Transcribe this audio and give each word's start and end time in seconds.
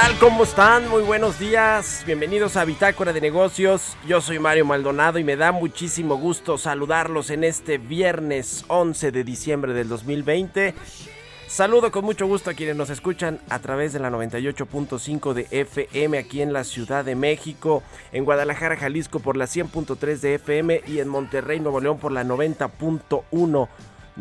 Tal? 0.00 0.18
¿Cómo 0.18 0.44
están? 0.44 0.88
Muy 0.88 1.02
buenos 1.02 1.38
días. 1.38 2.04
Bienvenidos 2.06 2.56
a 2.56 2.64
Bitácora 2.64 3.12
de 3.12 3.20
Negocios. 3.20 3.98
Yo 4.08 4.22
soy 4.22 4.38
Mario 4.38 4.64
Maldonado 4.64 5.18
y 5.18 5.24
me 5.24 5.36
da 5.36 5.52
muchísimo 5.52 6.16
gusto 6.16 6.56
saludarlos 6.56 7.28
en 7.28 7.44
este 7.44 7.76
viernes 7.76 8.64
11 8.68 9.12
de 9.12 9.24
diciembre 9.24 9.74
del 9.74 9.88
2020. 9.88 10.74
Saludo 11.48 11.90
con 11.90 12.06
mucho 12.06 12.26
gusto 12.26 12.48
a 12.48 12.54
quienes 12.54 12.76
nos 12.76 12.88
escuchan 12.88 13.40
a 13.50 13.58
través 13.58 13.92
de 13.92 13.98
la 13.98 14.08
98.5 14.10 15.34
de 15.34 15.46
FM 15.50 16.16
aquí 16.16 16.40
en 16.40 16.54
la 16.54 16.64
Ciudad 16.64 17.04
de 17.04 17.14
México, 17.14 17.82
en 18.12 18.24
Guadalajara, 18.24 18.76
Jalisco 18.76 19.20
por 19.20 19.36
la 19.36 19.44
100.3 19.44 20.20
de 20.20 20.34
FM 20.36 20.80
y 20.86 21.00
en 21.00 21.08
Monterrey, 21.08 21.60
Nuevo 21.60 21.80
León 21.80 21.98
por 21.98 22.12
la 22.12 22.24
90.1 22.24 23.68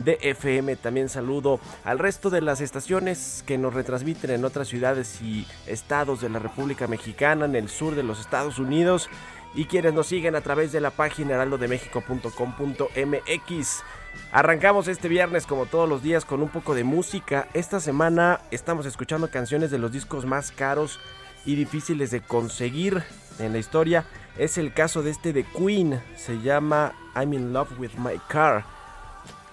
de 0.03 0.17
FM. 0.21 0.75
También 0.77 1.09
saludo 1.09 1.59
al 1.83 1.99
resto 1.99 2.29
de 2.29 2.41
las 2.41 2.61
estaciones 2.61 3.43
que 3.45 3.57
nos 3.57 3.73
retransmiten 3.73 4.31
en 4.31 4.45
otras 4.45 4.67
ciudades 4.67 5.21
y 5.21 5.45
estados 5.67 6.21
de 6.21 6.29
la 6.29 6.39
República 6.39 6.87
Mexicana, 6.87 7.45
en 7.45 7.55
el 7.55 7.69
sur 7.69 7.95
de 7.95 8.03
los 8.03 8.19
Estados 8.19 8.59
Unidos 8.59 9.09
y 9.55 9.65
quienes 9.65 9.93
nos 9.93 10.07
siguen 10.07 10.35
a 10.35 10.41
través 10.41 10.71
de 10.71 10.81
la 10.81 10.91
página 10.91 11.35
heraldodemexico.com.mx. 11.35 13.83
Arrancamos 14.31 14.87
este 14.87 15.07
viernes 15.07 15.45
como 15.45 15.65
todos 15.65 15.89
los 15.89 16.03
días 16.03 16.25
con 16.25 16.41
un 16.41 16.49
poco 16.49 16.75
de 16.75 16.83
música. 16.83 17.47
Esta 17.53 17.79
semana 17.79 18.41
estamos 18.51 18.85
escuchando 18.85 19.29
canciones 19.29 19.71
de 19.71 19.79
los 19.79 19.91
discos 19.91 20.25
más 20.25 20.51
caros 20.51 20.99
y 21.45 21.55
difíciles 21.55 22.11
de 22.11 22.21
conseguir 22.21 23.03
en 23.39 23.53
la 23.53 23.59
historia. 23.59 24.05
Es 24.37 24.57
el 24.57 24.73
caso 24.73 25.01
de 25.01 25.11
este 25.11 25.33
de 25.33 25.43
Queen, 25.43 26.01
se 26.15 26.39
llama 26.39 26.93
I'm 27.15 27.33
in 27.33 27.53
Love 27.53 27.79
with 27.79 27.91
My 27.97 28.19
Car. 28.27 28.78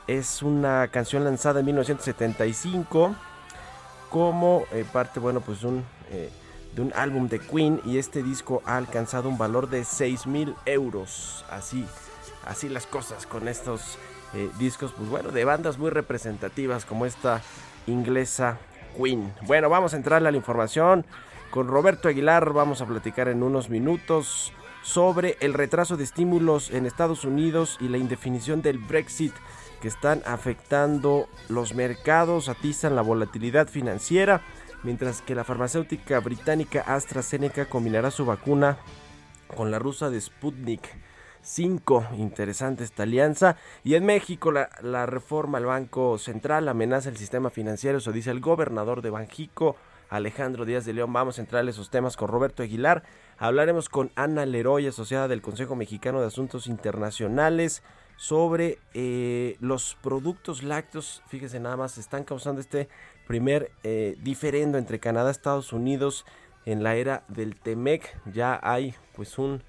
Es 0.07 0.43
una 0.43 0.87
canción 0.89 1.25
lanzada 1.25 1.61
en 1.61 1.67
1975 1.67 3.17
como 4.09 4.65
eh, 4.73 4.85
parte, 4.93 5.19
bueno, 5.19 5.41
pues 5.41 5.59
eh, 6.11 6.31
de 6.75 6.83
un 6.83 6.93
álbum 6.95 7.29
de 7.29 7.41
Queen 7.41 7.81
y 7.85 7.99
este 7.99 8.23
disco 8.23 8.63
ha 8.67 8.77
alcanzado 8.77 9.29
un 9.29 9.37
valor 9.37 9.69
de 9.69 9.85
6 9.85 10.27
mil 10.27 10.55
euros. 10.65 11.45
Así, 11.51 11.85
así 12.47 12.69
las 12.69 12.87
cosas 12.87 13.27
con 13.27 13.49
estos 13.49 13.99
eh, 14.33 14.49
discos, 14.59 14.93
pues 14.97 15.09
bueno, 15.09 15.33
de 15.33 15.45
bandas 15.45 15.77
muy 15.77 15.91
representativas 15.91 16.85
como 16.85 17.05
esta 17.05 17.43
inglesa 17.89 18.59
Queen. 18.97 19.35
Bueno, 19.43 19.69
vamos 19.69 19.93
a 19.93 19.97
entrar 19.97 20.25
a 20.25 20.31
la 20.31 20.37
información. 20.37 21.05
Con 21.51 21.67
Roberto 21.67 22.09
Aguilar 22.09 22.53
vamos 22.53 22.81
a 22.81 22.87
platicar 22.87 23.29
en 23.29 23.43
unos 23.43 23.71
minutos 23.71 24.53
sobre 24.83 25.37
el 25.41 25.53
retraso 25.53 25.97
de 25.97 26.05
estímulos 26.05 26.71
en 26.71 26.87
Estados 26.87 27.25
Unidos 27.25 27.77
y 27.81 27.89
la 27.89 27.99
indefinición 27.99 28.63
del 28.63 28.79
Brexit 28.79 29.35
que 29.81 29.89
están 29.89 30.23
afectando 30.27 31.29
los 31.49 31.75
mercados, 31.75 32.49
atizan 32.49 32.97
la 32.97 33.03
volatilidad 33.03 33.69
financiera, 33.69 34.43
mientras 34.83 35.23
que 35.23 35.35
la 35.35 35.45
farmacéutica 35.45 36.21
británica 36.21 36.83
AstraZeneca 36.83 37.67
combinará 37.67 38.11
su 38.11 38.25
vacuna 38.25 38.79
con 39.55 39.71
la 39.71 39.79
rusa 39.79 40.11
de 40.11 40.21
Sputnik 40.21 40.89
5. 41.43 42.09
Interesante 42.19 42.85
esta 42.85 43.05
alianza. 43.05 43.57
Y 43.85 43.95
en 43.95 44.05
México 44.05 44.51
la, 44.53 45.07
reforma 45.07 45.59
al 45.59 45.67
Banco 45.67 46.19
Central 46.19 46.69
amenaza 46.69 47.09
el 47.09 47.17
sistema 47.17 47.51
financiero, 47.51 47.99
eso 47.99 48.13
dice 48.13 48.31
el 48.31 48.41
gobernador 48.41 49.01
de 49.03 49.11
Banjico, 49.11 49.77
Alejandro 50.09 50.65
Díaz 50.65 50.85
de 50.85 50.93
León. 50.93 51.13
Vamos 51.13 51.39
a 51.39 51.43
entrar 51.43 51.63
en 51.63 51.69
esos 51.69 51.91
temas 51.91 52.17
con 52.17 52.29
Roberto 52.29 52.63
Aguilar. 52.63 53.05
Hablaremos 53.39 53.89
con 53.89 54.11
Ana 54.17 54.47
Leroy, 54.47 54.87
asociada 54.87 55.29
del 55.29 55.43
Consejo 55.43 55.77
Mexicano 55.77 56.21
de 56.21 56.27
Asuntos 56.27 56.67
Internacionales 56.67 57.83
sobre 58.17 58.79
eh, 58.95 59.57
los 59.61 59.97
productos 60.03 60.63
lácteos. 60.63 61.23
Fíjese 61.29 61.61
nada 61.61 61.77
más, 61.77 61.99
están 61.99 62.25
causando 62.25 62.61
este 62.61 62.89
primer 63.27 63.71
eh, 63.85 64.17
diferendo 64.23 64.79
entre 64.79 65.01
Canadá 65.01 65.31
y 65.31 65.33
Estados 65.33 65.73
Unidos 65.73 66.25
en 66.65 66.83
la 66.83 66.97
era 66.97 67.25
del 67.29 67.57
Temec. 67.57 68.19
Ya 68.33 68.59
hay 68.63 68.95
pues 69.15 69.39
un 69.39 69.63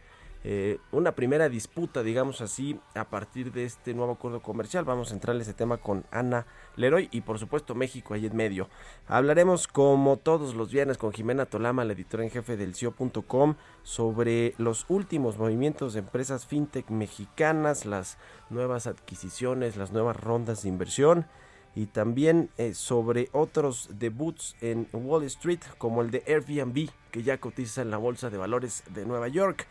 eh, 0.50 0.80
una 0.92 1.14
primera 1.14 1.50
disputa, 1.50 2.04
digamos 2.04 2.40
así, 2.40 2.80
a 2.96 3.10
partir 3.10 3.52
de 3.52 3.66
este 3.66 3.94
nuevo 3.94 4.14
acuerdo 4.14 4.42
comercial. 4.42 4.86
Vamos 4.86 5.12
a 5.12 5.14
entrar 5.14 5.36
en 5.36 5.42
ese 5.42 5.54
tema 5.54 5.78
con 5.78 6.06
Ana 6.10 6.46
Leroy 6.78 7.10
y 7.12 7.22
por 7.22 7.40
supuesto 7.40 7.76
México 7.76 8.14
ahí 8.14 8.26
en 8.26 8.36
medio. 8.36 8.70
Hablaremos 9.08 9.68
como 9.68 10.16
todos 10.16 10.56
los 10.56 10.72
viernes 10.72 10.98
con 10.98 11.12
Jimena 11.12 11.46
Tolama, 11.46 11.84
la 11.84 11.94
editora 11.94 12.24
en 12.24 12.30
jefe 12.30 12.56
del 12.56 12.76
CIO.com, 12.76 13.56
sobre 13.84 14.54
los 14.58 14.86
últimos 14.88 15.38
movimientos 15.38 15.94
de 15.94 16.00
empresas 16.00 16.46
fintech 16.46 16.90
mexicanas, 16.90 17.86
las 17.86 18.18
nuevas 18.50 18.88
adquisiciones, 18.88 19.76
las 19.76 19.92
nuevas 19.92 20.16
rondas 20.16 20.64
de 20.64 20.70
inversión 20.70 21.26
y 21.78 21.86
también 21.86 22.50
eh, 22.58 22.74
sobre 22.74 23.30
otros 23.34 23.90
debuts 24.00 24.56
en 24.62 24.88
Wall 24.94 25.24
Street 25.26 25.60
como 25.78 26.02
el 26.02 26.10
de 26.10 26.24
Airbnb 26.26 26.90
que 27.12 27.22
ya 27.22 27.40
cotiza 27.40 27.84
en 27.84 27.92
la 27.92 27.98
Bolsa 27.98 28.32
de 28.32 28.38
Valores 28.38 28.84
de 28.94 29.06
Nueva 29.06 29.28
York. 29.28 29.68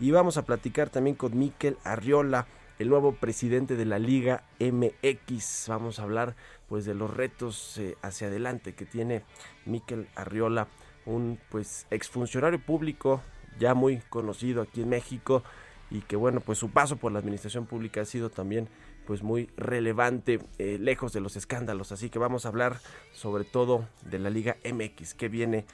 Y 0.00 0.12
vamos 0.12 0.36
a 0.36 0.42
platicar 0.44 0.88
también 0.88 1.16
con 1.16 1.36
Miquel 1.36 1.76
Arriola, 1.82 2.46
el 2.78 2.88
nuevo 2.88 3.12
presidente 3.12 3.76
de 3.76 3.84
la 3.84 3.98
Liga 3.98 4.44
MX. 4.60 5.66
Vamos 5.68 5.98
a 5.98 6.04
hablar 6.04 6.36
pues 6.68 6.84
de 6.84 6.94
los 6.94 7.14
retos 7.14 7.78
eh, 7.78 7.96
hacia 8.02 8.28
adelante 8.28 8.74
que 8.74 8.86
tiene 8.86 9.24
Miquel 9.64 10.08
Arriola, 10.14 10.68
un 11.06 11.38
pues 11.50 11.86
exfuncionario 11.90 12.60
público 12.60 13.22
ya 13.58 13.74
muy 13.74 13.98
conocido 14.08 14.62
aquí 14.62 14.82
en 14.82 14.90
México 14.90 15.42
y 15.90 16.02
que 16.02 16.16
bueno, 16.16 16.40
pues 16.40 16.58
su 16.58 16.70
paso 16.70 16.96
por 16.96 17.12
la 17.12 17.18
administración 17.18 17.66
pública 17.66 18.02
ha 18.02 18.04
sido 18.04 18.30
también 18.30 18.68
pues 19.06 19.22
muy 19.22 19.50
relevante, 19.56 20.38
eh, 20.58 20.76
lejos 20.78 21.12
de 21.12 21.20
los 21.20 21.36
escándalos. 21.36 21.92
Así 21.92 22.10
que 22.10 22.18
vamos 22.18 22.44
a 22.44 22.50
hablar 22.50 22.78
sobre 23.12 23.44
todo 23.44 23.88
de 24.04 24.18
la 24.18 24.28
Liga 24.28 24.58
MX 24.70 25.14
que 25.14 25.28
viene 25.28 25.64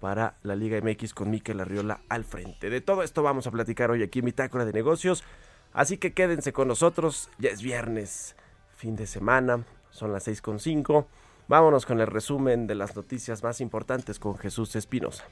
para 0.00 0.36
la 0.42 0.54
Liga 0.54 0.80
MX 0.80 1.12
con 1.12 1.30
Miquel 1.30 1.60
Arriola 1.60 2.00
al 2.08 2.24
frente. 2.24 2.70
De 2.70 2.80
todo 2.80 3.02
esto 3.02 3.22
vamos 3.22 3.46
a 3.46 3.50
platicar 3.50 3.90
hoy 3.90 4.02
aquí 4.02 4.20
en 4.20 4.26
Bitácora 4.26 4.64
de 4.64 4.72
Negocios. 4.72 5.24
Así 5.74 5.98
que 5.98 6.14
quédense 6.14 6.52
con 6.52 6.68
nosotros. 6.68 7.28
Ya 7.38 7.50
es 7.50 7.60
viernes, 7.60 8.36
fin 8.76 8.96
de 8.96 9.06
semana, 9.06 9.64
son 9.90 10.12
las 10.12 10.26
6.5. 10.26 11.06
Vámonos 11.48 11.84
con 11.84 12.00
el 12.00 12.06
resumen 12.06 12.66
de 12.66 12.76
las 12.76 12.96
noticias 12.96 13.42
más 13.42 13.60
importantes 13.60 14.18
con 14.18 14.38
Jesús 14.38 14.76
Espinosa. 14.76 15.24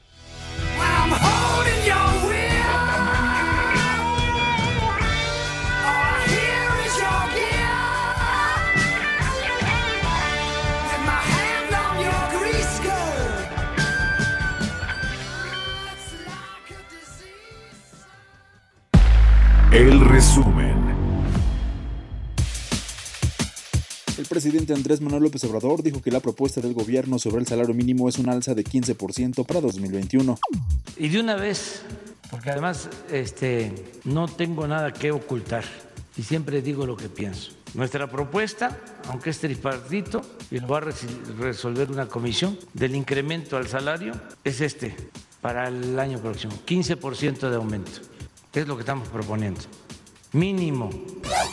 Presidente 24.32 24.72
Andrés 24.72 25.02
Manuel 25.02 25.24
López 25.24 25.44
Obrador 25.44 25.82
dijo 25.82 26.00
que 26.00 26.10
la 26.10 26.20
propuesta 26.20 26.62
del 26.62 26.72
gobierno 26.72 27.18
sobre 27.18 27.40
el 27.42 27.46
salario 27.46 27.74
mínimo 27.74 28.08
es 28.08 28.18
un 28.18 28.30
alza 28.30 28.54
de 28.54 28.64
15% 28.64 29.44
para 29.44 29.60
2021. 29.60 30.38
Y 30.96 31.08
de 31.10 31.20
una 31.20 31.36
vez, 31.36 31.82
porque 32.30 32.50
además 32.50 32.88
este, 33.10 33.74
no 34.04 34.28
tengo 34.28 34.66
nada 34.66 34.90
que 34.94 35.12
ocultar 35.12 35.64
y 36.16 36.22
siempre 36.22 36.62
digo 36.62 36.86
lo 36.86 36.96
que 36.96 37.10
pienso. 37.10 37.52
Nuestra 37.74 38.10
propuesta, 38.10 38.80
aunque 39.08 39.28
es 39.28 39.38
tripartito 39.38 40.22
y 40.50 40.60
lo 40.60 40.68
va 40.68 40.78
a 40.78 40.88
resolver 41.38 41.90
una 41.90 42.06
comisión 42.06 42.58
del 42.72 42.94
incremento 42.94 43.58
al 43.58 43.68
salario, 43.68 44.14
es 44.44 44.62
este 44.62 44.96
para 45.42 45.68
el 45.68 45.98
año 45.98 46.18
próximo, 46.18 46.54
15% 46.66 47.50
de 47.50 47.56
aumento 47.56 48.00
es 48.54 48.66
lo 48.66 48.76
que 48.76 48.80
estamos 48.80 49.08
proponiendo 49.08 49.60
mínimo. 50.32 50.90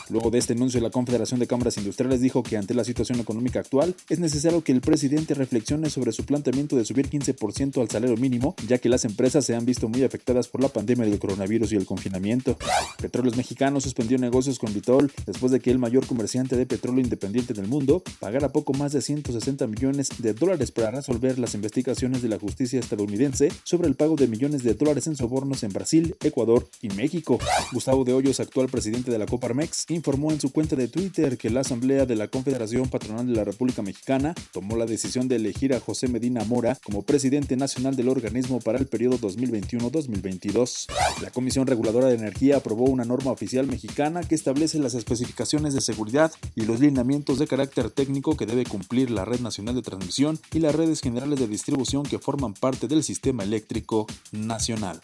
Luego 0.10 0.32
de 0.32 0.40
este 0.40 0.54
anuncio, 0.54 0.82
la 0.82 0.90
Confederación 0.90 1.40
de 1.40 1.46
Cámaras 1.46 1.78
Industriales 1.78 2.20
dijo 2.20 2.42
que 2.42 2.58
ante 2.58 2.74
la 2.74 2.84
situación 2.84 3.20
económica 3.20 3.60
actual 3.60 3.96
es 4.10 4.20
necesario 4.20 4.64
que 4.64 4.72
el 4.72 4.82
presidente 4.82 5.36
reflexione 5.36 5.90
sobre 5.90 6.12
su 6.12 6.26
planteamiento 6.26 6.76
de 6.76 6.86
subir 6.86 7.10
15% 7.10 7.80
al 7.80 7.90
salario 7.90 8.18
mínimo, 8.18 8.56
ya 8.68 8.80
que 8.80 8.90
las 8.90 9.06
empresas 9.06 9.46
se 9.46 9.56
han 9.56 9.66
visto 9.66 9.88
muy 9.88 10.04
afectadas 10.04 10.48
por 10.48 10.62
la 10.62 10.70
pandemia 10.70 11.06
del 11.06 11.20
coronavirus 11.20 11.74
y 11.74 11.76
el 11.76 11.86
confinamiento. 11.86 12.58
Petróleos 13.00 13.38
Mexicanos 13.38 13.84
suspendió 13.84 14.18
negocios 14.18 14.58
con 14.58 14.74
Vitol 14.74 15.12
después 15.28 15.52
de 15.52 15.60
que 15.60 15.70
el 15.70 15.78
mayor 15.78 16.08
comerciante 16.08 16.56
de 16.56 16.66
petróleo 16.66 17.04
independiente 17.04 17.54
del 17.54 17.68
mundo 17.68 18.02
pagara 18.20 18.50
poco 18.50 18.74
más 18.74 18.94
de 18.94 19.02
160 19.02 19.68
millones 19.68 20.10
de 20.18 20.34
dólares 20.34 20.72
para 20.72 20.92
resolver 20.92 21.38
las 21.38 21.54
investigaciones 21.54 22.22
de 22.22 22.30
la 22.30 22.40
justicia 22.40 22.80
estadounidense 22.80 23.52
sobre 23.64 23.88
el 23.88 23.96
pago 23.96 24.16
de 24.16 24.28
millones 24.28 24.64
de 24.64 24.74
dólares 24.74 25.06
en 25.06 25.16
sobornos 25.16 25.64
en 25.64 25.72
Brasil, 25.72 26.16
Ecuador 26.24 26.68
y 26.82 26.90
México. 26.90 27.38
Gustavo 27.72 28.04
de 28.04 28.14
Hoyos, 28.14 28.40
actual 28.40 28.69
presidente 28.70 29.12
de 29.12 29.18
la 29.18 29.26
Coparmex, 29.26 29.86
informó 29.90 30.32
en 30.32 30.40
su 30.40 30.52
cuenta 30.52 30.76
de 30.76 30.88
Twitter 30.88 31.38
que 31.38 31.50
la 31.50 31.62
Asamblea 31.62 32.06
de 32.06 32.16
la 32.16 32.28
Confederación 32.28 32.88
Patronal 32.90 33.28
de 33.28 33.34
la 33.34 33.44
República 33.44 33.82
Mexicana 33.82 34.34
tomó 34.52 34.78
la 34.78 34.86
decisión 34.86 35.28
de 35.28 35.36
elegir 35.36 35.74
a 35.74 35.80
José 35.80 36.08
Medina 36.08 36.44
Mora 36.44 36.78
como 36.84 37.04
presidente 37.04 37.56
nacional 37.58 37.96
del 37.96 38.10
organismo 38.10 38.60
para 38.60 38.80
el 38.80 38.88
periodo 38.88 39.18
2021-2022. 39.20 40.88
La 41.22 41.32
Comisión 41.32 41.68
Reguladora 41.68 42.08
de 42.08 42.16
Energía 42.16 42.58
aprobó 42.58 42.86
una 42.86 43.06
norma 43.06 43.32
oficial 43.32 43.68
mexicana 43.68 44.22
que 44.22 44.36
establece 44.36 44.80
las 44.80 44.94
especificaciones 44.94 45.74
de 45.74 45.82
seguridad 45.82 46.32
y 46.56 46.62
los 46.62 46.80
lineamientos 46.80 47.40
de 47.40 47.48
carácter 47.48 47.90
técnico 47.90 48.38
que 48.38 48.46
debe 48.46 48.66
cumplir 48.66 49.12
la 49.12 49.26
Red 49.26 49.40
Nacional 49.42 49.76
de 49.76 49.82
Transmisión 49.82 50.40
y 50.54 50.60
las 50.60 50.76
redes 50.76 51.02
generales 51.02 51.40
de 51.40 51.48
distribución 51.48 52.04
que 52.04 52.20
forman 52.20 52.54
parte 52.54 52.88
del 52.88 53.04
sistema 53.04 53.44
eléctrico 53.44 54.08
nacional. 54.32 55.02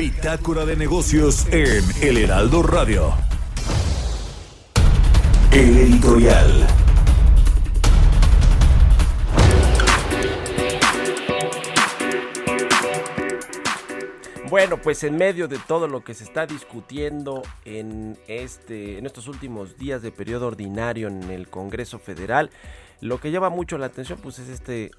Bitácora 0.00 0.64
de 0.64 0.76
negocios 0.76 1.46
en 1.50 1.84
El 2.00 2.16
Heraldo 2.16 2.62
Radio. 2.62 3.12
El 5.52 5.76
editorial. 5.76 6.66
Bueno, 14.48 14.78
pues 14.80 15.04
en 15.04 15.18
medio 15.18 15.48
de 15.48 15.58
todo 15.58 15.86
lo 15.86 16.02
que 16.02 16.14
se 16.14 16.24
está 16.24 16.46
discutiendo 16.46 17.42
en 17.66 18.18
este 18.26 18.96
en 18.96 19.04
estos 19.04 19.28
últimos 19.28 19.76
días 19.76 20.00
de 20.00 20.10
periodo 20.10 20.46
ordinario 20.46 21.08
en 21.08 21.24
el 21.24 21.48
Congreso 21.48 21.98
Federal, 21.98 22.48
lo 23.02 23.20
que 23.20 23.30
llama 23.30 23.50
mucho 23.50 23.76
la 23.76 23.84
atención 23.84 24.18
pues 24.22 24.38
es 24.38 24.48
este 24.48 24.92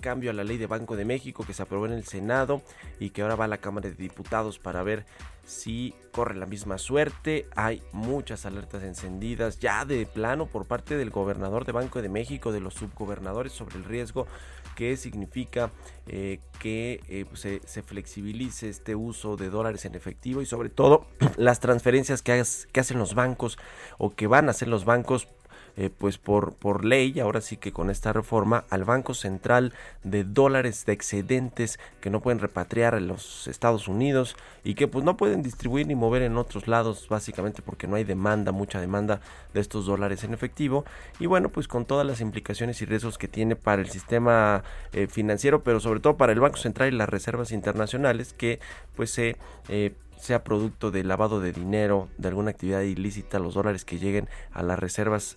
cambio 0.00 0.30
a 0.30 0.34
la 0.34 0.44
ley 0.44 0.58
de 0.58 0.66
Banco 0.66 0.96
de 0.96 1.04
México 1.04 1.44
que 1.46 1.54
se 1.54 1.62
aprobó 1.62 1.86
en 1.86 1.92
el 1.92 2.04
Senado 2.04 2.62
y 2.98 3.10
que 3.10 3.22
ahora 3.22 3.36
va 3.36 3.44
a 3.44 3.48
la 3.48 3.58
Cámara 3.58 3.88
de 3.88 3.94
Diputados 3.94 4.58
para 4.58 4.82
ver 4.82 5.04
si 5.44 5.94
corre 6.12 6.36
la 6.36 6.46
misma 6.46 6.78
suerte. 6.78 7.46
Hay 7.56 7.82
muchas 7.92 8.46
alertas 8.46 8.82
encendidas 8.82 9.58
ya 9.58 9.84
de 9.84 10.06
plano 10.06 10.46
por 10.46 10.66
parte 10.66 10.96
del 10.96 11.10
gobernador 11.10 11.64
de 11.64 11.72
Banco 11.72 12.00
de 12.02 12.08
México, 12.08 12.52
de 12.52 12.60
los 12.60 12.74
subgobernadores 12.74 13.52
sobre 13.52 13.76
el 13.76 13.84
riesgo 13.84 14.26
que 14.74 14.96
significa 14.96 15.70
eh, 16.06 16.40
que 16.58 17.00
eh, 17.08 17.26
pues, 17.28 17.40
se, 17.40 17.82
flexibilice 17.82 18.68
este 18.68 18.94
uso 18.94 19.36
de 19.36 19.50
dólares 19.50 19.84
en 19.84 19.94
efectivo 19.94 20.40
y 20.40 20.46
sobre 20.46 20.70
todo 20.70 21.06
las 21.36 21.60
transferencias 21.60 22.22
que 22.22 22.32
hacen 22.80 22.98
los 22.98 23.14
bancos 23.14 23.58
o 23.98 24.10
que 24.10 24.26
van 24.26 24.48
a 24.48 24.52
hacer 24.52 24.68
los 24.68 24.84
bancos 24.84 25.28
eh, 25.76 25.90
pues 25.96 26.18
por, 26.18 26.54
por 26.54 26.84
ley, 26.84 27.18
ahora 27.20 27.40
sí 27.40 27.56
que 27.56 27.72
con 27.72 27.90
esta 27.90 28.12
reforma, 28.12 28.64
al 28.70 28.84
Banco 28.84 29.14
Central 29.14 29.72
de 30.04 30.24
dólares 30.24 30.84
de 30.84 30.92
excedentes 30.92 31.78
que 32.00 32.10
no 32.10 32.20
pueden 32.20 32.40
repatriar 32.40 32.94
en 32.94 33.08
los 33.08 33.46
Estados 33.46 33.88
Unidos 33.88 34.36
y 34.64 34.74
que 34.74 34.88
pues 34.88 35.04
no 35.04 35.16
pueden 35.16 35.42
distribuir 35.42 35.86
ni 35.86 35.94
mover 35.94 36.22
en 36.22 36.36
otros 36.36 36.68
lados, 36.68 37.06
básicamente 37.08 37.62
porque 37.62 37.86
no 37.86 37.96
hay 37.96 38.04
demanda, 38.04 38.52
mucha 38.52 38.80
demanda 38.80 39.20
de 39.54 39.60
estos 39.60 39.86
dólares 39.86 40.24
en 40.24 40.34
efectivo. 40.34 40.84
Y 41.18 41.26
bueno, 41.26 41.48
pues 41.48 41.68
con 41.68 41.84
todas 41.84 42.06
las 42.06 42.20
implicaciones 42.20 42.82
y 42.82 42.84
riesgos 42.84 43.18
que 43.18 43.28
tiene 43.28 43.56
para 43.56 43.82
el 43.82 43.88
sistema 43.88 44.62
eh, 44.92 45.06
financiero, 45.06 45.62
pero 45.62 45.80
sobre 45.80 46.00
todo 46.00 46.16
para 46.16 46.32
el 46.32 46.40
Banco 46.40 46.58
Central 46.58 46.92
y 46.92 46.96
las 46.96 47.08
reservas 47.08 47.52
internacionales 47.52 48.34
que 48.34 48.60
pues 48.94 49.10
se... 49.10 49.36
Eh, 49.68 49.94
sea 50.22 50.44
producto 50.44 50.92
de 50.92 51.02
lavado 51.02 51.40
de 51.40 51.50
dinero, 51.52 52.08
de 52.16 52.28
alguna 52.28 52.50
actividad 52.50 52.82
ilícita, 52.82 53.40
los 53.40 53.54
dólares 53.54 53.84
que 53.84 53.98
lleguen 53.98 54.28
a 54.52 54.62
las 54.62 54.78
reservas 54.78 55.36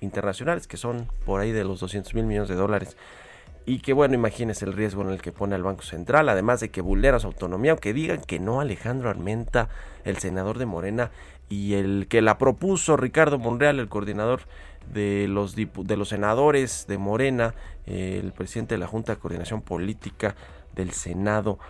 internacionales, 0.00 0.66
que 0.66 0.76
son 0.76 1.06
por 1.24 1.40
ahí 1.40 1.52
de 1.52 1.62
los 1.62 1.78
200 1.78 2.12
mil 2.14 2.24
millones 2.24 2.48
de 2.48 2.56
dólares. 2.56 2.96
Y 3.66 3.78
que 3.78 3.92
bueno, 3.92 4.14
imagínese 4.14 4.64
el 4.64 4.72
riesgo 4.72 5.02
en 5.02 5.10
el 5.10 5.22
que 5.22 5.30
pone 5.30 5.54
el 5.54 5.62
Banco 5.62 5.82
Central, 5.82 6.28
además 6.28 6.58
de 6.58 6.70
que 6.70 6.80
vulnera 6.80 7.20
su 7.20 7.28
autonomía, 7.28 7.70
aunque 7.70 7.92
digan 7.92 8.20
que 8.20 8.40
no 8.40 8.60
Alejandro 8.60 9.10
Armenta, 9.10 9.68
el 10.02 10.16
senador 10.16 10.58
de 10.58 10.66
Morena, 10.66 11.12
y 11.48 11.74
el 11.74 12.08
que 12.08 12.20
la 12.20 12.36
propuso 12.36 12.96
Ricardo 12.96 13.38
Monreal, 13.38 13.78
el 13.78 13.88
coordinador 13.88 14.40
de 14.92 15.28
los, 15.28 15.54
de 15.54 15.96
los 15.96 16.08
senadores 16.08 16.86
de 16.88 16.98
Morena, 16.98 17.54
el 17.86 18.32
presidente 18.32 18.74
de 18.74 18.78
la 18.78 18.88
Junta 18.88 19.14
de 19.14 19.20
Coordinación 19.20 19.62
Política 19.62 20.34
del 20.74 20.90
Senado, 20.90 21.60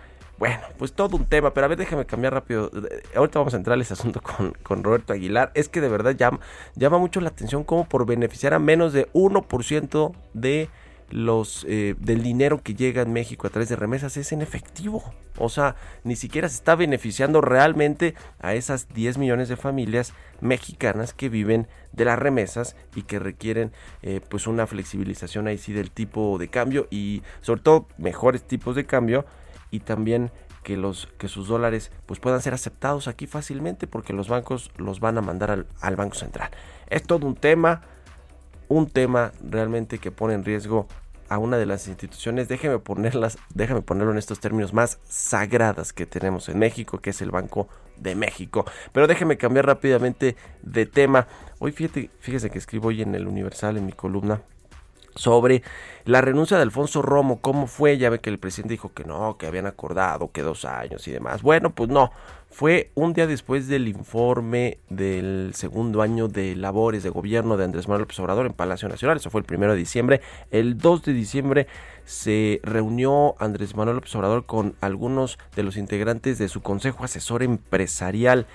bueno, 0.40 0.62
pues 0.78 0.94
todo 0.94 1.18
un 1.18 1.26
tema, 1.26 1.52
pero 1.52 1.66
a 1.66 1.68
ver, 1.68 1.76
déjame 1.76 2.06
cambiar 2.06 2.32
rápido. 2.32 2.70
Ahorita 3.14 3.38
vamos 3.38 3.52
a 3.52 3.58
entrar 3.58 3.76
en 3.76 3.82
ese 3.82 3.92
asunto 3.92 4.22
con, 4.22 4.52
con 4.62 4.82
Roberto 4.82 5.12
Aguilar. 5.12 5.52
Es 5.54 5.68
que 5.68 5.82
de 5.82 5.88
verdad 5.90 6.16
llama, 6.16 6.40
llama 6.74 6.96
mucho 6.96 7.20
la 7.20 7.28
atención 7.28 7.62
cómo 7.62 7.86
por 7.86 8.06
beneficiar 8.06 8.54
a 8.54 8.58
menos 8.58 8.94
de 8.94 9.12
1% 9.12 10.14
de 10.32 10.70
los 11.10 11.66
eh, 11.68 11.94
del 11.98 12.22
dinero 12.22 12.62
que 12.62 12.74
llega 12.74 13.02
en 13.02 13.12
México 13.12 13.46
a 13.46 13.50
través 13.50 13.68
de 13.68 13.76
remesas 13.76 14.16
es 14.16 14.32
en 14.32 14.40
efectivo. 14.40 15.12
O 15.36 15.50
sea, 15.50 15.76
ni 16.04 16.16
siquiera 16.16 16.48
se 16.48 16.54
está 16.54 16.74
beneficiando 16.74 17.42
realmente 17.42 18.14
a 18.40 18.54
esas 18.54 18.88
10 18.94 19.18
millones 19.18 19.50
de 19.50 19.56
familias 19.56 20.14
mexicanas 20.40 21.12
que 21.12 21.28
viven 21.28 21.68
de 21.92 22.06
las 22.06 22.18
remesas 22.18 22.76
y 22.94 23.02
que 23.02 23.18
requieren 23.18 23.72
eh, 24.00 24.22
pues 24.26 24.46
una 24.46 24.66
flexibilización 24.66 25.48
ahí 25.48 25.58
sí 25.58 25.74
del 25.74 25.90
tipo 25.90 26.38
de 26.38 26.48
cambio 26.48 26.86
y 26.90 27.22
sobre 27.42 27.60
todo 27.60 27.88
mejores 27.98 28.42
tipos 28.42 28.74
de 28.74 28.86
cambio 28.86 29.26
y 29.70 29.80
también 29.80 30.30
que 30.62 30.76
los 30.76 31.08
que 31.18 31.28
sus 31.28 31.48
dólares 31.48 31.90
pues 32.06 32.20
puedan 32.20 32.42
ser 32.42 32.54
aceptados 32.54 33.08
aquí 33.08 33.26
fácilmente 33.26 33.86
porque 33.86 34.12
los 34.12 34.28
bancos 34.28 34.70
los 34.76 35.00
van 35.00 35.18
a 35.18 35.22
mandar 35.22 35.66
al, 35.80 35.96
Banco 35.96 36.14
Central. 36.14 36.50
Es 36.88 37.02
todo 37.02 37.26
un 37.26 37.34
tema, 37.34 37.82
un 38.68 38.88
tema 38.88 39.32
realmente 39.42 39.98
que 39.98 40.10
pone 40.10 40.34
en 40.34 40.44
riesgo 40.44 40.86
a 41.28 41.38
una 41.38 41.58
de 41.58 41.66
las 41.66 41.86
instituciones, 41.86 42.48
déjeme 42.48 42.80
ponerlas, 42.80 43.38
déjame 43.54 43.82
ponerlo 43.82 44.10
en 44.10 44.18
estos 44.18 44.40
términos 44.40 44.72
más 44.72 44.98
sagradas 45.08 45.92
que 45.92 46.04
tenemos 46.04 46.48
en 46.48 46.58
México, 46.58 46.98
que 46.98 47.10
es 47.10 47.22
el 47.22 47.30
Banco 47.30 47.68
de 47.96 48.16
México. 48.16 48.64
Pero 48.92 49.06
déjeme 49.06 49.36
cambiar 49.36 49.66
rápidamente 49.66 50.36
de 50.62 50.86
tema. 50.86 51.28
Hoy 51.60 51.70
fíjate, 51.70 52.10
fíjese 52.18 52.50
que 52.50 52.58
escribo 52.58 52.88
hoy 52.88 53.02
en 53.02 53.14
el 53.14 53.28
Universal 53.28 53.76
en 53.76 53.86
mi 53.86 53.92
columna 53.92 54.42
sobre 55.14 55.62
la 56.04 56.20
renuncia 56.20 56.56
de 56.56 56.62
Alfonso 56.62 57.02
Romo, 57.02 57.40
cómo 57.40 57.66
fue, 57.66 57.98
ya 57.98 58.10
ve 58.10 58.20
que 58.20 58.30
el 58.30 58.38
presidente 58.38 58.74
dijo 58.74 58.92
que 58.92 59.04
no, 59.04 59.36
que 59.36 59.46
habían 59.46 59.66
acordado, 59.66 60.32
que 60.32 60.42
dos 60.42 60.64
años 60.64 61.06
y 61.06 61.12
demás. 61.12 61.42
Bueno, 61.42 61.70
pues 61.70 61.90
no, 61.90 62.10
fue 62.48 62.90
un 62.94 63.12
día 63.12 63.26
después 63.26 63.68
del 63.68 63.86
informe 63.86 64.78
del 64.88 65.52
segundo 65.54 66.02
año 66.02 66.26
de 66.26 66.56
labores 66.56 67.02
de 67.02 67.10
gobierno 67.10 67.56
de 67.56 67.64
Andrés 67.64 67.86
Manuel 67.86 68.02
López 68.02 68.18
Obrador 68.18 68.46
en 68.46 68.54
Palacio 68.54 68.88
Nacional, 68.88 69.18
eso 69.18 69.30
fue 69.30 69.40
el 69.40 69.46
primero 69.46 69.72
de 69.72 69.78
diciembre. 69.78 70.20
El 70.50 70.78
2 70.78 71.04
de 71.04 71.12
diciembre 71.12 71.66
se 72.04 72.60
reunió 72.62 73.36
Andrés 73.38 73.76
Manuel 73.76 73.96
López 73.96 74.14
Obrador 74.16 74.46
con 74.46 74.74
algunos 74.80 75.38
de 75.54 75.62
los 75.62 75.76
integrantes 75.76 76.38
de 76.38 76.48
su 76.48 76.62
Consejo 76.62 77.04
Asesor 77.04 77.42
Empresarial 77.42 78.46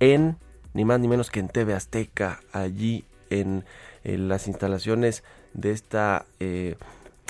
en, 0.00 0.36
ni 0.72 0.84
más 0.84 1.00
ni 1.00 1.08
menos 1.08 1.30
que 1.30 1.40
en 1.40 1.48
TV 1.48 1.74
Azteca, 1.74 2.40
allí 2.52 3.04
en, 3.28 3.64
en 4.04 4.28
las 4.28 4.46
instalaciones 4.46 5.24
de 5.56 5.72
esta... 5.72 6.24
Eh, 6.40 6.76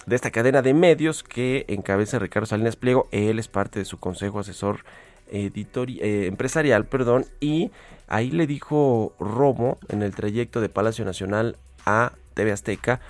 de 0.06 0.14
esta 0.14 0.30
cadena 0.30 0.62
de 0.62 0.72
medios 0.72 1.24
que 1.24 1.64
encabeza 1.66 2.20
Ricardo 2.20 2.46
Salinas 2.46 2.76
Pliego. 2.76 3.08
Él 3.10 3.40
es 3.40 3.48
parte 3.48 3.80
de 3.80 3.84
su 3.84 3.98
consejo 3.98 4.38
asesor 4.38 4.84
editorial, 5.32 6.06
eh, 6.06 6.26
empresarial, 6.26 6.84
perdón, 6.84 7.26
y 7.40 7.72
ahí 8.06 8.30
le 8.30 8.46
dijo 8.46 9.14
Romo 9.18 9.78
en 9.88 10.02
el 10.02 10.14
trayecto 10.14 10.60
de 10.60 10.68
Palacio 10.68 11.04
Nacional 11.04 11.56
a 11.84 12.12
TV 12.34 12.52
Azteca 12.52 13.00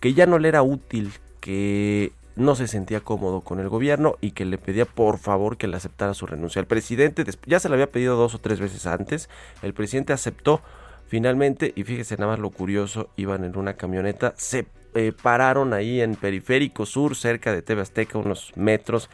que 0.00 0.14
ya 0.14 0.26
no 0.26 0.38
le 0.38 0.48
era 0.48 0.62
útil, 0.62 1.12
que 1.40 2.12
no 2.36 2.54
se 2.54 2.68
sentía 2.68 3.00
cómodo 3.00 3.40
con 3.40 3.58
el 3.58 3.68
gobierno 3.68 4.16
y 4.20 4.30
que 4.30 4.44
le 4.44 4.58
pedía 4.58 4.84
por 4.84 5.18
favor 5.18 5.56
que 5.56 5.66
le 5.66 5.76
aceptara 5.76 6.14
su 6.14 6.26
renuncia. 6.26 6.60
El 6.60 6.66
presidente 6.66 7.24
ya 7.46 7.58
se 7.58 7.68
lo 7.68 7.74
había 7.74 7.90
pedido 7.90 8.16
dos 8.16 8.34
o 8.34 8.38
tres 8.38 8.60
veces 8.60 8.86
antes, 8.86 9.28
el 9.62 9.74
presidente 9.74 10.12
aceptó 10.12 10.62
finalmente 11.08 11.72
y 11.74 11.84
fíjese 11.84 12.16
nada 12.16 12.32
más 12.32 12.38
lo 12.38 12.50
curioso, 12.50 13.10
iban 13.16 13.44
en 13.44 13.56
una 13.56 13.74
camioneta, 13.74 14.34
se 14.36 14.66
eh, 14.94 15.12
pararon 15.20 15.72
ahí 15.72 16.00
en 16.00 16.14
Periférico 16.14 16.86
Sur, 16.86 17.16
cerca 17.16 17.52
de 17.52 17.62
TV 17.62 17.82
Azteca, 17.82 18.18
unos 18.18 18.52
metros, 18.56 19.10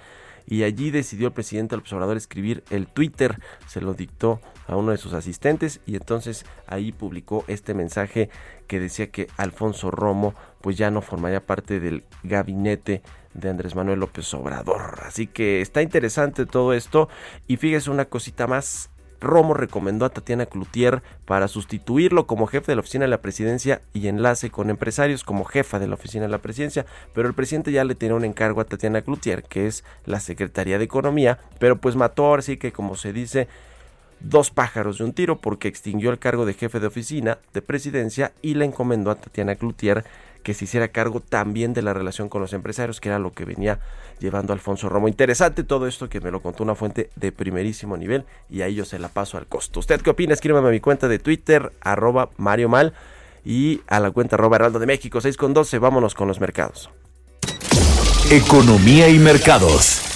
y 0.47 0.63
allí 0.65 0.91
decidió 0.91 1.29
el 1.29 1.33
presidente 1.33 1.75
del 1.75 1.81
observador 1.81 2.17
escribir 2.17 2.65
el 2.71 2.87
Twitter, 2.87 3.39
se 3.67 3.81
lo 3.81 3.95
dictó 3.95 4.41
a 4.67 4.77
uno 4.77 4.93
de 4.93 4.99
sus 4.99 5.13
asistentes 5.15 5.81
y 5.87 5.97
entonces 5.97 6.45
ahí 6.67 6.93
publicó 6.93 7.45
este 7.49 7.75
mensaje 7.75 8.31
que 8.67 8.81
decía 8.81 9.11
que 9.11 9.29
Alfonso 9.37 9.91
Romo 9.91 10.35
pues 10.61 10.77
ya 10.77 10.91
no 10.91 11.03
formaría 11.03 11.45
parte 11.45 11.81
del 11.81 12.05
gabinete 12.23 13.03
de 13.35 13.51
Andrés 13.51 13.75
Manuel 13.75 14.01
López 14.01 14.33
Obrador. 14.35 15.01
Así 15.05 15.27
que 15.27 15.61
está 15.61 15.83
interesante 15.83 16.47
todo 16.47 16.73
esto 16.73 17.09
y 17.47 17.57
fíjese 17.57 17.91
una 17.91 18.07
cosita 18.07 18.47
más, 18.47 18.91
Romo 19.25 19.55
recomendó 19.55 20.05
a 20.05 20.11
Tatiana 20.11 20.47
Cloutier 20.47 21.03
para 21.25 21.49
sustituirlo 21.49 22.27
como 22.27 22.47
jefe 22.47 22.71
de 22.71 22.77
la 22.77 22.81
oficina 22.81 23.05
de 23.05 23.11
la 23.11 23.23
presidencia 23.23 23.81
y 23.93 24.07
enlace 24.07 24.51
con 24.51 24.71
empresarios 24.71 25.25
como 25.25 25.45
jefa 25.45 25.81
de 25.81 25.89
la 25.89 25.95
oficina 25.95 26.27
de 26.27 26.31
la 26.31 26.39
presidencia, 26.39 26.87
pero 27.15 27.27
el 27.27 27.35
presidente 27.35 27.73
ya 27.73 27.85
le 27.85 27.97
tiene 27.97 28.15
un 28.15 28.25
encargo 28.25 28.61
a 28.61 28.65
Tatiana 28.65 29.03
Cloutier, 29.03 29.43
que 29.43 29.67
es 29.67 29.83
la 30.07 30.21
Secretaría 30.21 30.79
de 30.79 30.85
Economía, 30.85 31.41
pero 31.59 31.81
pues 31.81 31.97
mató 31.97 32.27
ahora 32.27 32.45
que 32.59 32.73
como 32.73 32.97
se 32.97 33.13
dice 33.13 33.49
dos 34.29 34.51
pájaros 34.51 34.99
de 34.99 35.05
un 35.05 35.13
tiro 35.13 35.39
porque 35.39 35.69
extinguió 35.69 36.11
el 36.11 36.19
cargo 36.19 36.47
de 36.47 36.55
jefe 36.55 36.81
de 36.81 36.87
oficina 36.87 37.39
de 37.53 37.63
presidencia 37.63 38.33
y 38.43 38.55
le 38.55 38.65
encomendó 38.65 39.11
a 39.11 39.17
Tatiana 39.17 39.55
Cloutier 39.57 40.05
que 40.45 40.55
se 40.55 40.67
hiciera 40.67 40.89
cargo 40.89 41.21
también 41.21 41.73
de 41.73 41.83
la 41.83 41.95
relación 41.95 42.29
con 42.29 42.41
los 42.41 42.53
empresarios, 42.53 43.01
que 43.01 43.09
era 43.09 43.19
lo 43.19 43.33
que 43.33 43.45
venía 43.45 43.81
llevando 44.21 44.53
Alfonso 44.53 44.89
Romo. 44.89 45.09
Interesante 45.09 45.65
todo 45.65 45.89
esto 45.89 46.09
que 46.09 46.21
me 46.21 46.31
lo 46.31 46.41
contó 46.41 46.63
una 46.63 46.75
fuente 46.75 47.11
de 47.17 47.33
primerísimo 47.33 47.97
nivel 47.97 48.25
y 48.51 48.61
ahí 48.61 48.75
yo 48.75 48.85
se 48.85 48.99
la 48.99 49.09
paso 49.09 49.39
al 49.39 49.47
costo. 49.47 49.81
¿Usted 49.81 50.03
qué 50.03 50.11
opina? 50.11 50.35
Escríbame 50.35 50.69
a 50.69 50.71
mi 50.71 50.81
cuenta 50.81 51.09
de 51.09 51.19
Twitter, 51.19 51.73
arroba 51.81 52.29
Mario 52.37 52.69
Mal 52.69 52.93
y 53.45 53.81
a 53.89 53.99
la 54.01 54.11
cuenta 54.11 54.37
arroba 54.37 54.57
Heraldo 54.57 54.79
de 54.79 54.87
México 54.87 55.21
6 55.21 55.37
con 55.37 55.55
12. 55.55 55.79
Vámonos 55.79 56.15
con 56.15 56.29
los 56.29 56.39
mercados. 56.41 56.91
Economía 58.31 59.09
y 59.09 59.19
mercados. 59.19 60.14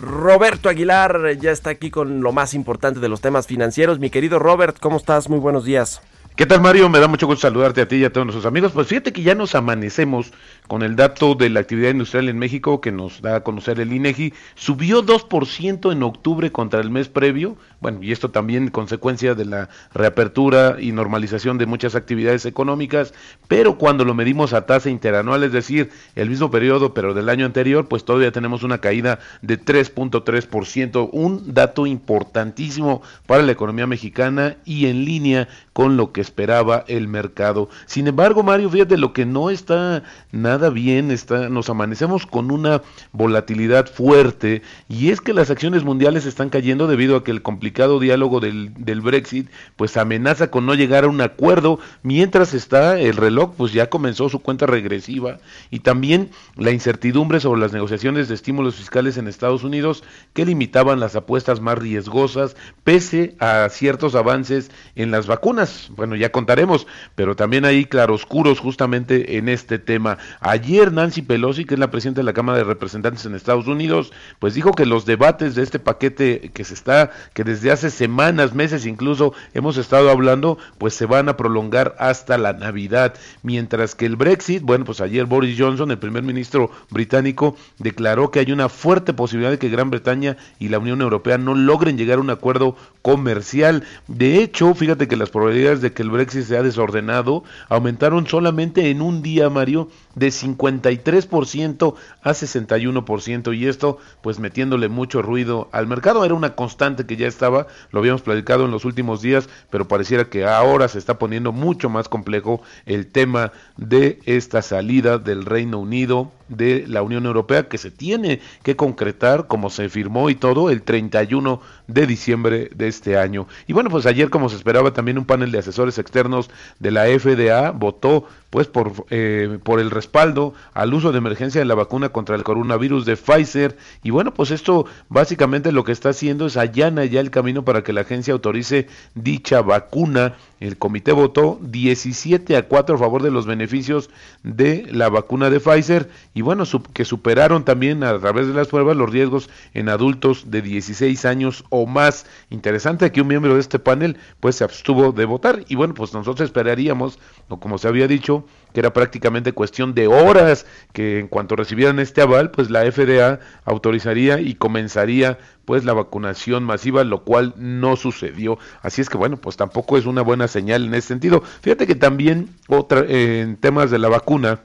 Roberto 0.00 0.70
Aguilar 0.70 1.36
ya 1.38 1.50
está 1.50 1.70
aquí 1.70 1.90
con 1.90 2.22
lo 2.22 2.32
más 2.32 2.54
importante 2.54 3.00
de 3.00 3.08
los 3.08 3.20
temas 3.20 3.46
financieros. 3.46 3.98
Mi 3.98 4.08
querido 4.08 4.38
Robert, 4.38 4.78
¿cómo 4.80 4.96
estás? 4.96 5.28
Muy 5.28 5.38
buenos 5.38 5.64
días. 5.64 6.00
¿Qué 6.36 6.46
tal 6.46 6.62
Mario? 6.62 6.88
Me 6.88 7.00
da 7.00 7.06
mucho 7.06 7.26
gusto 7.26 7.42
saludarte 7.42 7.82
a 7.82 7.88
ti 7.88 7.96
y 7.96 8.04
a 8.04 8.12
todos 8.12 8.26
nuestros 8.26 8.46
amigos. 8.46 8.72
Pues 8.72 8.86
fíjate 8.86 9.12
que 9.12 9.20
ya 9.22 9.34
nos 9.34 9.54
amanecemos 9.54 10.32
con 10.68 10.82
el 10.82 10.96
dato 10.96 11.34
de 11.34 11.50
la 11.50 11.60
actividad 11.60 11.90
industrial 11.90 12.30
en 12.30 12.38
México 12.38 12.80
que 12.80 12.92
nos 12.92 13.20
da 13.20 13.36
a 13.36 13.42
conocer 13.42 13.78
el 13.78 13.92
INEGI. 13.92 14.32
Subió 14.54 15.04
2% 15.04 15.92
en 15.92 16.02
octubre 16.02 16.50
contra 16.50 16.80
el 16.80 16.88
mes 16.88 17.08
previo. 17.08 17.58
Bueno, 17.80 18.02
y 18.02 18.12
esto 18.12 18.30
también 18.30 18.68
consecuencia 18.68 19.34
de 19.34 19.44
la 19.44 19.68
reapertura 19.92 20.76
y 20.80 20.92
normalización 20.92 21.58
de 21.58 21.66
muchas 21.66 21.94
actividades 21.94 22.46
económicas. 22.46 23.12
Pero 23.46 23.76
cuando 23.76 24.06
lo 24.06 24.14
medimos 24.14 24.54
a 24.54 24.64
tasa 24.64 24.88
interanual, 24.88 25.44
es 25.44 25.52
decir, 25.52 25.90
el 26.14 26.30
mismo 26.30 26.50
periodo 26.50 26.94
pero 26.94 27.12
del 27.12 27.28
año 27.28 27.44
anterior, 27.44 27.86
pues 27.86 28.06
todavía 28.06 28.32
tenemos 28.32 28.62
una 28.62 28.78
caída 28.78 29.18
de 29.42 29.60
3.3%. 29.60 31.10
Un 31.12 31.52
dato 31.52 31.86
importantísimo 31.86 33.02
para 33.26 33.42
la 33.42 33.52
economía 33.52 33.86
mexicana 33.86 34.56
y 34.64 34.86
en 34.86 35.04
línea 35.04 35.48
con 35.80 35.96
lo 35.96 36.12
que 36.12 36.20
esperaba 36.20 36.84
el 36.88 37.08
mercado. 37.08 37.70
Sin 37.86 38.06
embargo, 38.06 38.42
Mario, 38.42 38.68
fíjate, 38.68 38.98
lo 38.98 39.14
que 39.14 39.24
no 39.24 39.48
está 39.48 40.02
nada 40.30 40.68
bien, 40.68 41.10
está, 41.10 41.48
nos 41.48 41.70
amanecemos 41.70 42.26
con 42.26 42.50
una 42.50 42.82
volatilidad 43.12 43.86
fuerte 43.86 44.60
y 44.90 45.08
es 45.08 45.22
que 45.22 45.32
las 45.32 45.48
acciones 45.48 45.82
mundiales 45.82 46.26
están 46.26 46.50
cayendo 46.50 46.86
debido 46.86 47.16
a 47.16 47.24
que 47.24 47.30
el 47.30 47.40
complicado 47.40 47.98
diálogo 47.98 48.40
del, 48.40 48.74
del 48.76 49.00
Brexit 49.00 49.48
pues 49.76 49.96
amenaza 49.96 50.50
con 50.50 50.66
no 50.66 50.74
llegar 50.74 51.04
a 51.04 51.08
un 51.08 51.22
acuerdo 51.22 51.78
mientras 52.02 52.52
está 52.52 53.00
el 53.00 53.16
reloj 53.16 53.54
pues 53.56 53.72
ya 53.72 53.88
comenzó 53.88 54.28
su 54.28 54.40
cuenta 54.40 54.66
regresiva 54.66 55.38
y 55.70 55.80
también 55.80 56.28
la 56.56 56.72
incertidumbre 56.72 57.40
sobre 57.40 57.62
las 57.62 57.72
negociaciones 57.72 58.28
de 58.28 58.34
estímulos 58.34 58.74
fiscales 58.74 59.16
en 59.16 59.28
Estados 59.28 59.64
Unidos 59.64 60.04
que 60.34 60.44
limitaban 60.44 61.00
las 61.00 61.16
apuestas 61.16 61.60
más 61.60 61.78
riesgosas 61.78 62.54
pese 62.84 63.34
a 63.38 63.66
ciertos 63.70 64.14
avances 64.14 64.70
en 64.94 65.10
las 65.10 65.26
vacunas. 65.26 65.69
Bueno, 65.96 66.16
ya 66.16 66.30
contaremos, 66.32 66.86
pero 67.14 67.36
también 67.36 67.64
hay 67.64 67.84
claroscuros 67.84 68.60
justamente 68.60 69.36
en 69.38 69.48
este 69.48 69.78
tema. 69.78 70.18
Ayer 70.40 70.92
Nancy 70.92 71.22
Pelosi, 71.22 71.64
que 71.64 71.74
es 71.74 71.80
la 71.80 71.90
presidenta 71.90 72.20
de 72.20 72.24
la 72.24 72.32
Cámara 72.32 72.58
de 72.58 72.64
Representantes 72.64 73.24
en 73.26 73.34
Estados 73.34 73.66
Unidos, 73.66 74.12
pues 74.38 74.54
dijo 74.54 74.72
que 74.72 74.86
los 74.86 75.06
debates 75.06 75.54
de 75.54 75.62
este 75.62 75.78
paquete 75.78 76.50
que 76.54 76.64
se 76.64 76.74
está, 76.74 77.10
que 77.34 77.44
desde 77.44 77.70
hace 77.70 77.90
semanas, 77.90 78.54
meses 78.54 78.86
incluso 78.86 79.32
hemos 79.54 79.76
estado 79.76 80.10
hablando, 80.10 80.58
pues 80.78 80.94
se 80.94 81.06
van 81.06 81.28
a 81.28 81.36
prolongar 81.36 81.96
hasta 81.98 82.38
la 82.38 82.52
Navidad, 82.52 83.14
mientras 83.42 83.94
que 83.94 84.06
el 84.06 84.16
Brexit, 84.16 84.62
bueno, 84.62 84.84
pues 84.84 85.00
ayer 85.00 85.26
Boris 85.26 85.56
Johnson, 85.58 85.90
el 85.90 85.98
primer 85.98 86.22
ministro 86.22 86.70
británico, 86.90 87.56
declaró 87.78 88.30
que 88.30 88.40
hay 88.40 88.52
una 88.52 88.68
fuerte 88.68 89.12
posibilidad 89.12 89.50
de 89.50 89.58
que 89.58 89.68
Gran 89.68 89.90
Bretaña 89.90 90.36
y 90.58 90.68
la 90.68 90.78
Unión 90.78 91.00
Europea 91.00 91.38
no 91.38 91.54
logren 91.54 91.96
llegar 91.96 92.18
a 92.18 92.22
un 92.22 92.30
acuerdo 92.30 92.76
comercial. 93.02 93.84
De 94.08 94.42
hecho, 94.42 94.74
fíjate 94.74 95.08
que 95.08 95.16
las 95.16 95.30
probabilidades 95.30 95.49
de 95.50 95.92
que 95.92 96.02
el 96.02 96.10
Brexit 96.10 96.44
sea 96.44 96.62
desordenado 96.62 97.42
aumentaron 97.68 98.26
solamente 98.26 98.90
en 98.90 99.02
un 99.02 99.20
día, 99.20 99.50
Mario, 99.50 99.88
de 100.14 100.28
53% 100.28 101.94
a 102.22 102.30
61% 102.30 103.56
y 103.56 103.66
esto 103.66 103.98
pues 104.22 104.38
metiéndole 104.38 104.88
mucho 104.88 105.22
ruido 105.22 105.68
al 105.72 105.88
mercado. 105.88 106.24
Era 106.24 106.34
una 106.34 106.54
constante 106.54 107.04
que 107.04 107.16
ya 107.16 107.26
estaba, 107.26 107.66
lo 107.90 107.98
habíamos 107.98 108.22
platicado 108.22 108.64
en 108.64 108.70
los 108.70 108.84
últimos 108.84 109.22
días, 109.22 109.48
pero 109.70 109.88
pareciera 109.88 110.26
que 110.26 110.46
ahora 110.46 110.86
se 110.86 110.98
está 110.98 111.18
poniendo 111.18 111.50
mucho 111.50 111.90
más 111.90 112.08
complejo 112.08 112.62
el 112.86 113.08
tema 113.08 113.50
de 113.76 114.20
esta 114.26 114.62
salida 114.62 115.18
del 115.18 115.44
Reino 115.44 115.80
Unido 115.80 116.30
de 116.50 116.84
la 116.86 117.02
Unión 117.02 117.24
Europea 117.26 117.68
que 117.68 117.78
se 117.78 117.90
tiene 117.90 118.40
que 118.62 118.76
concretar 118.76 119.46
como 119.46 119.70
se 119.70 119.88
firmó 119.88 120.28
y 120.28 120.34
todo 120.34 120.68
el 120.68 120.82
31 120.82 121.60
de 121.86 122.06
diciembre 122.06 122.70
de 122.74 122.88
este 122.88 123.16
año. 123.16 123.46
Y 123.66 123.72
bueno, 123.72 123.88
pues 123.88 124.04
ayer 124.06 124.30
como 124.30 124.48
se 124.48 124.56
esperaba 124.56 124.92
también 124.92 125.18
un 125.18 125.24
panel 125.40 125.52
de 125.52 125.58
asesores 125.58 125.98
externos 125.98 126.50
de 126.78 126.90
la 126.90 127.06
FDA 127.06 127.70
votó 127.70 128.26
pues 128.50 128.66
por, 128.66 129.06
eh, 129.10 129.58
por 129.62 129.80
el 129.80 129.90
respaldo 129.90 130.54
al 130.74 130.92
uso 130.92 131.12
de 131.12 131.18
emergencia 131.18 131.60
de 131.60 131.64
la 131.64 131.76
vacuna 131.76 132.10
contra 132.10 132.34
el 132.34 132.42
coronavirus 132.42 133.06
de 133.06 133.16
Pfizer. 133.16 133.76
Y 134.02 134.10
bueno, 134.10 134.34
pues 134.34 134.50
esto 134.50 134.86
básicamente 135.08 135.72
lo 135.72 135.84
que 135.84 135.92
está 135.92 136.10
haciendo 136.10 136.46
es 136.46 136.56
allana 136.56 137.04
ya 137.04 137.20
el 137.20 137.30
camino 137.30 137.64
para 137.64 137.82
que 137.82 137.92
la 137.92 138.02
agencia 138.02 138.34
autorice 138.34 138.88
dicha 139.14 139.62
vacuna. 139.62 140.34
El 140.58 140.76
comité 140.76 141.12
votó 141.12 141.58
17 141.62 142.56
a 142.56 142.68
4 142.68 142.96
a 142.96 142.98
favor 142.98 143.22
de 143.22 143.30
los 143.30 143.46
beneficios 143.46 144.10
de 144.42 144.86
la 144.90 145.08
vacuna 145.08 145.48
de 145.48 145.58
Pfizer 145.58 146.10
y 146.34 146.42
bueno, 146.42 146.64
que 146.92 147.06
superaron 147.06 147.64
también 147.64 148.04
a 148.04 148.18
través 148.18 148.46
de 148.46 148.52
las 148.52 148.68
pruebas 148.68 148.96
los 148.96 149.10
riesgos 149.10 149.48
en 149.72 149.88
adultos 149.88 150.50
de 150.50 150.60
16 150.60 151.24
años 151.24 151.64
o 151.70 151.86
más. 151.86 152.26
Interesante 152.50 153.10
que 153.10 153.22
un 153.22 153.28
miembro 153.28 153.54
de 153.54 153.60
este 153.60 153.78
panel 153.78 154.18
pues 154.40 154.56
se 154.56 154.64
abstuvo 154.64 155.12
de 155.12 155.24
votar 155.24 155.64
y 155.68 155.76
bueno, 155.76 155.94
pues 155.94 156.12
nosotros 156.12 156.46
esperaríamos, 156.46 157.18
o 157.48 157.58
como 157.58 157.78
se 157.78 157.88
había 157.88 158.06
dicho, 158.06 158.39
que 158.72 158.80
era 158.80 158.92
prácticamente 158.92 159.52
cuestión 159.52 159.94
de 159.94 160.06
horas 160.06 160.66
que 160.92 161.18
en 161.18 161.28
cuanto 161.28 161.56
recibieran 161.56 161.98
este 161.98 162.22
aval, 162.22 162.50
pues 162.50 162.70
la 162.70 162.90
FDA 162.90 163.40
autorizaría 163.64 164.40
y 164.40 164.54
comenzaría 164.54 165.38
pues 165.64 165.84
la 165.84 165.92
vacunación 165.92 166.64
masiva, 166.64 167.04
lo 167.04 167.24
cual 167.24 167.54
no 167.56 167.96
sucedió. 167.96 168.58
Así 168.82 169.00
es 169.00 169.08
que 169.08 169.18
bueno, 169.18 169.36
pues 169.36 169.56
tampoco 169.56 169.98
es 169.98 170.06
una 170.06 170.22
buena 170.22 170.48
señal 170.48 170.84
en 170.84 170.94
ese 170.94 171.08
sentido. 171.08 171.42
Fíjate 171.62 171.86
que 171.86 171.94
también 171.94 172.50
otra 172.68 173.04
en 173.06 173.56
temas 173.56 173.90
de 173.90 173.98
la 173.98 174.08
vacuna 174.08 174.60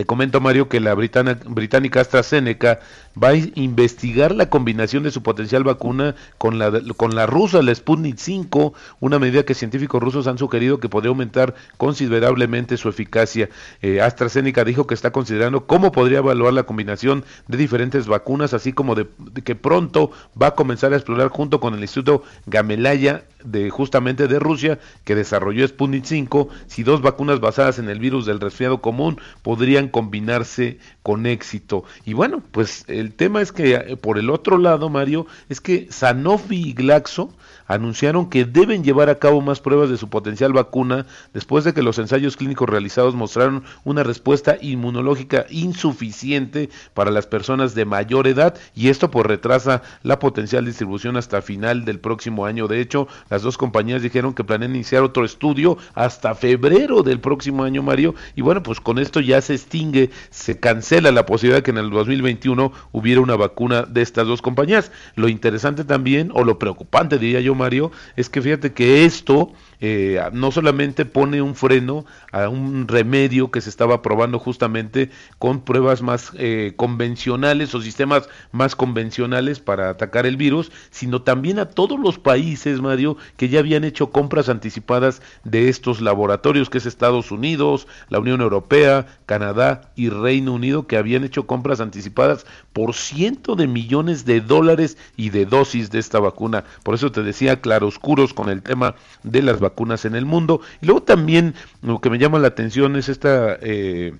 Te 0.00 0.06
comento, 0.06 0.40
Mario, 0.40 0.66
que 0.70 0.80
la 0.80 0.94
británica 0.94 2.00
AstraZeneca 2.00 2.80
va 3.22 3.28
a 3.28 3.36
investigar 3.36 4.34
la 4.34 4.48
combinación 4.48 5.02
de 5.02 5.10
su 5.10 5.22
potencial 5.22 5.62
vacuna 5.62 6.14
con 6.38 6.58
la, 6.58 6.72
con 6.96 7.14
la 7.14 7.26
rusa, 7.26 7.60
la 7.60 7.74
Sputnik 7.74 8.16
5, 8.16 8.72
una 9.00 9.18
medida 9.18 9.44
que 9.44 9.54
científicos 9.54 10.02
rusos 10.02 10.26
han 10.26 10.38
sugerido 10.38 10.80
que 10.80 10.88
podría 10.88 11.10
aumentar 11.10 11.54
considerablemente 11.76 12.78
su 12.78 12.88
eficacia. 12.88 13.50
Eh, 13.82 14.00
AstraZeneca 14.00 14.64
dijo 14.64 14.86
que 14.86 14.94
está 14.94 15.10
considerando 15.10 15.66
cómo 15.66 15.92
podría 15.92 16.18
evaluar 16.18 16.54
la 16.54 16.62
combinación 16.62 17.22
de 17.48 17.58
diferentes 17.58 18.06
vacunas, 18.06 18.54
así 18.54 18.72
como 18.72 18.94
de, 18.94 19.06
que 19.44 19.54
pronto 19.54 20.12
va 20.40 20.46
a 20.46 20.54
comenzar 20.54 20.94
a 20.94 20.96
explorar 20.96 21.28
junto 21.28 21.60
con 21.60 21.74
el 21.74 21.80
Instituto 21.80 22.22
Gamelaya 22.46 23.24
de 23.44 23.70
justamente 23.70 24.28
de 24.28 24.38
Rusia 24.38 24.78
que 25.04 25.14
desarrolló 25.14 25.66
Sputnik 25.66 26.04
5 26.04 26.48
si 26.66 26.82
dos 26.82 27.00
vacunas 27.00 27.40
basadas 27.40 27.78
en 27.78 27.88
el 27.88 27.98
virus 27.98 28.26
del 28.26 28.40
resfriado 28.40 28.80
común 28.80 29.18
podrían 29.42 29.89
combinarse 29.90 30.78
con 31.02 31.26
éxito. 31.26 31.84
Y 32.04 32.12
bueno, 32.12 32.42
pues 32.52 32.84
el 32.88 33.14
tema 33.14 33.40
es 33.40 33.52
que 33.52 33.74
eh, 33.74 33.96
por 33.96 34.18
el 34.18 34.30
otro 34.30 34.58
lado, 34.58 34.88
Mario, 34.88 35.26
es 35.48 35.60
que 35.60 35.86
Sanofi 35.90 36.68
y 36.68 36.72
Glaxo 36.72 37.34
anunciaron 37.70 38.28
que 38.28 38.44
deben 38.44 38.82
llevar 38.82 39.10
a 39.10 39.20
cabo 39.20 39.40
más 39.40 39.60
pruebas 39.60 39.88
de 39.90 39.96
su 39.96 40.08
potencial 40.08 40.52
vacuna 40.52 41.06
después 41.32 41.62
de 41.62 41.72
que 41.72 41.82
los 41.82 41.98
ensayos 42.00 42.36
clínicos 42.36 42.68
realizados 42.68 43.14
mostraron 43.14 43.62
una 43.84 44.02
respuesta 44.02 44.56
inmunológica 44.60 45.46
insuficiente 45.50 46.68
para 46.94 47.12
las 47.12 47.28
personas 47.28 47.76
de 47.76 47.84
mayor 47.84 48.26
edad 48.26 48.56
y 48.74 48.88
esto 48.88 49.12
pues 49.12 49.24
retrasa 49.24 49.82
la 50.02 50.18
potencial 50.18 50.64
distribución 50.64 51.16
hasta 51.16 51.42
final 51.42 51.84
del 51.84 52.00
próximo 52.00 52.44
año. 52.44 52.66
De 52.66 52.80
hecho, 52.80 53.06
las 53.28 53.42
dos 53.42 53.56
compañías 53.56 54.02
dijeron 54.02 54.34
que 54.34 54.42
planean 54.42 54.74
iniciar 54.74 55.04
otro 55.04 55.24
estudio 55.24 55.78
hasta 55.94 56.34
febrero 56.34 57.04
del 57.04 57.20
próximo 57.20 57.62
año, 57.62 57.84
Mario, 57.84 58.16
y 58.34 58.42
bueno, 58.42 58.64
pues 58.64 58.80
con 58.80 58.98
esto 58.98 59.20
ya 59.20 59.40
se 59.42 59.54
extingue, 59.54 60.10
se 60.30 60.58
cancela 60.58 61.12
la 61.12 61.24
posibilidad 61.24 61.58
de 61.58 61.62
que 61.62 61.70
en 61.70 61.78
el 61.78 61.90
2021 61.90 62.72
hubiera 62.90 63.20
una 63.20 63.36
vacuna 63.36 63.82
de 63.82 64.02
estas 64.02 64.26
dos 64.26 64.42
compañías. 64.42 64.90
Lo 65.14 65.28
interesante 65.28 65.84
también, 65.84 66.32
o 66.34 66.42
lo 66.42 66.58
preocupante 66.58 67.16
diría 67.16 67.40
yo, 67.40 67.59
Mario, 67.60 67.92
es 68.16 68.28
que 68.28 68.40
fíjate 68.40 68.72
que 68.72 69.04
esto 69.04 69.52
eh, 69.80 70.20
no 70.32 70.52
solamente 70.52 71.06
pone 71.06 71.40
un 71.40 71.54
freno 71.54 72.04
a 72.32 72.50
un 72.50 72.86
remedio 72.86 73.50
que 73.50 73.62
se 73.62 73.70
estaba 73.70 74.02
probando 74.02 74.38
justamente 74.38 75.10
con 75.38 75.62
pruebas 75.62 76.02
más 76.02 76.32
eh, 76.36 76.74
convencionales 76.76 77.74
o 77.74 77.80
sistemas 77.80 78.28
más 78.52 78.76
convencionales 78.76 79.58
para 79.58 79.88
atacar 79.88 80.26
el 80.26 80.36
virus, 80.36 80.70
sino 80.90 81.22
también 81.22 81.58
a 81.58 81.70
todos 81.70 81.98
los 81.98 82.18
países, 82.18 82.80
Mario, 82.82 83.16
que 83.38 83.48
ya 83.48 83.60
habían 83.60 83.84
hecho 83.84 84.10
compras 84.10 84.50
anticipadas 84.50 85.22
de 85.44 85.70
estos 85.70 86.02
laboratorios, 86.02 86.68
que 86.68 86.78
es 86.78 86.86
Estados 86.86 87.30
Unidos, 87.30 87.86
la 88.10 88.18
Unión 88.18 88.42
Europea, 88.42 89.06
Canadá 89.24 89.92
y 89.96 90.10
Reino 90.10 90.52
Unido, 90.52 90.86
que 90.86 90.98
habían 90.98 91.24
hecho 91.24 91.46
compras 91.46 91.80
anticipadas 91.80 92.44
por 92.74 92.94
ciento 92.94 93.56
de 93.56 93.66
millones 93.66 94.26
de 94.26 94.42
dólares 94.42 94.98
y 95.16 95.30
de 95.30 95.46
dosis 95.46 95.90
de 95.90 95.98
esta 95.98 96.20
vacuna. 96.20 96.64
Por 96.82 96.94
eso 96.94 97.10
te 97.10 97.22
decía 97.22 97.62
claroscuros 97.62 98.34
con 98.34 98.50
el 98.50 98.62
tema 98.62 98.94
de 99.22 99.42
las 99.42 99.58
vacunas 99.58 99.69
vacunas 99.70 100.04
en 100.04 100.14
el 100.14 100.26
mundo. 100.26 100.60
Y 100.82 100.86
luego 100.86 101.02
también 101.02 101.54
lo 101.82 102.00
que 102.00 102.10
me 102.10 102.18
llama 102.18 102.38
la 102.38 102.48
atención 102.48 102.96
es 102.96 103.08
esta... 103.08 103.56
Eh, 103.60 104.12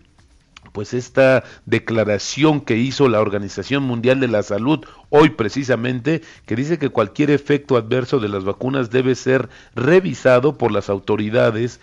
pues 0.73 0.95
esta 0.95 1.43
declaración 1.67 2.61
que 2.61 2.77
hizo 2.77 3.09
la 3.09 3.21
Organización 3.21 3.83
Mundial 3.83 4.21
de 4.21 4.29
la 4.29 4.43
Salud 4.43 4.85
hoy 5.09 5.31
precisamente, 5.31 6.23
que 6.47 6.55
dice 6.55 6.79
que 6.79 6.91
cualquier 6.91 7.31
efecto 7.31 7.77
adverso 7.77 8.21
de 8.21 8.29
las 8.29 8.45
vacunas 8.45 8.91
debe 8.91 9.15
ser 9.15 9.49
revisado 9.75 10.57
por 10.57 10.71
las 10.71 10.89
autoridades 10.89 11.81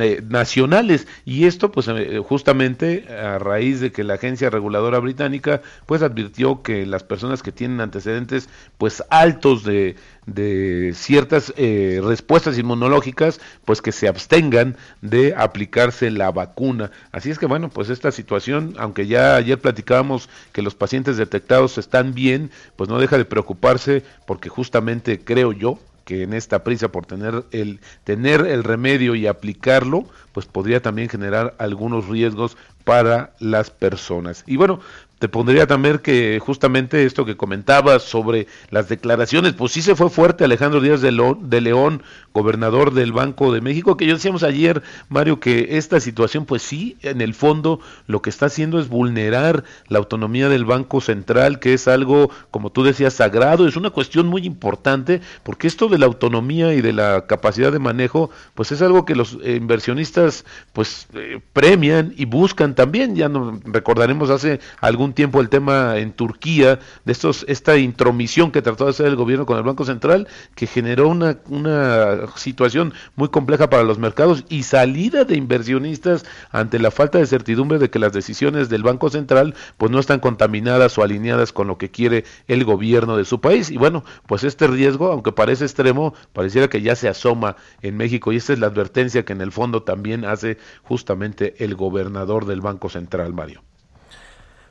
eh, 0.00 0.22
nacionales 0.28 1.06
y 1.24 1.44
esto 1.44 1.70
pues 1.70 1.88
eh, 1.88 2.20
justamente 2.26 3.06
a 3.08 3.38
raíz 3.38 3.80
de 3.80 3.92
que 3.92 4.04
la 4.04 4.14
agencia 4.14 4.48
reguladora 4.48 4.98
británica 4.98 5.60
pues 5.86 6.02
advirtió 6.02 6.62
que 6.62 6.86
las 6.86 7.04
personas 7.04 7.42
que 7.42 7.52
tienen 7.52 7.80
antecedentes 7.80 8.48
pues 8.78 9.04
altos 9.10 9.64
de, 9.64 9.96
de 10.26 10.92
ciertas 10.94 11.54
eh, 11.56 12.00
respuestas 12.02 12.58
inmunológicas 12.58 13.40
pues 13.64 13.80
que 13.80 13.92
se 13.92 14.08
abstengan 14.08 14.76
de 15.00 15.34
aplicarse 15.36 16.10
la 16.10 16.32
vacuna 16.32 16.90
así 17.12 17.30
es 17.30 17.38
que 17.38 17.46
bueno 17.46 17.70
pues 17.70 17.90
esta 17.90 18.10
situación 18.10 18.74
aunque 18.78 19.06
ya 19.06 19.36
ayer 19.36 19.60
platicábamos 19.60 20.28
que 20.52 20.62
los 20.62 20.74
pacientes 20.74 21.16
detectados 21.16 21.78
están 21.78 22.12
bien 22.12 22.50
pues 22.74 22.90
no 22.90 22.98
deja 22.98 23.18
de 23.18 23.24
preocuparse 23.24 24.02
porque 24.26 24.48
justamente 24.48 25.20
creo 25.20 25.52
yo 25.52 25.78
que 26.06 26.22
en 26.22 26.32
esta 26.32 26.62
prisa 26.62 26.88
por 26.88 27.04
tener 27.04 27.44
el 27.50 27.80
tener 28.04 28.46
el 28.46 28.62
remedio 28.62 29.16
y 29.16 29.26
aplicarlo, 29.26 30.06
pues 30.32 30.46
podría 30.46 30.80
también 30.80 31.08
generar 31.08 31.56
algunos 31.58 32.06
riesgos 32.06 32.56
para 32.84 33.32
las 33.40 33.70
personas. 33.70 34.44
Y 34.46 34.56
bueno, 34.56 34.78
te 35.18 35.28
pondría 35.28 35.66
también 35.66 35.98
que 35.98 36.38
justamente 36.40 37.04
esto 37.06 37.24
que 37.24 37.36
comentabas 37.36 38.02
sobre 38.02 38.46
las 38.70 38.88
declaraciones, 38.88 39.54
pues 39.54 39.72
sí 39.72 39.80
se 39.80 39.96
fue 39.96 40.10
fuerte 40.10 40.44
Alejandro 40.44 40.80
Díaz 40.80 41.00
de, 41.00 41.10
de, 41.40 41.60
León, 41.62 42.02
gobernador 42.34 42.92
del 42.92 43.12
Banco 43.12 43.50
de 43.50 43.62
México, 43.62 43.96
que 43.96 44.06
yo 44.06 44.14
decíamos 44.14 44.42
ayer, 44.42 44.82
Mario, 45.08 45.40
que 45.40 45.78
esta 45.78 46.00
situación, 46.00 46.44
pues 46.44 46.62
sí, 46.62 46.98
en 47.00 47.22
el 47.22 47.32
fondo 47.32 47.80
lo 48.06 48.20
que 48.20 48.28
está 48.28 48.46
haciendo 48.46 48.78
es 48.78 48.88
vulnerar 48.88 49.64
la 49.88 49.98
autonomía 49.98 50.50
del 50.50 50.66
Banco 50.66 51.00
Central, 51.00 51.60
que 51.60 51.72
es 51.72 51.88
algo, 51.88 52.30
como 52.50 52.70
tú 52.70 52.84
decías, 52.84 53.14
sagrado, 53.14 53.66
es 53.66 53.76
una 53.76 53.90
cuestión 53.90 54.26
muy 54.26 54.44
importante, 54.44 55.22
porque 55.44 55.66
esto 55.66 55.88
de 55.88 55.98
la 55.98 56.06
autonomía 56.06 56.74
y 56.74 56.82
de 56.82 56.92
la 56.92 57.26
capacidad 57.26 57.72
de 57.72 57.78
manejo, 57.78 58.28
pues 58.54 58.70
es 58.70 58.82
algo 58.82 59.06
que 59.06 59.14
los 59.14 59.38
inversionistas, 59.44 60.44
pues, 60.74 61.06
eh, 61.14 61.40
premian 61.54 62.12
y 62.18 62.26
buscan 62.26 62.74
también, 62.74 63.16
ya 63.16 63.30
no 63.30 63.58
recordaremos 63.64 64.28
hace 64.28 64.60
algún 65.06 65.14
tiempo 65.14 65.40
el 65.40 65.48
tema 65.48 65.98
en 65.98 66.10
Turquía 66.10 66.80
de 67.04 67.12
estos 67.12 67.44
esta 67.48 67.76
intromisión 67.76 68.50
que 68.50 68.60
trató 68.60 68.86
de 68.86 68.90
hacer 68.90 69.06
el 69.06 69.14
gobierno 69.14 69.46
con 69.46 69.56
el 69.56 69.62
Banco 69.62 69.84
Central 69.84 70.26
que 70.56 70.66
generó 70.66 71.08
una, 71.08 71.38
una 71.48 72.26
situación 72.34 72.92
muy 73.14 73.28
compleja 73.28 73.70
para 73.70 73.84
los 73.84 73.98
mercados 73.98 74.44
y 74.48 74.64
salida 74.64 75.24
de 75.24 75.36
inversionistas 75.36 76.24
ante 76.50 76.80
la 76.80 76.90
falta 76.90 77.18
de 77.18 77.26
certidumbre 77.26 77.78
de 77.78 77.88
que 77.88 78.00
las 78.00 78.12
decisiones 78.12 78.68
del 78.68 78.82
Banco 78.82 79.08
Central 79.08 79.54
pues 79.76 79.92
no 79.92 80.00
están 80.00 80.18
contaminadas 80.18 80.98
o 80.98 81.04
alineadas 81.04 81.52
con 81.52 81.68
lo 81.68 81.78
que 81.78 81.92
quiere 81.92 82.24
el 82.48 82.64
gobierno 82.64 83.16
de 83.16 83.24
su 83.24 83.40
país 83.40 83.70
y 83.70 83.76
bueno 83.76 84.02
pues 84.26 84.42
este 84.42 84.66
riesgo 84.66 85.12
aunque 85.12 85.30
parece 85.30 85.66
extremo 85.66 86.14
pareciera 86.32 86.66
que 86.66 86.82
ya 86.82 86.96
se 86.96 87.08
asoma 87.08 87.54
en 87.80 87.96
México 87.96 88.32
y 88.32 88.38
esta 88.38 88.54
es 88.54 88.58
la 88.58 88.66
advertencia 88.66 89.24
que 89.24 89.34
en 89.34 89.40
el 89.40 89.52
fondo 89.52 89.84
también 89.84 90.24
hace 90.24 90.58
justamente 90.82 91.62
el 91.62 91.76
gobernador 91.76 92.44
del 92.46 92.60
Banco 92.60 92.88
Central 92.88 93.32
Mario. 93.32 93.62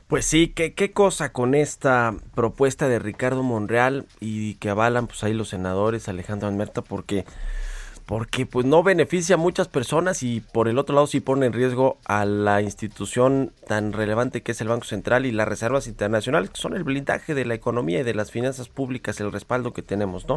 Pues 0.08 0.24
sí, 0.24 0.52
¿qué, 0.54 0.72
qué 0.72 0.92
cosa 0.92 1.32
con 1.32 1.56
esta 1.56 2.14
propuesta 2.34 2.86
de 2.86 3.00
Ricardo 3.00 3.42
Monreal 3.42 4.06
y 4.20 4.54
que 4.54 4.68
avalan 4.70 5.08
pues 5.08 5.24
ahí 5.24 5.34
los 5.34 5.48
senadores 5.48 6.08
Alejandro 6.08 6.46
Almerta 6.46 6.82
porque 6.82 7.24
porque 8.06 8.46
pues 8.46 8.64
no 8.64 8.84
beneficia 8.84 9.34
a 9.34 9.38
muchas 9.38 9.66
personas 9.66 10.22
y 10.22 10.40
por 10.40 10.68
el 10.68 10.78
otro 10.78 10.94
lado 10.94 11.08
sí 11.08 11.18
pone 11.18 11.46
en 11.46 11.52
riesgo 11.52 11.98
a 12.04 12.24
la 12.24 12.62
institución 12.62 13.52
tan 13.66 13.92
relevante 13.92 14.42
que 14.42 14.52
es 14.52 14.60
el 14.60 14.68
Banco 14.68 14.84
Central 14.84 15.26
y 15.26 15.32
las 15.32 15.48
reservas 15.48 15.88
internacionales, 15.88 16.50
que 16.50 16.60
son 16.60 16.76
el 16.76 16.84
blindaje 16.84 17.34
de 17.34 17.44
la 17.44 17.54
economía 17.54 18.00
y 18.00 18.04
de 18.04 18.14
las 18.14 18.30
finanzas 18.30 18.68
públicas, 18.68 19.18
el 19.18 19.32
respaldo 19.32 19.72
que 19.72 19.82
tenemos, 19.82 20.28
¿no? 20.28 20.36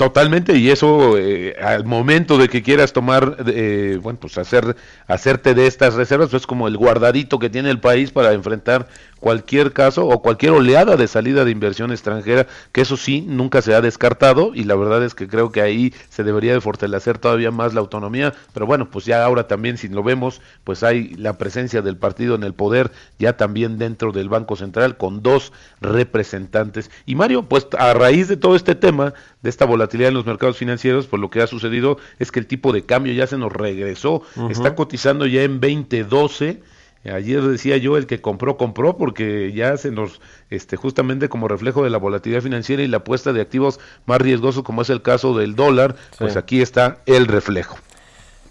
Totalmente, 0.00 0.56
y 0.56 0.70
eso 0.70 1.18
eh, 1.18 1.54
al 1.62 1.84
momento 1.84 2.38
de 2.38 2.48
que 2.48 2.62
quieras 2.62 2.94
tomar, 2.94 3.36
eh, 3.48 3.98
bueno, 4.02 4.18
pues 4.18 4.38
hacer, 4.38 4.74
hacerte 5.06 5.52
de 5.52 5.66
estas 5.66 5.92
reservas, 5.92 6.30
pues 6.30 6.44
es 6.44 6.46
como 6.46 6.68
el 6.68 6.78
guardadito 6.78 7.38
que 7.38 7.50
tiene 7.50 7.68
el 7.68 7.80
país 7.80 8.10
para 8.10 8.32
enfrentar 8.32 8.88
cualquier 9.20 9.72
caso 9.72 10.06
o 10.06 10.22
cualquier 10.22 10.52
oleada 10.52 10.96
de 10.96 11.06
salida 11.06 11.44
de 11.44 11.50
inversión 11.50 11.92
extranjera, 11.92 12.46
que 12.72 12.80
eso 12.80 12.96
sí 12.96 13.20
nunca 13.20 13.60
se 13.60 13.74
ha 13.74 13.82
descartado 13.82 14.52
y 14.54 14.64
la 14.64 14.74
verdad 14.74 15.04
es 15.04 15.14
que 15.14 15.28
creo 15.28 15.52
que 15.52 15.60
ahí 15.60 15.92
se 16.08 16.24
debería 16.24 16.54
de 16.54 16.62
fortalecer 16.62 17.18
todavía 17.18 17.50
más 17.50 17.74
la 17.74 17.80
autonomía, 17.80 18.32
pero 18.54 18.64
bueno, 18.64 18.90
pues 18.90 19.04
ya 19.04 19.22
ahora 19.22 19.46
también 19.46 19.76
si 19.76 19.88
lo 19.88 20.02
vemos, 20.02 20.40
pues 20.64 20.82
hay 20.82 21.14
la 21.16 21.34
presencia 21.34 21.82
del 21.82 21.98
partido 21.98 22.34
en 22.34 22.42
el 22.42 22.54
poder 22.54 22.90
ya 23.18 23.36
también 23.36 23.76
dentro 23.76 24.12
del 24.12 24.30
Banco 24.30 24.56
Central 24.56 24.96
con 24.96 25.22
dos 25.22 25.52
representantes. 25.82 26.90
Y 27.04 27.14
Mario, 27.14 27.42
pues 27.42 27.68
a 27.78 27.92
raíz 27.92 28.28
de 28.28 28.38
todo 28.38 28.56
este 28.56 28.74
tema, 28.74 29.12
de 29.42 29.50
esta 29.50 29.64
volatilidad 29.64 30.08
en 30.08 30.14
los 30.14 30.26
mercados 30.26 30.56
financieros, 30.56 31.06
pues 31.06 31.20
lo 31.20 31.30
que 31.30 31.40
ha 31.40 31.46
sucedido 31.46 31.98
es 32.18 32.30
que 32.30 32.40
el 32.40 32.46
tipo 32.46 32.72
de 32.72 32.84
cambio 32.84 33.12
ya 33.12 33.26
se 33.26 33.38
nos 33.38 33.52
regresó, 33.52 34.22
está 34.50 34.74
cotizando 34.74 35.26
ya 35.26 35.42
en 35.42 35.60
2012 35.60 36.60
Ayer 37.04 37.40
decía 37.40 37.78
yo, 37.78 37.96
el 37.96 38.06
que 38.06 38.20
compró, 38.20 38.58
compró, 38.58 38.98
porque 38.98 39.52
ya 39.52 39.76
se 39.78 39.90
nos, 39.90 40.20
este, 40.50 40.76
justamente 40.76 41.30
como 41.30 41.48
reflejo 41.48 41.82
de 41.82 41.88
la 41.88 41.96
volatilidad 41.96 42.42
financiera 42.42 42.82
y 42.82 42.88
la 42.88 42.98
apuesta 42.98 43.32
de 43.32 43.40
activos 43.40 43.80
más 44.04 44.20
riesgosos, 44.20 44.62
como 44.62 44.82
es 44.82 44.90
el 44.90 45.00
caso 45.00 45.36
del 45.36 45.54
dólar, 45.54 45.96
pues 46.18 46.36
aquí 46.36 46.60
está 46.60 46.98
el 47.06 47.26
reflejo. 47.26 47.78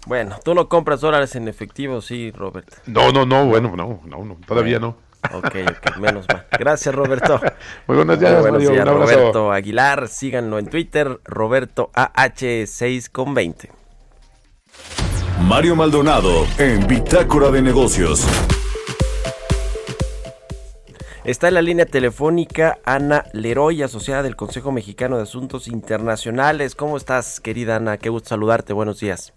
Bueno, 0.06 0.36
tú 0.44 0.54
no 0.54 0.68
compras 0.68 1.00
dólares 1.00 1.36
en 1.36 1.46
efectivo, 1.46 2.00
sí, 2.00 2.32
Robert. 2.32 2.68
No, 2.86 3.12
no, 3.12 3.24
no, 3.24 3.46
bueno, 3.46 3.76
no, 3.76 4.00
no, 4.04 4.24
no 4.24 4.36
todavía 4.46 4.80
no. 4.80 4.96
Ok, 5.32 5.56
ok, 5.68 5.96
menos 5.98 6.26
mal. 6.28 6.46
Gracias, 6.58 6.94
Roberto. 6.94 7.40
Muy 7.86 7.96
buenos 7.96 8.18
días, 8.18 8.40
buenos 8.40 8.60
días 8.60 8.86
Roberto 8.86 9.52
Aguilar. 9.52 10.08
Síganlo 10.08 10.58
en 10.58 10.66
Twitter, 10.66 11.20
Roberto 11.24 11.90
AH6 11.94 13.10
con 13.10 13.34
20. 13.34 13.70
Mario 15.42 15.74
Maldonado 15.76 16.46
en 16.58 16.86
Bitácora 16.86 17.50
de 17.50 17.62
Negocios. 17.62 18.26
Está 21.24 21.48
en 21.48 21.54
la 21.54 21.62
línea 21.62 21.86
telefónica 21.86 22.78
Ana 22.84 23.24
Leroy, 23.32 23.82
asociada 23.82 24.22
del 24.22 24.36
Consejo 24.36 24.72
Mexicano 24.72 25.16
de 25.16 25.24
Asuntos 25.24 25.68
Internacionales. 25.68 26.74
¿Cómo 26.74 26.96
estás, 26.96 27.40
querida 27.40 27.76
Ana? 27.76 27.98
Qué 27.98 28.08
gusto 28.08 28.30
saludarte. 28.30 28.72
Buenos 28.72 29.00
días. 29.00 29.34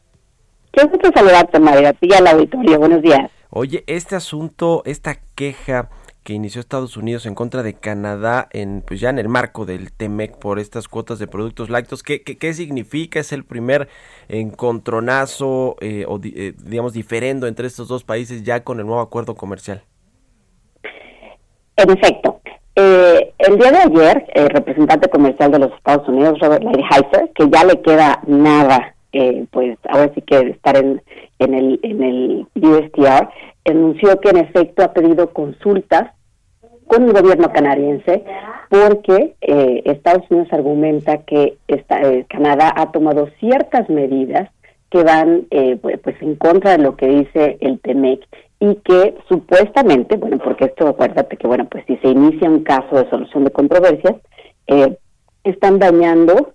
Qué 0.73 0.85
gusto 0.85 1.11
saludarte, 1.13 1.59
María. 1.59 1.95
Y 2.01 2.13
al 2.13 2.25
auditorio. 2.27 2.79
Buenos 2.79 3.03
días. 3.03 3.31
Oye, 3.51 3.83
este 3.85 4.15
asunto, 4.15 4.81
esta 4.85 5.17
queja 5.35 5.89
que 6.23 6.33
inició 6.33 6.61
Estados 6.61 6.97
Unidos 6.97 7.27
en 7.27 7.35
contra 7.35 7.61
de 7.61 7.75
Canadá 7.75 8.47
en 8.51 8.81
pues 8.81 8.99
ya 8.99 9.09
en 9.09 9.19
el 9.19 9.27
marco 9.27 9.65
del 9.65 9.91
TEMEC 9.91 10.37
por 10.37 10.57
estas 10.57 10.87
cuotas 10.87 11.19
de 11.19 11.27
productos 11.27 11.69
lácteos. 11.69 12.01
¿Qué, 12.01 12.23
qué, 12.23 12.53
significa? 12.53 13.19
¿Es 13.19 13.33
el 13.33 13.43
primer 13.43 13.87
encontronazo 14.29 15.75
eh, 15.81 16.05
o 16.07 16.19
eh, 16.23 16.53
digamos 16.57 16.93
diferendo 16.93 17.45
entre 17.45 17.67
estos 17.67 17.87
dos 17.87 18.03
países 18.03 18.43
ya 18.43 18.63
con 18.63 18.79
el 18.79 18.87
nuevo 18.87 19.01
acuerdo 19.01 19.35
comercial? 19.35 19.83
En 21.75 21.91
efecto, 21.91 22.41
eh, 22.75 23.33
el 23.37 23.59
día 23.59 23.71
de 23.71 23.77
ayer, 23.77 24.25
el 24.33 24.49
representante 24.49 25.09
comercial 25.09 25.51
de 25.51 25.59
los 25.59 25.73
Estados 25.73 26.07
Unidos, 26.07 26.39
Robert 26.39 26.63
Lighthizer, 26.63 27.31
que 27.35 27.49
ya 27.49 27.63
le 27.63 27.81
queda 27.81 28.21
nada, 28.25 28.95
pues 29.51 29.77
ahora 29.87 30.11
sí 30.15 30.21
que 30.21 30.39
estar 30.39 30.75
en, 30.75 31.01
en 31.39 31.53
el, 31.53 31.79
en 31.83 32.03
el 32.03 32.47
USTR, 32.55 33.29
anunció 33.65 34.19
que 34.19 34.29
en 34.29 34.37
efecto 34.37 34.83
ha 34.83 34.93
pedido 34.93 35.31
consultas 35.31 36.11
con 36.87 37.03
el 37.03 37.13
gobierno 37.13 37.51
canadiense 37.51 38.23
porque 38.69 39.35
eh, 39.41 39.81
Estados 39.85 40.23
Unidos 40.29 40.51
argumenta 40.51 41.19
que 41.19 41.57
eh, 41.67 42.25
Canadá 42.29 42.73
ha 42.75 42.91
tomado 42.91 43.29
ciertas 43.39 43.89
medidas 43.89 44.49
que 44.89 45.03
van 45.03 45.47
eh, 45.51 45.77
pues, 45.77 46.15
en 46.21 46.35
contra 46.35 46.71
de 46.71 46.83
lo 46.83 46.95
que 46.95 47.07
dice 47.07 47.57
el 47.61 47.79
TEMEC 47.79 48.21
y 48.59 48.75
que 48.75 49.15
supuestamente, 49.27 50.17
bueno, 50.17 50.37
porque 50.37 50.65
esto 50.65 50.87
acuérdate 50.87 51.35
que, 51.35 51.47
bueno, 51.47 51.65
pues 51.69 51.83
si 51.87 51.97
se 51.97 52.09
inicia 52.09 52.49
un 52.49 52.63
caso 52.63 52.95
de 52.95 53.09
solución 53.09 53.43
de 53.43 53.51
controversias, 53.51 54.15
están 55.43 55.79
dañando 55.79 56.51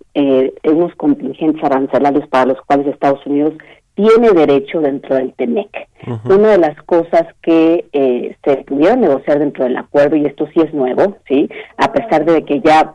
unos 0.65 0.95
contingentes 0.97 1.63
arancelarios 1.63 2.27
para 2.29 2.47
los 2.47 2.61
cuales 2.63 2.89
Estados 2.89 3.25
Unidos 3.27 3.55
tiene 3.99 4.31
derecho 4.31 4.81
dentro 4.81 5.17
del 5.17 5.33
TEMEC. 5.35 5.89
Una 6.25 6.53
de 6.53 6.59
las 6.59 6.81
cosas 6.85 7.25
que 7.43 7.85
eh, 7.93 8.37
se 8.45 8.59
pudieron 8.59 9.01
negociar 9.01 9.41
dentro 9.41 9.65
del 9.65 9.77
acuerdo, 9.77 10.15
y 10.15 10.25
esto 10.25 10.47
sí 10.55 10.61
es 10.61 10.73
nuevo, 10.73 11.17
¿sí? 11.27 11.51
A 11.77 11.93
pesar 11.93 12.25
de 12.25 12.45
que 12.45 12.61
ya, 12.61 12.95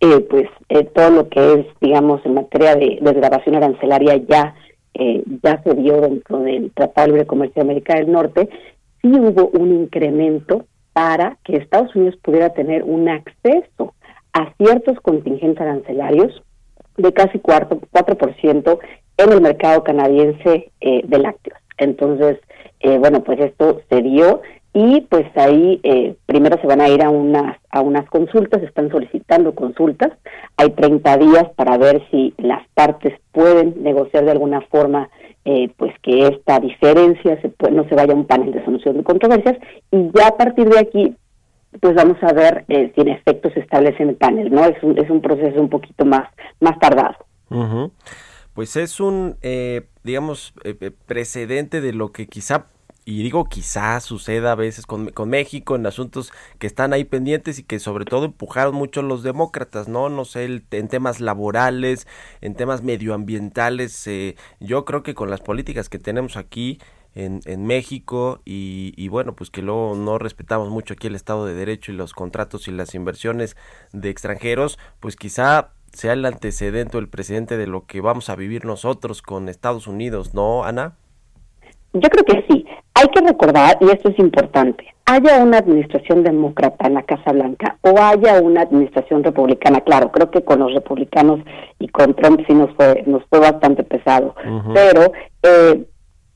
eh, 0.00 0.20
pues, 0.30 0.48
eh, 0.70 0.84
todo 0.84 1.10
lo 1.10 1.28
que 1.28 1.52
es, 1.52 1.66
digamos, 1.82 2.24
en 2.24 2.34
materia 2.34 2.74
de 2.74 2.98
desgrabación 3.02 3.56
arancelaria 3.56 4.16
ya, 4.16 4.54
ya 5.42 5.62
se 5.62 5.74
dio 5.74 6.00
dentro 6.00 6.40
del 6.40 6.72
Tratado 6.72 7.06
de 7.06 7.12
Libre 7.12 7.26
Comercio 7.26 7.62
de 7.62 7.70
América 7.70 7.96
del 7.96 8.10
Norte, 8.10 8.48
sí 9.02 9.08
hubo 9.08 9.48
un 9.48 9.72
incremento 9.72 10.64
para 10.94 11.38
que 11.44 11.56
Estados 11.56 11.94
Unidos 11.94 12.16
pudiera 12.22 12.50
tener 12.50 12.82
un 12.82 13.08
acceso 13.08 13.94
a 14.32 14.52
ciertos 14.56 15.00
contingentes 15.00 15.60
arancelarios 15.60 16.42
de 16.96 17.12
casi 17.12 17.38
4%, 17.38 17.80
4% 17.92 18.78
en 19.16 19.32
el 19.32 19.40
mercado 19.40 19.84
canadiense 19.84 20.70
eh, 20.80 21.02
de 21.04 21.18
lácteos. 21.18 21.58
Entonces, 21.78 22.38
eh, 22.80 22.98
bueno, 22.98 23.22
pues 23.22 23.40
esto 23.40 23.80
se 23.88 24.02
dio 24.02 24.42
y 24.72 25.00
pues 25.02 25.26
ahí 25.36 25.80
eh, 25.82 26.14
primero 26.26 26.60
se 26.60 26.66
van 26.66 26.80
a 26.80 26.88
ir 26.88 27.02
a 27.02 27.10
unas 27.10 27.56
a 27.70 27.80
unas 27.80 28.08
consultas, 28.08 28.62
están 28.62 28.88
solicitando 28.90 29.54
consultas, 29.54 30.12
hay 30.56 30.70
30 30.70 31.16
días 31.16 31.44
para 31.56 31.76
ver 31.76 32.02
si 32.10 32.34
las 32.38 32.66
partes 32.74 33.14
pueden 33.32 33.82
negociar 33.82 34.24
de 34.24 34.32
alguna 34.32 34.60
forma 34.62 35.08
pues 35.78 35.92
que 36.02 36.28
esta 36.28 36.60
diferencia 36.60 37.40
se 37.40 37.50
no 37.72 37.88
se 37.88 37.94
vaya 37.96 38.12
a 38.12 38.16
un 38.16 38.26
panel 38.26 38.52
de 38.52 38.64
solución 38.64 38.98
de 38.98 39.02
controversias 39.02 39.56
y 39.90 40.10
ya 40.14 40.28
a 40.28 40.36
partir 40.36 40.68
de 40.68 40.78
aquí 40.78 41.16
pues 41.80 41.94
vamos 41.94 42.16
a 42.22 42.32
ver 42.32 42.64
si 42.66 43.00
en 43.00 43.08
efecto 43.08 43.50
se 43.50 43.60
establece 43.60 44.02
en 44.02 44.10
el 44.10 44.16
panel, 44.16 44.50
¿no? 44.50 44.64
Es 44.64 44.82
un, 44.82 44.98
es 44.98 45.08
un 45.08 45.20
proceso 45.20 45.60
un 45.60 45.70
poquito 45.70 46.04
más, 46.04 46.28
más 46.60 46.78
tardado 46.78 47.16
pues 48.54 48.76
es 48.76 49.00
un, 49.00 49.36
eh, 49.42 49.86
digamos, 50.04 50.54
eh, 50.64 50.76
eh, 50.80 50.90
precedente 51.06 51.80
de 51.80 51.92
lo 51.92 52.12
que 52.12 52.26
quizá 52.26 52.66
y 53.06 53.22
digo 53.22 53.46
quizá 53.46 53.98
suceda 54.00 54.52
a 54.52 54.54
veces 54.54 54.86
con, 54.86 55.08
con, 55.10 55.30
México 55.30 55.74
en 55.74 55.86
asuntos 55.86 56.32
que 56.58 56.66
están 56.66 56.92
ahí 56.92 57.04
pendientes 57.04 57.58
y 57.58 57.62
que 57.62 57.78
sobre 57.78 58.04
todo 58.04 58.26
empujaron 58.26 58.74
mucho 58.74 59.00
los 59.02 59.22
demócratas, 59.22 59.88
¿no? 59.88 60.10
No 60.10 60.24
sé, 60.26 60.44
en 60.70 60.88
temas 60.88 61.20
laborales, 61.20 62.06
en 62.42 62.54
temas 62.54 62.82
medioambientales, 62.82 64.08
yo 64.60 64.84
creo 64.84 65.02
que 65.02 65.14
con 65.14 65.30
las 65.30 65.40
políticas 65.40 65.88
que 65.88 65.98
tenemos 65.98 66.36
aquí 66.36 66.78
en, 67.14 67.40
en 67.44 67.66
México 67.66 68.40
y, 68.44 68.94
y, 68.96 69.08
bueno, 69.08 69.34
pues 69.34 69.50
que 69.50 69.62
luego 69.62 69.94
no 69.96 70.18
respetamos 70.18 70.68
mucho 70.70 70.94
aquí 70.94 71.06
el 71.06 71.14
Estado 71.14 71.46
de 71.46 71.54
Derecho 71.54 71.92
y 71.92 71.96
los 71.96 72.12
contratos 72.12 72.68
y 72.68 72.72
las 72.72 72.94
inversiones 72.94 73.56
de 73.92 74.10
extranjeros, 74.10 74.78
pues 75.00 75.16
quizá 75.16 75.70
sea 75.92 76.12
el 76.12 76.24
antecedente 76.24 76.96
o 76.96 77.00
el 77.00 77.08
presidente 77.08 77.56
de 77.56 77.66
lo 77.66 77.86
que 77.86 78.00
vamos 78.00 78.30
a 78.30 78.36
vivir 78.36 78.64
nosotros 78.64 79.22
con 79.22 79.48
Estados 79.48 79.86
Unidos, 79.86 80.34
¿no, 80.34 80.64
Ana? 80.64 80.94
Yo 81.92 82.08
creo 82.08 82.24
que 82.24 82.44
sí. 82.48 82.64
Hay 82.94 83.08
que 83.08 83.20
recordar, 83.20 83.78
y 83.80 83.90
esto 83.90 84.10
es 84.10 84.18
importante, 84.18 84.84
haya 85.06 85.42
una 85.42 85.58
administración 85.58 86.22
demócrata 86.22 86.86
en 86.86 86.94
la 86.94 87.02
Casa 87.02 87.32
Blanca 87.32 87.78
o 87.82 87.98
haya 88.00 88.40
una 88.40 88.62
administración 88.62 89.24
republicana, 89.24 89.80
claro, 89.80 90.12
creo 90.12 90.30
que 90.30 90.44
con 90.44 90.60
los 90.60 90.72
republicanos 90.74 91.40
y 91.78 91.88
con 91.88 92.14
Trump 92.14 92.42
sí 92.46 92.54
nos 92.54 92.70
fue, 92.76 93.02
nos 93.06 93.24
fue 93.30 93.40
bastante 93.40 93.82
pesado, 93.82 94.34
pero 94.74 95.12
eh, 95.42 95.84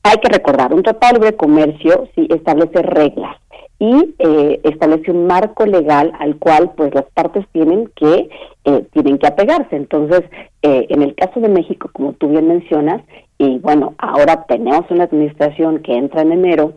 hay 0.05 0.17
que 0.19 0.29
recordar, 0.29 0.71
un 0.71 0.83
tratado 0.83 1.19
de 1.19 1.35
comercio 1.35 2.07
sí 2.13 2.27
establece 2.29 2.83
reglas 2.83 3.37
y 3.79 4.13
eh, 4.19 4.61
establece 4.63 5.09
un 5.09 5.25
marco 5.25 5.65
legal 5.65 6.11
al 6.19 6.37
cual 6.37 6.73
pues 6.77 6.93
las 6.93 7.05
partes 7.15 7.43
tienen 7.51 7.91
que 7.95 8.29
eh, 8.65 8.85
tienen 8.93 9.17
que 9.17 9.25
apegarse. 9.25 9.75
Entonces 9.75 10.21
eh, 10.61 10.85
en 10.89 11.01
el 11.01 11.15
caso 11.15 11.39
de 11.39 11.49
México 11.49 11.89
como 11.91 12.13
tú 12.13 12.29
bien 12.29 12.47
mencionas 12.47 13.01
y 13.39 13.57
bueno 13.57 13.95
ahora 13.97 14.45
tenemos 14.47 14.85
una 14.91 15.05
administración 15.05 15.79
que 15.79 15.97
entra 15.97 16.21
en 16.21 16.33
enero 16.33 16.73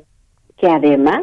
que 0.57 0.69
además 0.69 1.21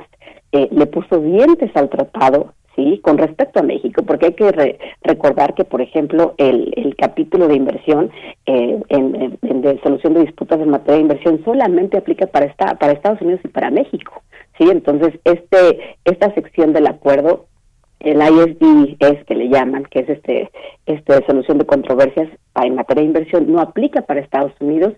le 0.51 0.85
puso 0.85 1.19
dientes 1.19 1.69
al 1.75 1.89
tratado 1.89 2.53
sí 2.75 2.99
con 3.03 3.17
respecto 3.17 3.59
a 3.59 3.63
México 3.63 4.03
porque 4.03 4.27
hay 4.27 4.33
que 4.33 4.77
recordar 5.01 5.53
que 5.53 5.63
por 5.63 5.81
ejemplo 5.81 6.33
el, 6.37 6.73
el 6.75 6.95
capítulo 6.95 7.47
de 7.47 7.55
inversión 7.55 8.11
en, 8.45 8.83
en, 8.89 9.61
de 9.61 9.79
solución 9.81 10.13
de 10.13 10.25
disputas 10.25 10.59
en 10.59 10.69
materia 10.69 10.95
de 10.95 11.01
inversión 11.01 11.41
solamente 11.43 11.97
aplica 11.97 12.27
para 12.27 12.45
esta, 12.45 12.75
para 12.75 12.93
Estados 12.93 13.21
Unidos 13.21 13.41
y 13.43 13.47
para 13.49 13.71
México 13.71 14.21
¿sí? 14.57 14.65
Entonces, 14.69 15.19
este, 15.23 15.97
esta 16.05 16.33
sección 16.33 16.73
del 16.73 16.87
acuerdo, 16.87 17.47
el 17.99 18.17
ISD 18.17 18.97
es 18.99 19.25
que 19.25 19.35
le 19.35 19.49
llaman, 19.49 19.85
que 19.85 19.99
es 19.99 20.09
este, 20.09 20.51
este 20.85 21.25
solución 21.25 21.57
de 21.57 21.65
controversias 21.65 22.29
en 22.63 22.75
materia 22.75 23.01
de 23.01 23.07
inversión, 23.07 23.51
no 23.51 23.59
aplica 23.59 24.01
para 24.01 24.19
Estados 24.19 24.53
Unidos 24.59 24.93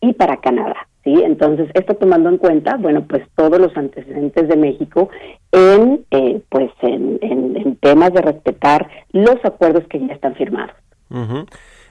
y 0.00 0.12
para 0.14 0.38
Canadá. 0.38 0.88
¿Sí? 1.04 1.22
Entonces, 1.24 1.68
esto 1.74 1.94
tomando 1.94 2.28
en 2.28 2.38
cuenta, 2.38 2.76
bueno, 2.76 3.06
pues 3.06 3.22
todos 3.36 3.58
los 3.58 3.76
antecedentes 3.76 4.48
de 4.48 4.56
México 4.56 5.08
en, 5.52 6.04
eh, 6.10 6.40
pues 6.48 6.70
en, 6.82 7.76
temas 7.80 8.12
de 8.12 8.22
respetar 8.22 8.88
los 9.12 9.36
acuerdos 9.44 9.84
que 9.88 10.00
ya 10.00 10.12
están 10.12 10.34
firmados. 10.34 10.74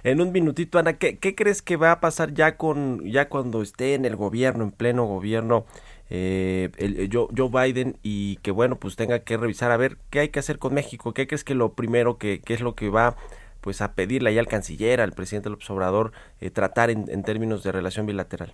En 0.04 0.22
un 0.22 0.32
minutito, 0.32 0.78
Ana, 0.78 0.94
¿qué, 0.94 1.18
¿qué, 1.18 1.34
crees 1.34 1.62
que 1.62 1.76
va 1.76 1.92
a 1.92 2.00
pasar 2.00 2.34
ya 2.34 2.58
con 2.58 3.04
ya 3.04 3.30
cuando 3.30 3.62
esté 3.62 3.96
en 3.96 4.06
el 4.06 4.16
gobierno, 4.16 4.64
en 4.64 4.72
pleno 4.72 5.06
gobierno, 5.06 5.66
eh, 6.10 6.70
el, 6.78 7.10
Joe, 7.12 7.50
Biden 7.50 7.98
y 8.02 8.38
que 8.38 8.52
bueno 8.52 8.78
pues 8.78 8.96
tenga 8.96 9.20
que 9.20 9.36
revisar 9.36 9.72
a 9.72 9.78
ver 9.78 9.98
qué 10.10 10.20
hay 10.22 10.30
que 10.30 10.40
hacer 10.40 10.58
con 10.58 10.74
México 10.74 11.14
qué 11.14 11.28
crees 11.28 11.44
que 11.44 11.54
lo 11.54 11.74
primero 11.74 12.18
que, 12.18 12.42
es 12.48 12.62
lo 12.62 12.76
que 12.76 12.88
va 12.88 13.18
pues 13.60 13.82
a 13.82 13.94
pedirle 13.94 14.30
ahí 14.30 14.38
al 14.38 14.48
canciller 14.48 15.02
al 15.02 15.12
presidente 15.12 15.50
López 15.50 15.70
Obrador 15.70 16.14
eh, 16.40 16.50
tratar 16.50 16.92
en 16.92 17.24
términos 17.24 17.62
de 17.64 17.74
relación 17.74 18.06
bilateral 18.06 18.54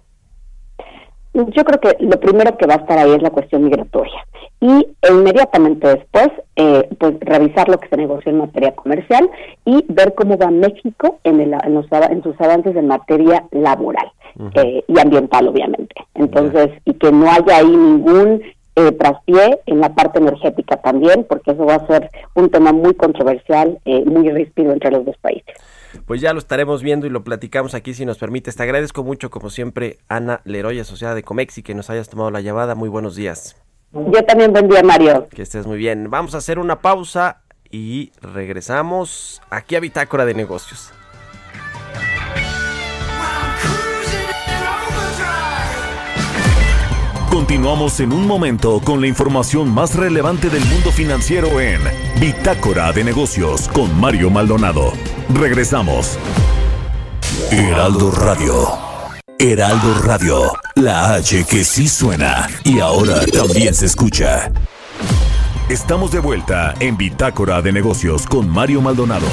yo 1.34 1.64
creo 1.64 1.80
que 1.80 2.04
lo 2.04 2.20
primero 2.20 2.58
que 2.58 2.68
va 2.68 2.76
a 2.76 2.78
estar 2.78 2.98
ahí 2.98 3.12
es 3.12 3.22
la 3.22 3.32
cuestión 3.32 3.64
migratoria. 3.64 4.26
Y 4.62 4.88
inmediatamente 5.10 5.88
después 5.88 6.30
eh, 6.56 6.88
pues 6.98 7.16
revisar 7.20 7.68
lo 7.68 7.80
que 7.80 7.90
se 7.90 7.98
negoció 7.98 8.32
en 8.32 8.38
materia 8.38 8.74
comercial 8.74 9.30
y 9.66 9.84
ver 9.90 10.14
cómo 10.14 10.38
va 10.38 10.52
México 10.52 11.20
en, 11.24 11.42
el, 11.42 11.54
en, 11.54 11.74
los, 11.74 11.86
en 11.92 12.24
sus 12.24 12.40
avances 12.40 12.76
en 12.76 12.88
materia 12.88 13.46
laboral 13.52 14.10
eh, 14.56 14.84
y 14.88 15.00
ambiental 15.00 15.48
obviamente. 15.48 15.96
Entonces 16.14 16.70
y 16.86 16.94
que 16.94 17.12
no 17.12 17.30
haya 17.30 17.58
ahí 17.58 17.76
ningún 17.76 18.42
eh, 18.76 18.92
traspié 18.94 19.60
en 19.66 19.82
la 19.82 19.94
parte 19.94 20.20
energética 20.20 20.78
también 20.78 21.26
porque 21.28 21.52
eso 21.52 21.66
va 21.66 21.76
a 21.76 21.88
ser 21.88 22.10
un 22.34 22.50
tema 22.50 22.72
muy 22.72 22.94
controversial 22.96 23.78
eh, 23.86 24.04
muy 24.06 24.30
ríspido 24.32 24.72
entre 24.72 24.92
los 24.92 25.06
dos 25.06 25.18
países 25.18 25.56
pues 26.06 26.22
ya 26.22 26.34
lo 26.34 26.40
estaremos 26.40 26.84
viendo 26.84 27.08
y 27.08 27.10
lo 27.10 27.24
platicamos 27.24 27.74
aquí 27.74 27.94
si 27.94 28.06
nos 28.06 28.18
permite. 28.18 28.52
Te 28.52 28.64
agradezco 28.64 29.04
mucho, 29.04 29.30
como 29.30 29.50
siempre, 29.50 30.00
Ana 30.08 30.42
Leroy, 30.46 30.80
asociada 30.80 31.16
de 31.16 31.24
Comexi, 31.24 31.64
que 31.64 31.76
nos 31.76 31.90
hayas 31.90 32.10
tomado 32.10 32.32
la 32.32 32.42
llamada. 32.42 32.76
Muy 32.76 32.90
buenos 32.90 33.16
días. 33.16 33.56
Yo 33.92 34.24
también, 34.26 34.52
buen 34.52 34.68
día, 34.68 34.82
Mario. 34.84 35.28
Que 35.30 35.44
estés 35.44 35.68
muy 35.68 35.78
bien. 35.78 36.10
Vamos 36.10 36.34
a 36.34 36.40
hacer 36.40 36.58
una 36.58 36.82
pausa 36.82 37.44
y 37.70 38.12
regresamos 38.22 39.42
aquí 39.50 39.76
a 39.76 39.80
Bitácora 39.80 40.26
de 40.26 40.34
Negocios. 40.34 40.94
Continuamos 47.44 48.00
en 48.00 48.14
un 48.14 48.26
momento 48.26 48.80
con 48.80 49.02
la 49.02 49.08
información 49.08 49.70
más 49.70 49.96
relevante 49.96 50.50
del 50.50 50.64
mundo 50.64 50.94
financiero 50.94 51.60
en 51.60 51.82
Bitácora 52.18 52.94
de 52.94 53.04
Negocios 53.04 53.68
con 53.68 54.00
Mario 54.00 54.30
Maldonado. 54.30 54.94
Regresamos. 55.28 56.18
Heraldo 57.52 58.12
Radio. 58.12 58.66
Heraldo 59.38 59.94
Radio. 60.06 60.54
La 60.76 61.16
H 61.16 61.44
que 61.44 61.66
sí 61.66 61.90
suena 61.90 62.48
y 62.64 62.80
ahora 62.80 63.26
también 63.26 63.74
se 63.74 63.88
escucha. 63.88 64.50
Estamos 65.68 66.14
de 66.14 66.20
vuelta 66.20 66.74
en 66.80 66.96
Bitácora 66.96 67.62
de 67.62 67.74
Negocios 67.74 68.26
con 68.26 68.48
Mario 68.48 68.82
Maldonado. 68.82 69.28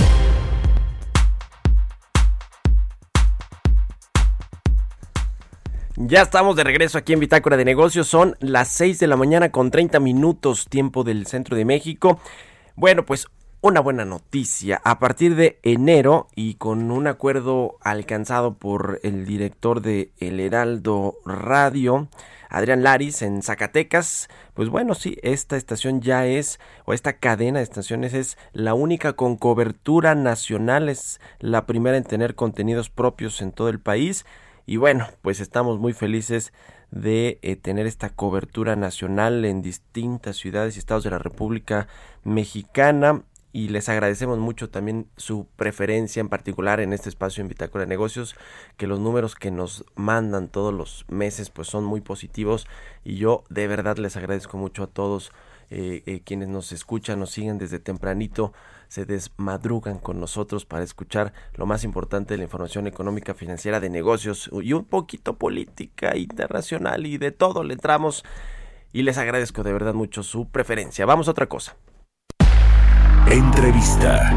Ya 6.02 6.22
estamos 6.22 6.56
de 6.56 6.64
regreso 6.64 6.96
aquí 6.96 7.12
en 7.12 7.20
Bitácora 7.20 7.58
de 7.58 7.64
Negocios. 7.66 8.08
Son 8.08 8.34
las 8.40 8.68
6 8.68 9.00
de 9.00 9.06
la 9.06 9.16
mañana 9.16 9.52
con 9.52 9.70
30 9.70 10.00
minutos 10.00 10.66
tiempo 10.66 11.04
del 11.04 11.26
centro 11.26 11.56
de 11.56 11.66
México. 11.66 12.18
Bueno, 12.74 13.04
pues 13.04 13.26
una 13.60 13.80
buena 13.80 14.06
noticia. 14.06 14.80
A 14.82 14.98
partir 14.98 15.34
de 15.34 15.58
enero 15.62 16.28
y 16.34 16.54
con 16.54 16.90
un 16.90 17.06
acuerdo 17.06 17.76
alcanzado 17.82 18.54
por 18.54 18.98
el 19.02 19.26
director 19.26 19.82
de 19.82 20.10
El 20.18 20.40
Heraldo 20.40 21.18
Radio, 21.26 22.08
Adrián 22.48 22.82
Laris, 22.82 23.20
en 23.20 23.42
Zacatecas, 23.42 24.30
pues 24.54 24.70
bueno, 24.70 24.94
sí, 24.94 25.18
esta 25.22 25.58
estación 25.58 26.00
ya 26.00 26.26
es, 26.26 26.60
o 26.86 26.94
esta 26.94 27.18
cadena 27.18 27.58
de 27.58 27.64
estaciones 27.64 28.14
es 28.14 28.38
la 28.54 28.72
única 28.72 29.12
con 29.12 29.36
cobertura 29.36 30.14
nacional, 30.14 30.88
es 30.88 31.20
la 31.40 31.66
primera 31.66 31.98
en 31.98 32.04
tener 32.04 32.34
contenidos 32.34 32.88
propios 32.88 33.42
en 33.42 33.52
todo 33.52 33.68
el 33.68 33.80
país. 33.80 34.24
Y 34.70 34.76
bueno, 34.76 35.08
pues 35.20 35.40
estamos 35.40 35.80
muy 35.80 35.92
felices 35.92 36.52
de 36.92 37.40
eh, 37.42 37.56
tener 37.56 37.88
esta 37.88 38.10
cobertura 38.10 38.76
nacional 38.76 39.44
en 39.44 39.62
distintas 39.62 40.36
ciudades 40.36 40.76
y 40.76 40.78
estados 40.78 41.02
de 41.02 41.10
la 41.10 41.18
República 41.18 41.88
Mexicana 42.22 43.24
y 43.52 43.70
les 43.70 43.88
agradecemos 43.88 44.38
mucho 44.38 44.70
también 44.70 45.08
su 45.16 45.48
preferencia 45.56 46.20
en 46.20 46.28
particular 46.28 46.78
en 46.78 46.92
este 46.92 47.08
espacio 47.08 47.40
en 47.42 47.48
Bitácora 47.48 47.82
de 47.82 47.88
Negocios, 47.88 48.36
que 48.76 48.86
los 48.86 49.00
números 49.00 49.34
que 49.34 49.50
nos 49.50 49.84
mandan 49.96 50.46
todos 50.46 50.72
los 50.72 51.04
meses 51.08 51.50
pues 51.50 51.66
son 51.66 51.82
muy 51.82 52.00
positivos 52.00 52.68
y 53.02 53.16
yo 53.16 53.42
de 53.48 53.66
verdad 53.66 53.96
les 53.96 54.16
agradezco 54.16 54.56
mucho 54.56 54.84
a 54.84 54.86
todos 54.86 55.32
eh, 55.70 56.04
eh, 56.06 56.20
quienes 56.24 56.48
nos 56.48 56.70
escuchan, 56.70 57.18
nos 57.18 57.32
siguen 57.32 57.58
desde 57.58 57.80
tempranito 57.80 58.52
se 58.90 59.04
desmadrugan 59.04 59.98
con 59.98 60.18
nosotros 60.18 60.66
para 60.66 60.82
escuchar 60.82 61.32
lo 61.54 61.64
más 61.64 61.84
importante 61.84 62.34
de 62.34 62.38
la 62.38 62.44
información 62.44 62.88
económica, 62.88 63.34
financiera, 63.34 63.78
de 63.78 63.88
negocios 63.88 64.50
y 64.52 64.72
un 64.72 64.84
poquito 64.84 65.38
política 65.38 66.16
internacional 66.16 67.06
y 67.06 67.16
de 67.16 67.30
todo 67.30 67.62
le 67.62 67.74
entramos 67.74 68.24
y 68.92 69.02
les 69.02 69.16
agradezco 69.16 69.62
de 69.62 69.72
verdad 69.72 69.94
mucho 69.94 70.24
su 70.24 70.48
preferencia. 70.48 71.06
Vamos 71.06 71.28
a 71.28 71.30
otra 71.30 71.46
cosa. 71.46 71.76
Entrevista. 73.30 74.34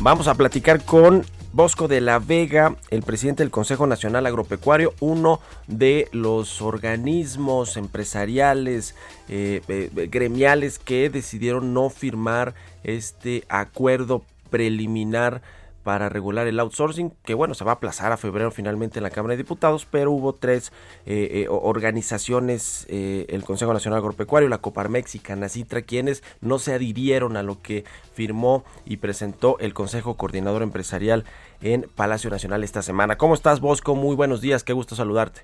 Vamos 0.00 0.26
a 0.26 0.34
platicar 0.34 0.84
con 0.84 1.24
Bosco 1.54 1.86
de 1.86 2.00
la 2.00 2.18
Vega, 2.18 2.74
el 2.90 3.04
presidente 3.04 3.44
del 3.44 3.52
Consejo 3.52 3.86
Nacional 3.86 4.26
Agropecuario, 4.26 4.92
uno 4.98 5.38
de 5.68 6.08
los 6.10 6.60
organismos 6.60 7.76
empresariales, 7.76 8.96
eh, 9.28 9.60
eh, 9.68 10.08
gremiales 10.10 10.80
que 10.80 11.08
decidieron 11.10 11.72
no 11.72 11.90
firmar 11.90 12.56
este 12.82 13.44
acuerdo 13.48 14.24
preliminar 14.50 15.42
para 15.84 16.08
regular 16.08 16.48
el 16.48 16.58
outsourcing, 16.58 17.12
que 17.24 17.34
bueno, 17.34 17.54
se 17.54 17.62
va 17.62 17.72
a 17.72 17.74
aplazar 17.74 18.10
a 18.10 18.16
febrero 18.16 18.50
finalmente 18.50 18.98
en 18.98 19.04
la 19.04 19.10
Cámara 19.10 19.32
de 19.34 19.36
Diputados, 19.36 19.86
pero 19.88 20.10
hubo 20.10 20.32
tres 20.32 20.72
eh, 21.06 21.28
eh, 21.30 21.46
organizaciones, 21.48 22.86
eh, 22.88 23.26
el 23.28 23.44
Consejo 23.44 23.72
Nacional 23.72 23.98
Agropecuario, 23.98 24.48
la 24.48 24.58
Coparmex 24.58 25.14
y 25.14 25.18
Canacitra, 25.18 25.82
quienes 25.82 26.24
no 26.40 26.58
se 26.58 26.72
adhirieron 26.72 27.36
a 27.36 27.42
lo 27.42 27.60
que 27.60 27.84
firmó 28.14 28.64
y 28.86 28.96
presentó 28.96 29.58
el 29.60 29.74
Consejo 29.74 30.16
Coordinador 30.16 30.62
Empresarial 30.62 31.24
en 31.60 31.86
Palacio 31.94 32.30
Nacional 32.30 32.64
esta 32.64 32.82
semana. 32.82 33.16
¿Cómo 33.16 33.34
estás, 33.34 33.60
Bosco? 33.60 33.94
Muy 33.94 34.16
buenos 34.16 34.40
días, 34.40 34.64
qué 34.64 34.72
gusto 34.72 34.96
saludarte. 34.96 35.42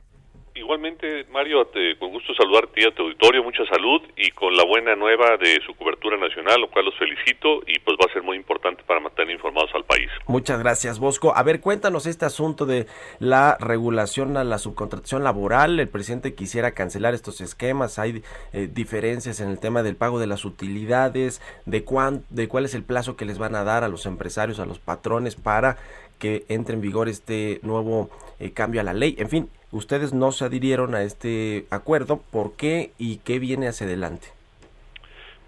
Igualmente, 0.60 1.24
Mario, 1.32 1.64
te, 1.68 1.96
con 1.96 2.10
gusto 2.10 2.34
saludarte 2.34 2.86
a 2.86 2.94
tu 2.94 3.04
auditorio, 3.04 3.42
mucha 3.42 3.64
salud 3.64 4.02
y 4.14 4.30
con 4.32 4.54
la 4.54 4.62
buena 4.64 4.94
nueva 4.94 5.38
de 5.38 5.58
su 5.64 5.74
cobertura 5.74 6.18
nacional, 6.18 6.60
lo 6.60 6.70
cual 6.70 6.84
los 6.84 6.94
felicito 6.98 7.62
y 7.66 7.78
pues 7.78 7.96
va 7.96 8.10
a 8.10 8.12
ser 8.12 8.22
muy 8.22 8.36
importante 8.36 8.82
para 8.86 9.00
mantener 9.00 9.34
informados 9.34 9.70
al 9.74 9.84
país. 9.84 10.10
Muchas 10.26 10.58
gracias, 10.58 10.98
Bosco. 10.98 11.32
A 11.34 11.42
ver, 11.44 11.62
cuéntanos 11.62 12.04
este 12.04 12.26
asunto 12.26 12.66
de 12.66 12.86
la 13.20 13.56
regulación 13.58 14.36
a 14.36 14.44
la 14.44 14.58
subcontratación 14.58 15.24
laboral. 15.24 15.80
El 15.80 15.88
presidente 15.88 16.34
quisiera 16.34 16.72
cancelar 16.72 17.14
estos 17.14 17.40
esquemas. 17.40 17.98
Hay 17.98 18.22
eh, 18.52 18.68
diferencias 18.70 19.40
en 19.40 19.48
el 19.48 19.58
tema 19.58 19.82
del 19.82 19.96
pago 19.96 20.20
de 20.20 20.26
las 20.26 20.44
utilidades, 20.44 21.40
de, 21.64 21.84
cuán, 21.84 22.24
de 22.28 22.48
cuál 22.48 22.66
es 22.66 22.74
el 22.74 22.84
plazo 22.84 23.16
que 23.16 23.24
les 23.24 23.38
van 23.38 23.54
a 23.54 23.64
dar 23.64 23.82
a 23.82 23.88
los 23.88 24.04
empresarios, 24.04 24.60
a 24.60 24.66
los 24.66 24.78
patrones 24.78 25.36
para 25.36 25.78
que 26.18 26.44
entre 26.48 26.74
en 26.74 26.82
vigor 26.82 27.08
este 27.08 27.60
nuevo 27.62 28.10
eh, 28.38 28.52
cambio 28.52 28.82
a 28.82 28.84
la 28.84 28.92
ley. 28.92 29.16
En 29.18 29.30
fin, 29.30 29.48
ustedes 29.72 30.12
no 30.12 30.32
se 30.32 30.44
adhirieron 30.44 30.94
a 30.94 31.02
este 31.02 31.66
acuerdo. 31.70 32.20
¿Por 32.30 32.56
qué 32.56 32.90
y 32.98 33.18
qué 33.18 33.38
viene 33.38 33.68
hacia 33.68 33.86
adelante? 33.86 34.28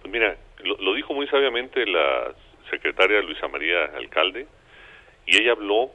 Pues 0.01 0.13
mira, 0.13 0.37
lo, 0.63 0.95
dijo 0.95 1.15
muy 1.15 1.27
sabiamente 1.29 1.87
la 1.87 2.35
secretaria 2.71 3.21
Luisa 3.23 3.49
María 3.49 3.85
Alcalde 3.97 4.47
y 5.27 5.37
ella 5.37 5.53
habló 5.53 5.91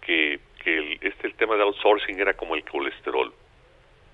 que, 0.00 0.40
que 0.62 0.76
el, 0.76 0.98
este 1.02 1.26
el 1.26 1.34
tema 1.34 1.56
de 1.56 1.62
outsourcing 1.62 2.18
era 2.18 2.34
como 2.34 2.54
el 2.54 2.64
colesterol, 2.64 3.32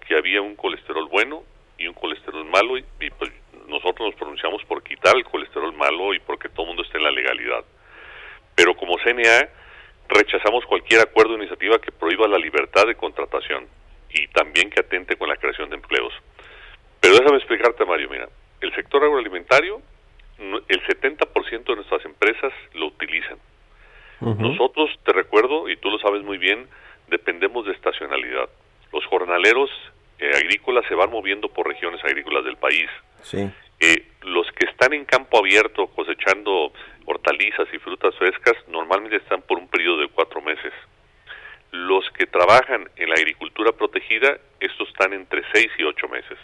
que 0.07 0.17
había 0.17 0.41
un 0.41 0.57
colesterol 0.57 1.09
bueno 1.09 1.43
y 1.79 1.87
un 1.87 1.95
colesterol 1.95 2.45
malo 2.45 2.79
y, 2.79 2.85
pues 3.19 3.33
nosotros 3.69 4.11
nos 4.11 4.15
pronunciamos 4.17 4.63
por 4.65 4.83
quitar 4.83 5.17
el 5.17 5.25
colesterol 5.25 5.73
malo 5.73 6.13
y 6.15 6.21
porque 6.21 6.49
todo 6.49 6.63
el 6.63 6.69
mundo 6.69 6.83
esté 6.83 6.99
en 6.99 7.05
la 7.05 7.11
legalidad. 7.11 7.65
Pero 8.55 8.77
como 8.77 8.99
CNA 8.99 9.49
rechazamos 10.13 10.65
cualquier 10.67 11.01
acuerdo 11.01 11.35
o 11.35 11.39
iniciativa 11.39 11.79
que 11.81 11.93
prohíba 11.93 12.27
la 12.29 12.39
libertad 12.39 12.87
de 12.87 12.95
contratación 12.95 13.67
y 14.11 14.29
también 14.29 14.71
que 14.71 14.81
atente 14.81 15.17
con 15.17 15.29
la 15.29 15.37
creación 15.37 15.71
de 15.71 15.77
empleos. 15.77 16.13
Pero 17.01 17.17
déjame 17.17 17.39
explicarte, 17.39 17.85
Mario, 17.85 18.09
mira, 18.11 18.29
el 18.61 18.75
sector 18.75 19.03
agroalimentario, 19.03 19.83
el 20.39 20.83
70% 20.87 21.65
de 21.65 21.77
nuestras 21.77 22.05
empresas 22.05 22.53
lo 22.75 22.87
utilizan. 22.87 23.39
Nosotros, 24.21 24.89
te 25.05 25.13
recuerdo, 25.13 25.69
y 25.69 25.77
tú 25.77 25.91
lo 25.91 25.99
sabes 25.99 26.23
muy 26.23 26.39
bien, 26.39 26.69
dependemos 27.09 27.67
de 27.67 27.73
estacionalidad. 27.73 28.49
Los 28.93 29.05
jornaleros 29.07 29.69
eh, 30.21 30.31
agrícolas 30.37 30.85
se 30.87 30.95
van 30.95 31.11
moviendo 31.11 31.49
por 31.49 31.67
regiones 31.67 32.03
agrícolas 32.05 32.45
del 32.45 32.57
país. 32.57 32.89
Sí. 33.23 33.51
Eh, 33.81 34.07
los 34.23 34.47
que 34.53 34.67
están 34.71 34.93
en 34.93 35.05
campo 35.07 35.39
abierto 35.39 35.89
cosechando 35.89 36.73
hortalizas 37.07 37.69
y 37.73 37.79
frutas 37.79 38.15
frescas 38.17 38.55
normalmente 38.69 39.17
están 39.17 39.43
por 39.43 39.59
un 39.59 39.69
periodo 39.69 39.99
de 39.99 40.09
cuatro 40.09 40.41
meses. 40.41 40.73
Los 41.71 42.09
que 42.11 42.27
trabajan 42.27 42.89
en 42.97 43.09
la 43.09 43.15
agricultura 43.15 43.73
protegida, 43.73 44.39
estos 44.61 44.89
están 44.89 45.13
entre 45.13 45.43
seis 45.53 45.69
y 45.79 45.85
ocho 45.85 46.09
meses. 46.09 46.39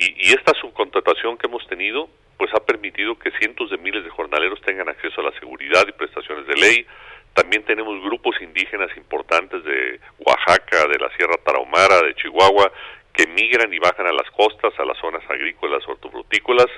Y, 0.00 0.32
esta 0.32 0.54
subcontratación 0.54 1.36
que 1.36 1.46
hemos 1.46 1.66
tenido, 1.66 2.08
pues 2.38 2.50
ha 2.54 2.64
permitido 2.64 3.18
que 3.18 3.30
cientos 3.32 3.70
de 3.70 3.76
miles 3.76 4.02
de 4.02 4.10
jornaleros 4.10 4.60
tengan 4.62 4.88
acceso 4.88 5.20
a 5.20 5.24
la 5.24 5.38
seguridad 5.38 5.84
y 5.86 5.92
prestaciones 5.92 6.46
de 6.46 6.54
ley. 6.54 6.86
También 7.34 7.64
tenemos 7.64 8.02
grupos 8.02 8.40
indígenas 8.40 8.96
importantes 8.96 9.62
de 9.62 10.00
Oaxaca, 10.20 10.88
de 10.88 10.98
la 10.98 11.14
Sierra 11.16 11.36
Tarahumara, 11.44 12.00
de 12.00 12.14
Chihuahua, 12.14 12.72
que 13.12 13.26
migran 13.26 13.72
y 13.74 13.78
bajan 13.78 14.06
a 14.06 14.12
las 14.12 14.30
costas, 14.30 14.72
a 14.78 14.84
las 14.86 14.96
zonas 14.98 15.22
agrícolas, 15.28 15.86
hortofrutícolas. 15.86 16.68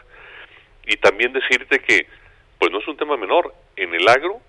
Y 0.87 0.97
también 0.97 1.33
decirte 1.33 1.79
que 1.81 2.09
pues 2.63 2.71
no 2.71 2.79
es 2.79 2.87
un 2.87 2.97
tema 2.97 3.17
menor. 3.17 3.53
En 3.75 3.93
el 3.93 4.07
agro, 4.07 4.41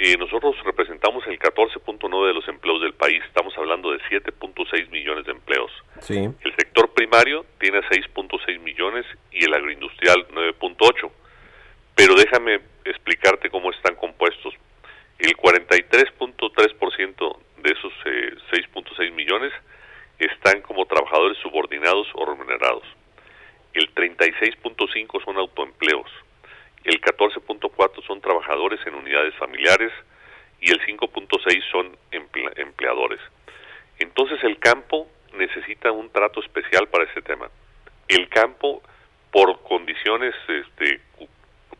eh, 0.00 0.16
nosotros 0.18 0.56
representamos 0.64 1.24
el 1.28 1.38
14.9 1.38 2.26
de 2.26 2.34
los 2.34 2.48
empleos 2.48 2.82
del 2.82 2.94
país. 2.94 3.22
Estamos 3.28 3.56
hablando 3.56 3.92
de 3.92 4.00
7.6 4.10 4.90
millones 4.90 5.24
de 5.24 5.30
empleos. 5.30 5.70
Sí. 6.00 6.16
El 6.16 6.56
sector 6.56 6.92
primario 6.92 7.46
tiene 7.60 7.78
6.6 7.82 8.58
millones 8.58 9.06
y 9.30 9.44
el 9.44 9.54
agroindustrial 9.54 10.26
9.8. 10.34 11.08
Pero 11.94 12.16
déjame 12.16 12.58
explicarte 12.84 13.48
cómo 13.50 13.70
están 13.70 13.94
compuestos. 13.94 14.52
El 15.20 15.36
43.3% 15.36 17.36
de 17.62 17.70
esos 17.70 17.92
6.6 18.50 18.98
eh, 18.98 19.12
millones 19.12 19.52
están 20.18 20.60
como 20.62 20.86
trabajadores 20.86 21.38
subordinados 21.38 22.08
o 22.14 22.26
remunerados. 22.26 22.82
El 23.74 23.94
36.5 23.94 25.24
son 25.24 25.36
autoempleos 25.36 26.10
el 26.84 27.00
14.4 27.00 28.06
son 28.06 28.20
trabajadores 28.20 28.78
en 28.86 28.94
unidades 28.94 29.34
familiares 29.36 29.92
y 30.60 30.70
el 30.70 30.80
5.6 30.80 31.62
son 31.70 31.96
empleadores. 32.10 33.20
Entonces 33.98 34.42
el 34.44 34.58
campo 34.58 35.08
necesita 35.34 35.90
un 35.92 36.10
trato 36.10 36.40
especial 36.40 36.88
para 36.88 37.04
este 37.04 37.22
tema. 37.22 37.50
El 38.08 38.28
campo, 38.28 38.82
por 39.30 39.62
condiciones 39.62 40.34
este, 40.48 41.00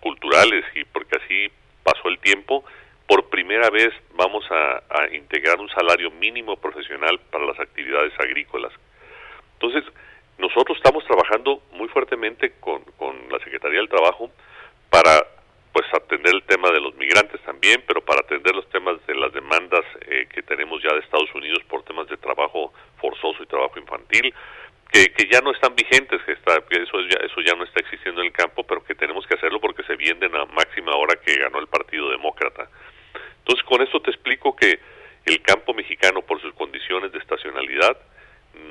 culturales 0.01 0.65
y 0.75 0.85
porque 0.85 1.17
así 1.23 1.49
pasó 1.83 2.09
el 2.09 2.19
tiempo, 2.19 2.65
por 3.07 3.29
primera 3.29 3.69
vez 3.71 3.91
vamos 4.15 4.45
a, 4.51 4.83
integrar 5.13 5.61
un 5.61 5.69
salario 5.69 6.11
mínimo 6.11 6.57
profesional 6.57 7.21
para 7.31 7.45
las 7.45 7.61
actividades 7.61 8.13
agrícolas. 8.19 8.73
Entonces, 9.55 9.85
nosotros 10.39 10.79
estamos 10.79 11.05
trabajando 11.05 11.63
muy 11.73 11.89
fuertemente 11.89 12.55
con, 12.61 12.83
con 12.97 13.15
la 13.31 13.39
Secretaría 13.41 13.79
del 13.79 13.89
Trabajo 13.89 14.31
para 14.95 15.27
pues 15.73 15.87
atender 15.93 16.33
el 16.33 16.45
tema 16.45 16.71
de 16.71 16.81
los 16.81 16.95
migrantes 16.95 17.41
también, 17.41 17.83
pero 17.85 18.01
para 18.01 18.21
atender 18.21 18.55
los 18.55 18.71
temas 18.71 19.05
de 19.09 19.17
las 19.17 19.33
demandas 19.33 19.85
eh, 20.03 20.29
que 20.33 20.41
tenemos 20.45 20.81
ya 20.85 20.95
de 20.95 21.01
Estados 21.01 21.35
Unidos 21.35 21.65
por 21.69 21.83
temas 21.83 22.07
de 22.07 22.17
trabajo 22.17 22.73
forzoso 23.01 23.43
y 23.43 23.47
trabajo 23.47 23.77
infantil, 23.81 24.33
que, 24.93 25.07
que 25.07 25.27
ya 25.29 25.41
no 25.41 25.51
están 25.51 25.75
vigentes, 25.75 26.23
que, 26.23 26.31
está, 26.31 26.63
que 26.71 26.81
eso, 26.81 27.01
ya, 27.11 27.27
eso 27.27 27.41
ya 27.45 27.57
no 27.57 27.65
está 27.65 27.81
existiendo 27.81 28.21
en 28.21 28.29
el 28.29 28.33
campo, 28.33 28.63
pero 28.63 28.85
que 28.85 28.95
tenemos 28.95 29.27
que 29.27 29.35
hacerlo 29.35 29.59
porque 29.61 29.83
se 29.83 29.97
vienen 29.97 30.33
a 30.37 30.45
máxima 30.45 30.95
hora 30.95 31.17
que 31.17 31.41
ganó 31.41 31.59
el 31.59 31.67
Partido 31.67 32.09
Demócrata. 32.11 32.71
Entonces, 33.39 33.65
con 33.67 33.83
esto 33.83 34.01
te 34.01 34.13
explico 34.13 34.55
que 34.55 34.79
el 35.27 35.43
campo 35.43 35.75
mexicano, 35.75 36.23
por 36.23 36.41
sus 36.41 36.55
condiciones 36.55 37.11
de 37.11 37.19
estacionalidad, 37.19 37.99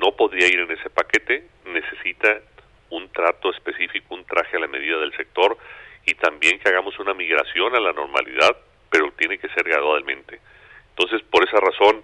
no 0.00 0.16
podría 0.16 0.48
ir 0.48 0.60
en 0.60 0.70
ese 0.70 0.88
paquete, 0.88 1.48
necesita 1.66 2.40
un 2.88 3.10
trato 3.10 3.50
específico, 3.50 4.14
un 4.14 4.24
traje 4.24 4.56
a 4.56 4.60
la 4.60 4.68
medida 4.68 4.96
del 4.98 5.14
sector 5.18 5.58
y 6.06 6.14
también 6.14 6.58
que 6.58 6.68
hagamos 6.68 6.98
una 6.98 7.14
migración 7.14 7.74
a 7.74 7.80
la 7.80 7.92
normalidad, 7.92 8.56
pero 8.90 9.10
tiene 9.12 9.38
que 9.38 9.48
ser 9.48 9.64
gradualmente. 9.64 10.40
Entonces, 10.90 11.22
por 11.30 11.46
esa 11.46 11.58
razón, 11.58 12.02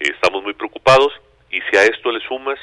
eh, 0.00 0.10
estamos 0.14 0.42
muy 0.42 0.54
preocupados 0.54 1.12
y 1.50 1.60
si 1.62 1.76
a 1.76 1.84
esto 1.84 2.12
le 2.12 2.20
sumas 2.26 2.58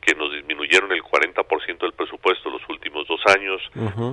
que 0.00 0.14
nos 0.14 0.32
disminuyeron 0.32 0.92
el 0.92 1.02
40% 1.02 1.78
del 1.78 1.92
presupuesto 1.92 2.50
los 2.50 2.62
últimos 2.68 3.06
dos 3.06 3.20
años, 3.26 3.60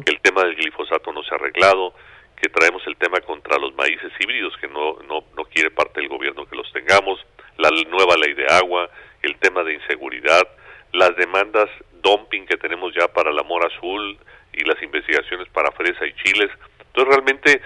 que 0.05 0.11
el 0.11 0.19
tema 0.21 0.43
del 0.43 0.55
glifosato 0.55 1.13
no 1.13 1.23
se 1.23 1.33
ha 1.33 1.37
arreglado, 1.37 1.93
que 2.35 2.49
traemos 2.49 2.85
el 2.87 2.97
tema 2.97 3.21
contra 3.21 3.57
los 3.57 3.73
maíces 3.75 4.11
híbridos, 4.19 4.55
que 4.57 4.67
no, 4.67 4.97
no, 5.07 5.23
no 5.37 5.45
quiere 5.45 5.71
parte 5.71 6.01
del 6.01 6.09
gobierno 6.09 6.45
que 6.45 6.55
los 6.55 6.71
tengamos, 6.73 7.19
la 7.57 7.69
nueva 7.89 8.17
ley 8.17 8.33
de 8.33 8.45
agua, 8.47 8.89
el 9.21 9.37
tema 9.37 9.63
de 9.63 9.75
inseguridad, 9.75 10.43
las 10.91 11.15
demandas 11.15 11.69
dumping 12.01 12.45
que 12.45 12.57
tenemos 12.57 12.93
ya 12.93 13.07
para 13.07 13.31
la 13.31 13.43
mora 13.43 13.67
azul 13.67 14.17
y 14.55 14.63
las 14.63 14.81
investigaciones 14.81 15.47
para 15.49 15.71
fresa 15.71 16.05
y 16.05 16.13
chiles. 16.23 16.49
Entonces 16.79 17.15
realmente 17.15 17.61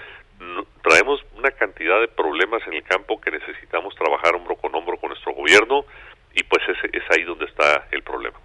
traemos 0.82 1.22
una 1.38 1.52
cantidad 1.52 2.00
de 2.00 2.08
problemas 2.08 2.62
en 2.68 2.74
el 2.74 2.84
campo 2.84 3.20
que 3.20 3.32
necesitamos 3.32 3.94
trabajar 3.96 4.36
hombro 4.36 4.56
con 4.56 4.74
hombro 4.74 4.98
con 4.98 5.10
nuestro 5.10 5.34
gobierno 5.34 5.86
y 6.34 6.44
pues 6.44 6.64
es, 6.70 6.94
es 6.94 7.04
ahí 7.12 7.24
donde 7.24 7.46
está 7.46 7.88
el 7.92 8.04
problema. 8.04 8.38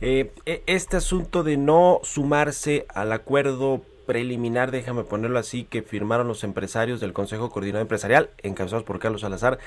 Eh, 0.00 0.32
e, 0.44 0.62
este 0.66 0.96
asunto 0.96 1.42
de 1.42 1.56
no 1.56 2.00
sumarse 2.02 2.86
al 2.94 3.12
acuerdo 3.12 3.82
preliminar, 4.06 4.70
déjame 4.70 5.04
ponerlo 5.04 5.38
así, 5.38 5.64
que 5.64 5.82
firmaron 5.82 6.26
los 6.26 6.44
empresarios 6.44 7.00
del 7.00 7.12
Consejo 7.12 7.50
Coordinador 7.50 7.82
Empresarial, 7.82 8.30
encabezados 8.42 8.84
por 8.84 8.98
Carlos 8.98 9.20
Salazar, 9.20 9.58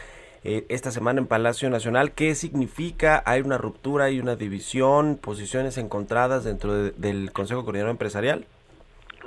eh, 0.45 0.65
esta 0.69 0.91
semana 0.91 1.19
en 1.19 1.27
Palacio 1.27 1.71
Nacional. 1.71 2.13
¿Qué 2.13 2.35
significa? 2.35 3.23
¿Hay 3.25 3.41
una 3.41 3.57
ruptura, 3.57 4.05
hay 4.05 4.19
una 4.19 4.35
división, 4.35 5.17
posiciones 5.17 5.79
encontradas 5.79 6.43
dentro 6.43 6.71
del 6.71 7.33
Consejo 7.33 7.63
Coordinador 7.63 7.89
Empresarial? 7.89 8.45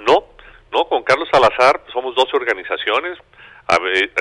No, 0.06 0.24
no, 0.70 0.84
con 0.84 1.02
Carlos 1.02 1.28
Salazar 1.32 1.82
somos 1.92 2.14
12 2.14 2.36
organizaciones. 2.36 3.18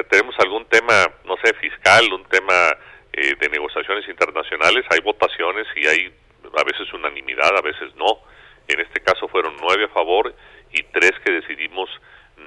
tenemos 0.10 0.34
algún 0.40 0.66
tema, 0.66 1.06
no 1.26 1.36
sé, 1.44 1.54
fiscal, 1.62 2.12
un 2.12 2.24
tema 2.26 2.76
eh, 3.14 3.36
de 3.40 3.50
negociaciones 3.50 4.10
internacionales, 4.10 4.84
hay 4.90 5.00
votaciones 5.02 5.68
y 5.76 5.86
hay 5.86 6.12
a 6.58 6.64
veces 6.64 6.92
unanimidad, 6.94 7.56
a 7.56 7.62
veces 7.62 7.96
no. 7.96 8.22
En 8.68 8.80
este 8.80 9.02
caso 9.02 9.28
fueron 9.28 9.56
nueve 9.62 9.86
a 9.86 9.94
favor 9.94 10.34
y 10.74 10.82
tres 10.84 11.12
que 11.24 11.32
decidimos 11.32 11.90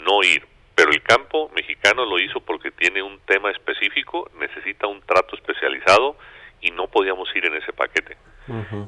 no 0.05 0.25
ir. 0.25 0.45
Pero 0.75 0.91
el 0.91 1.03
campo 1.03 1.51
mexicano 1.55 2.05
lo 2.05 2.19
hizo 2.19 2.41
porque 2.41 2.71
tiene 2.71 3.03
un 3.03 3.21
tema 3.21 3.51
específico, 3.51 4.31
necesita 4.39 4.87
un 4.87 5.01
trato 5.03 5.37
especializado 5.37 6.17
y 6.61 6.71
no 6.71 6.89
podíamos 6.89 7.29
ir 7.35 7.47
en 7.47 7.57
ese 7.57 7.73
paquete. 7.73 8.17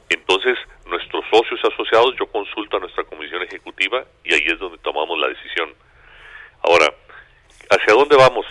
Entonces, 0.08 0.58
nuestros 0.86 1.24
socios 1.30 1.60
asociados, 1.64 2.16
yo 2.18 2.26
consulto 2.26 2.78
a 2.78 2.80
nuestra 2.80 3.04
comisión 3.04 3.42
ejecutiva 3.42 4.04
y 4.24 4.34
ahí 4.34 4.44
es 4.46 4.58
donde 4.58 4.78
tomamos 4.78 5.18
la 5.18 5.28
decisión. 5.28 5.72
Ahora, 6.62 6.92
¿hacia 7.70 7.94
dónde 7.94 8.16
vamos? 8.16 8.44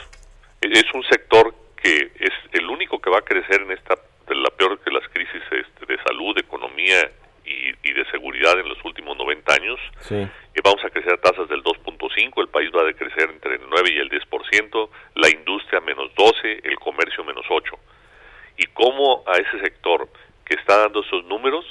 Es 0.62 0.86
un 0.94 1.04
sector 1.04 1.54
que 1.76 2.12
es 2.20 2.32
el 2.54 2.70
único 2.70 3.02
que 3.02 3.10
va 3.10 3.18
a 3.18 3.24
crecer 3.24 3.62
en 3.62 3.72
esta, 3.72 3.96
de 4.28 4.36
la 4.36 4.50
peor 4.52 4.80
que 4.80 4.92
las 4.92 5.08
crisis 5.10 5.42
este, 5.52 5.86
de 5.86 6.02
salud, 6.04 6.36
de 6.36 6.42
economía 6.42 7.12
y, 7.44 7.94
de 7.94 8.06
seguridad 8.12 8.58
en 8.60 8.70
los 8.70 8.84
últimos 8.86 9.18
90 9.18 9.54
años. 9.54 9.80
Sí. 10.02 10.28
vamos 10.64 10.84
a 10.86 10.90
crecer 10.90 11.14
a 11.14 11.18
tasas 11.18 11.50
del 11.50 11.64
2.5, 11.64 12.42
el 12.42 12.48
país 12.48 12.70
va 12.76 12.82
a 12.82 12.86
decrecer 12.86 13.30
entre 13.30 13.56
el 13.56 13.62
9 13.70 13.90
y 13.92 13.98
el 13.98 14.10
10%, 14.10 14.90
la 15.16 15.30
industria 15.30 15.82
menos 15.82 16.14
12, 16.16 16.62
el 16.64 16.80
comercio 16.80 17.24
menos 17.24 17.46
8. 17.50 17.74
Y 18.58 18.66
cómo 18.68 19.24
a 19.28 19.38
ese 19.38 19.60
sector 19.62 20.08
que 20.46 20.56
está 20.56 20.78
dando 20.78 21.02
esos 21.02 21.26
números, 21.26 21.66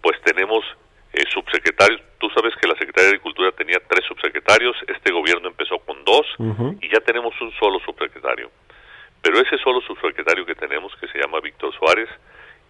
pues 0.00 0.20
tenemos 0.22 0.64
eh, 1.12 1.24
subsecretarios. 1.32 2.00
Tú 2.18 2.28
sabes 2.30 2.54
que 2.56 2.66
la 2.66 2.74
Secretaría 2.74 3.10
de 3.10 3.16
Agricultura 3.16 3.52
tenía 3.52 3.78
tres 3.88 4.04
subsecretarios, 4.06 4.76
este 4.88 5.12
gobierno 5.12 5.48
empezó 5.48 5.78
con 5.80 6.04
dos 6.04 6.26
y 6.80 6.88
ya 6.88 7.00
tenemos 7.00 7.38
un 7.40 7.52
solo 7.52 7.78
subsecretario. 7.80 8.50
Pero 9.22 9.40
ese 9.40 9.56
solo 9.58 9.80
subsecretario 9.80 10.44
que 10.44 10.54
tenemos, 10.54 10.94
que 10.96 11.08
se 11.08 11.18
llama 11.18 11.40
Víctor 11.40 11.74
Suárez, 11.78 12.08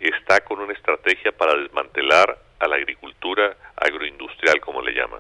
está 0.01 0.41
con 0.45 0.61
una 0.61 0.73
estrategia 0.73 1.33
para 1.33 1.55
desmantelar 1.57 2.39
a 2.59 2.69
la 2.69 2.77
agricultura 2.77 3.57
agroindustrial, 3.77 4.61
como 4.61 4.83
le 4.83 4.93
llama. 4.93 5.19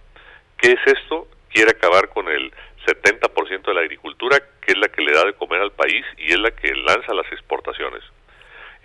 ¿Qué 0.56 0.72
es 0.72 0.80
esto? 0.86 1.28
Quiere 1.50 1.70
acabar 1.70 2.08
con 2.10 2.28
el 2.28 2.52
70% 2.86 3.62
de 3.62 3.74
la 3.74 3.80
agricultura, 3.80 4.38
que 4.60 4.72
es 4.72 4.78
la 4.78 4.88
que 4.88 5.02
le 5.02 5.12
da 5.12 5.24
de 5.24 5.34
comer 5.34 5.60
al 5.60 5.72
país 5.72 6.04
y 6.18 6.32
es 6.32 6.38
la 6.38 6.50
que 6.50 6.74
lanza 6.74 7.14
las 7.14 7.30
exportaciones. 7.32 8.02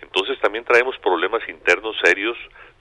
Entonces 0.00 0.38
también 0.40 0.64
traemos 0.64 0.96
problemas 0.98 1.46
internos 1.48 1.96
serios 2.02 2.36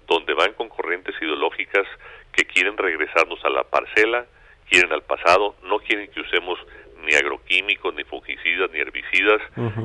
donde 0.08 0.34
van 0.34 0.54
con 0.54 0.70
corrientes 0.70 1.16
ideológicas 1.22 1.86
que 2.32 2.46
quieren 2.46 2.78
regresarnos 2.78 3.44
a 3.44 3.50
la 3.50 3.64
parcela, 3.64 4.26
quieren 4.70 4.92
al 4.94 5.04
pasado, 5.04 5.56
no 5.64 5.80
quieren 5.80 6.10
que 6.12 6.22
usemos 6.22 6.58
ni 7.04 7.16
agroquímicos, 7.16 7.94
ni 7.94 8.04
fungicidas, 8.04 8.72
ni 8.72 8.80
herbicidas, 8.80 9.42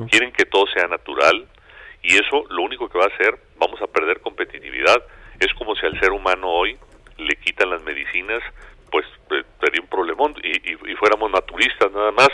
quieren 0.09 0.31
que 0.31 0.45
todo 0.45 0.65
sea 0.67 0.87
natural, 0.87 1.47
y 2.05 2.15
eso 2.15 2.45
lo 2.49 2.61
único 2.61 2.87
que 2.87 2.99
va 2.99 3.05
a 3.05 3.13
hacer, 3.13 3.37
vamos 3.57 3.81
a 3.81 3.87
perder 3.87 4.21
competitividad. 4.21 5.03
Es 5.39 5.51
como 5.55 5.75
si 5.75 5.85
al 5.85 5.99
ser 5.99 6.11
humano 6.11 6.47
hoy 6.49 6.77
le 7.17 7.35
quitan 7.37 7.71
las 7.71 7.81
medicinas, 7.83 8.41
pues 8.91 9.05
eh, 9.31 9.43
sería 9.59 9.81
un 9.81 9.87
problemón 9.87 10.35
y, 10.43 10.71
y, 10.71 10.95
fuéramos 10.95 11.31
naturistas 11.31 11.91
nada 11.91 12.11
más. 12.11 12.29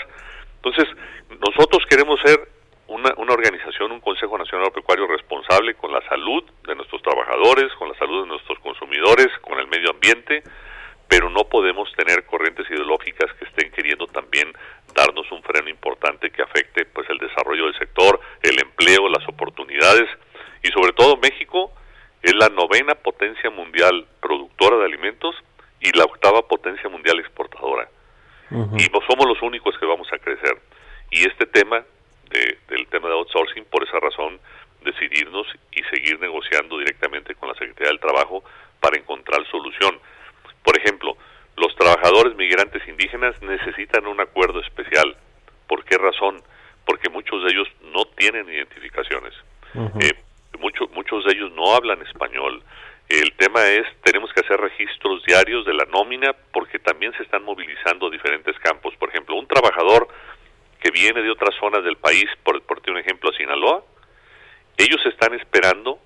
Entonces, 0.58 0.88
nosotros 1.30 1.86
queremos 1.90 2.20
ser 2.24 2.50
una, 2.88 3.14
una 3.16 3.34
organización, 3.34 3.94
un 3.94 4.02
Consejo 4.02 4.38
Nacional 4.38 4.72
Pecuario 4.74 5.08
responsable 5.08 5.76
con 5.76 5.94
la 5.94 6.02
salud 6.10 6.44
de 6.68 6.76
nuestros 6.76 7.02
trabajadores, 7.02 7.72
con 7.80 7.88
la 7.88 7.98
salud 7.98 8.24
de 8.24 8.28
nuestros 8.28 8.60
consumidores, 8.60 9.30
con 9.42 9.58
el 9.58 9.68
medio 9.68 9.92
ambiente, 9.92 10.44
pero 11.12 11.30
no 11.30 11.44
podemos 11.44 11.92
tener 11.94 12.26
corrientes 12.26 12.70
ideológicas 12.70 13.34
que 13.34 13.44
estén 13.44 13.70
queriendo 13.72 14.08
también 14.08 14.54
darnos 14.96 15.30
un 15.32 15.44
freno 15.44 15.70
importante 15.70 16.30
que 16.30 16.42
afecte 16.42 16.86
pues 16.86 17.10
el 17.10 17.18
desarrollo 17.18 17.66
del 17.66 17.78
sector, 17.78 18.18
el 18.42 18.58
empleo, 18.62 19.10
las 19.10 19.28
oportunidades 19.28 20.08
y 20.64 20.70
sobre 20.70 20.94
todo 20.94 21.18
México 21.18 21.74
es 22.22 22.31
la 22.42 22.50
novena 22.50 22.96
potencia 22.96 23.52
mundial 23.52 24.08
productora 24.20 24.78
de 24.78 24.86
alimentos 24.86 25.36
y 25.80 25.96
la 25.96 26.06
octava 26.06 26.42
potencia 26.48 26.90
mundial 26.90 27.20
exportadora. 27.20 27.88
Y 28.50 28.84
no 28.92 29.00
somos 29.08 29.28
los 29.28 29.42
únicos 29.44 29.78
que 29.78 29.86
vamos 29.86 30.12
a 30.12 30.18
crecer. 30.18 30.58
Y 31.12 31.20
este 31.22 31.46
tema 31.46 31.86
de, 32.32 32.58
del 32.68 32.88
tema 32.88 33.10
de 33.10 33.14
outsourcing, 33.14 33.64
por 33.66 33.84
esa 33.84 34.00
razón, 34.00 34.40
decidirnos 34.84 35.46
y 35.72 35.84
seguir 35.84 36.20
negociando 36.20 36.80
directamente 36.80 37.36
con 37.36 37.48
la 37.48 37.56
Secretaría 37.56 37.90
del 37.90 38.00
Trabajo 38.00 38.44
para 38.80 38.98
encontrar 38.98 39.46
solución. 39.52 40.00
Por 40.64 40.76
ejemplo, 40.80 41.16
los 41.58 41.76
trabajadores 41.76 42.36
migrantes 42.36 42.82
indígenas 42.88 43.40
necesitan 43.44 44.08
un 44.08 44.20
acuerdo 44.20 44.62
especial. 44.62 45.16
¿Por 45.68 45.86
qué 45.86 45.98
razón? 45.98 46.42
Porque 46.86 47.10
muchos 47.10 47.44
de 47.44 47.52
ellos 47.52 47.68
no 47.94 48.04
tienen 48.18 48.50
identificaciones. 48.50 49.34
Eh, 50.02 50.12
muchos 50.60 51.26
de 51.26 51.34
ellos 51.34 51.52
no 51.54 51.76
hablan 51.76 52.02
español. 52.02 52.64
El 53.10 53.34
tema 53.34 53.66
es, 53.66 53.86
tenemos 54.04 54.32
que 54.34 54.40
hacer 54.40 54.60
registros 54.60 55.24
diarios 55.26 55.66
de 55.66 55.74
la 55.74 55.86
nómina 55.86 56.34
porque 56.54 56.80
también 56.80 57.12
se 57.18 57.24
están 57.24 57.44
movilizando 57.44 58.10
diferentes 58.10 58.58
campos. 58.60 58.94
Por 58.98 59.10
ejemplo, 59.10 59.36
un 59.36 59.48
trabajador 59.48 60.08
que 60.80 60.92
viene 60.92 61.22
de 61.22 61.30
otras 61.30 61.54
zonas 61.60 61.84
del 61.84 61.98
país, 61.98 62.26
por, 62.44 62.62
por 62.64 62.82
un 62.90 62.98
ejemplo 62.98 63.30
a 63.30 63.38
Sinaloa, 63.38 63.84
ellos 64.78 65.06
están 65.06 65.34
esperando 65.34 66.00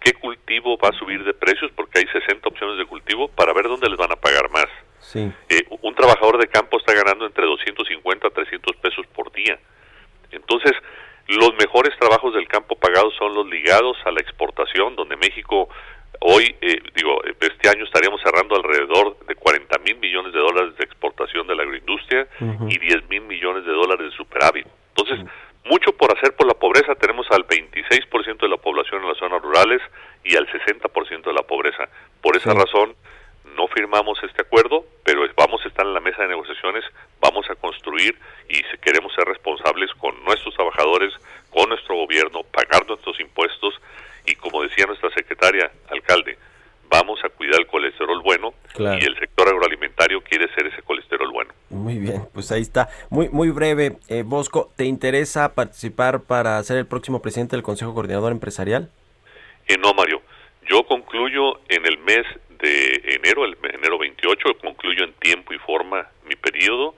qué 0.00 0.14
cultivo 0.14 0.78
va 0.78 0.88
a 0.88 0.98
subir 0.98 1.22
de 1.24 1.34
precios 1.34 1.70
porque 1.76 1.98
hay 1.98 2.06
60 2.06 2.48
opciones 2.48 2.78
de 2.78 2.86
cultivo 2.86 3.28
para 3.28 3.52
ver 3.52 3.64
dónde 3.64 3.88
les 3.88 3.98
van 3.98 4.12
a 4.12 4.16
pagar 4.16 4.50
más. 4.50 4.66
Sí. 5.00 5.30
Eh, 5.50 5.62
un 5.82 5.94
trabajador 5.94 6.38
de 6.38 6.48
campo 6.48 6.78
está 6.78 6.94
ganando 6.94 7.26
entre 7.26 7.44
250 7.44 8.26
a 8.26 8.30
300 8.30 8.76
pesos 8.76 9.06
por 9.14 9.30
día. 9.32 9.58
Entonces, 10.32 10.72
los 11.28 11.54
mejores 11.58 11.96
trabajos 11.98 12.34
del 12.34 12.46
campo 12.48 12.76
pagados 12.76 13.14
son 13.18 13.34
los 13.34 13.46
ligados 13.46 13.96
a 14.04 14.10
la 14.10 14.20
exportación, 14.20 14.96
donde 14.96 15.16
México 15.16 15.68
Hoy, 16.20 16.56
eh, 16.62 16.80
digo, 16.94 17.20
este 17.40 17.68
año 17.68 17.84
estaríamos 17.84 18.22
cerrando 18.22 18.56
alrededor 18.56 19.18
de 19.26 19.34
40 19.34 19.78
mil 19.80 19.98
millones 19.98 20.32
de 20.32 20.38
dólares 20.38 20.74
de 20.78 20.84
exportación 20.84 21.46
de 21.46 21.54
la 21.54 21.62
agroindustria 21.62 22.26
y 22.68 22.78
10 22.78 23.08
mil 23.10 23.20
millones 23.22 23.66
de 23.66 23.72
dólares 23.72 24.10
de 24.10 24.16
superávit. 24.16 24.66
Entonces, 24.96 25.20
mucho 25.66 25.92
por 25.92 26.16
hacer 26.16 26.34
por 26.34 26.46
la 26.46 26.54
pobreza. 26.54 26.94
Tenemos 26.94 27.26
al 27.30 27.46
26% 27.46 28.38
de 28.38 28.48
la 28.48 28.56
población 28.56 29.02
en 29.02 29.08
las 29.08 29.18
zonas 29.18 29.42
rurales 29.42 29.82
y 30.24 30.36
al 30.36 30.46
60% 30.48 31.22
de 31.22 31.32
la 31.34 31.42
pobreza. 31.42 31.86
Por 32.22 32.34
esa 32.36 32.54
razón, 32.54 32.94
no 33.56 33.68
firmamos 33.68 34.18
este 34.22 34.42
acuerdo, 34.42 34.84
pero 35.04 35.22
vamos 35.36 35.60
a 35.64 35.68
estar 35.68 35.86
en 35.86 35.94
la 35.94 36.00
mesa 36.00 36.22
de 36.22 36.28
negociaciones, 36.28 36.84
vamos 37.20 37.48
a 37.50 37.54
construir 37.54 38.16
y 38.48 38.62
queremos 38.78 39.12
ser 39.14 39.24
responsables 39.24 39.90
con 39.94 40.22
nuestros 40.24 40.54
con 41.56 41.70
nuestro 41.70 41.96
gobierno, 41.96 42.42
pagar 42.52 42.86
nuestros 42.86 43.18
impuestos 43.18 43.72
y 44.26 44.34
como 44.34 44.62
decía 44.62 44.84
nuestra 44.84 45.08
secretaria, 45.14 45.70
alcalde, 45.88 46.36
vamos 46.90 47.18
a 47.24 47.30
cuidar 47.30 47.58
el 47.58 47.66
colesterol 47.66 48.20
bueno 48.22 48.52
y 48.76 49.04
el 49.06 49.18
sector 49.18 49.48
agroalimentario 49.48 50.20
quiere 50.20 50.52
ser 50.54 50.66
ese 50.66 50.82
colesterol 50.82 51.32
bueno. 51.32 51.54
Muy 51.70 51.96
bien, 51.96 52.28
pues 52.34 52.52
ahí 52.52 52.60
está. 52.60 52.90
Muy 53.08 53.30
muy 53.30 53.48
breve, 53.48 53.96
eh, 54.08 54.22
Bosco, 54.22 54.70
¿te 54.76 54.84
interesa 54.84 55.54
participar 55.54 56.24
para 56.24 56.62
ser 56.62 56.76
el 56.76 56.86
próximo 56.86 57.22
presidente 57.22 57.56
del 57.56 57.62
Consejo 57.62 57.94
Coordinador 57.94 58.32
Empresarial? 58.32 58.90
Eh, 59.66 59.78
no, 59.78 59.94
Mario. 59.94 60.20
Yo 60.68 60.82
concluyo 60.84 61.60
en 61.70 61.86
el 61.86 61.96
mes 61.98 62.26
de 62.58 63.00
enero, 63.14 63.46
el 63.46 63.56
enero 63.72 63.98
28, 63.98 64.58
concluyo 64.60 65.04
en 65.04 65.14
tiempo 65.14 65.54
y 65.54 65.58
forma 65.58 66.06
mi 66.28 66.36
periodo. 66.36 66.94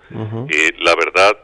eh, 0.50 0.72
la 0.78 0.96
verdad, 0.96 1.36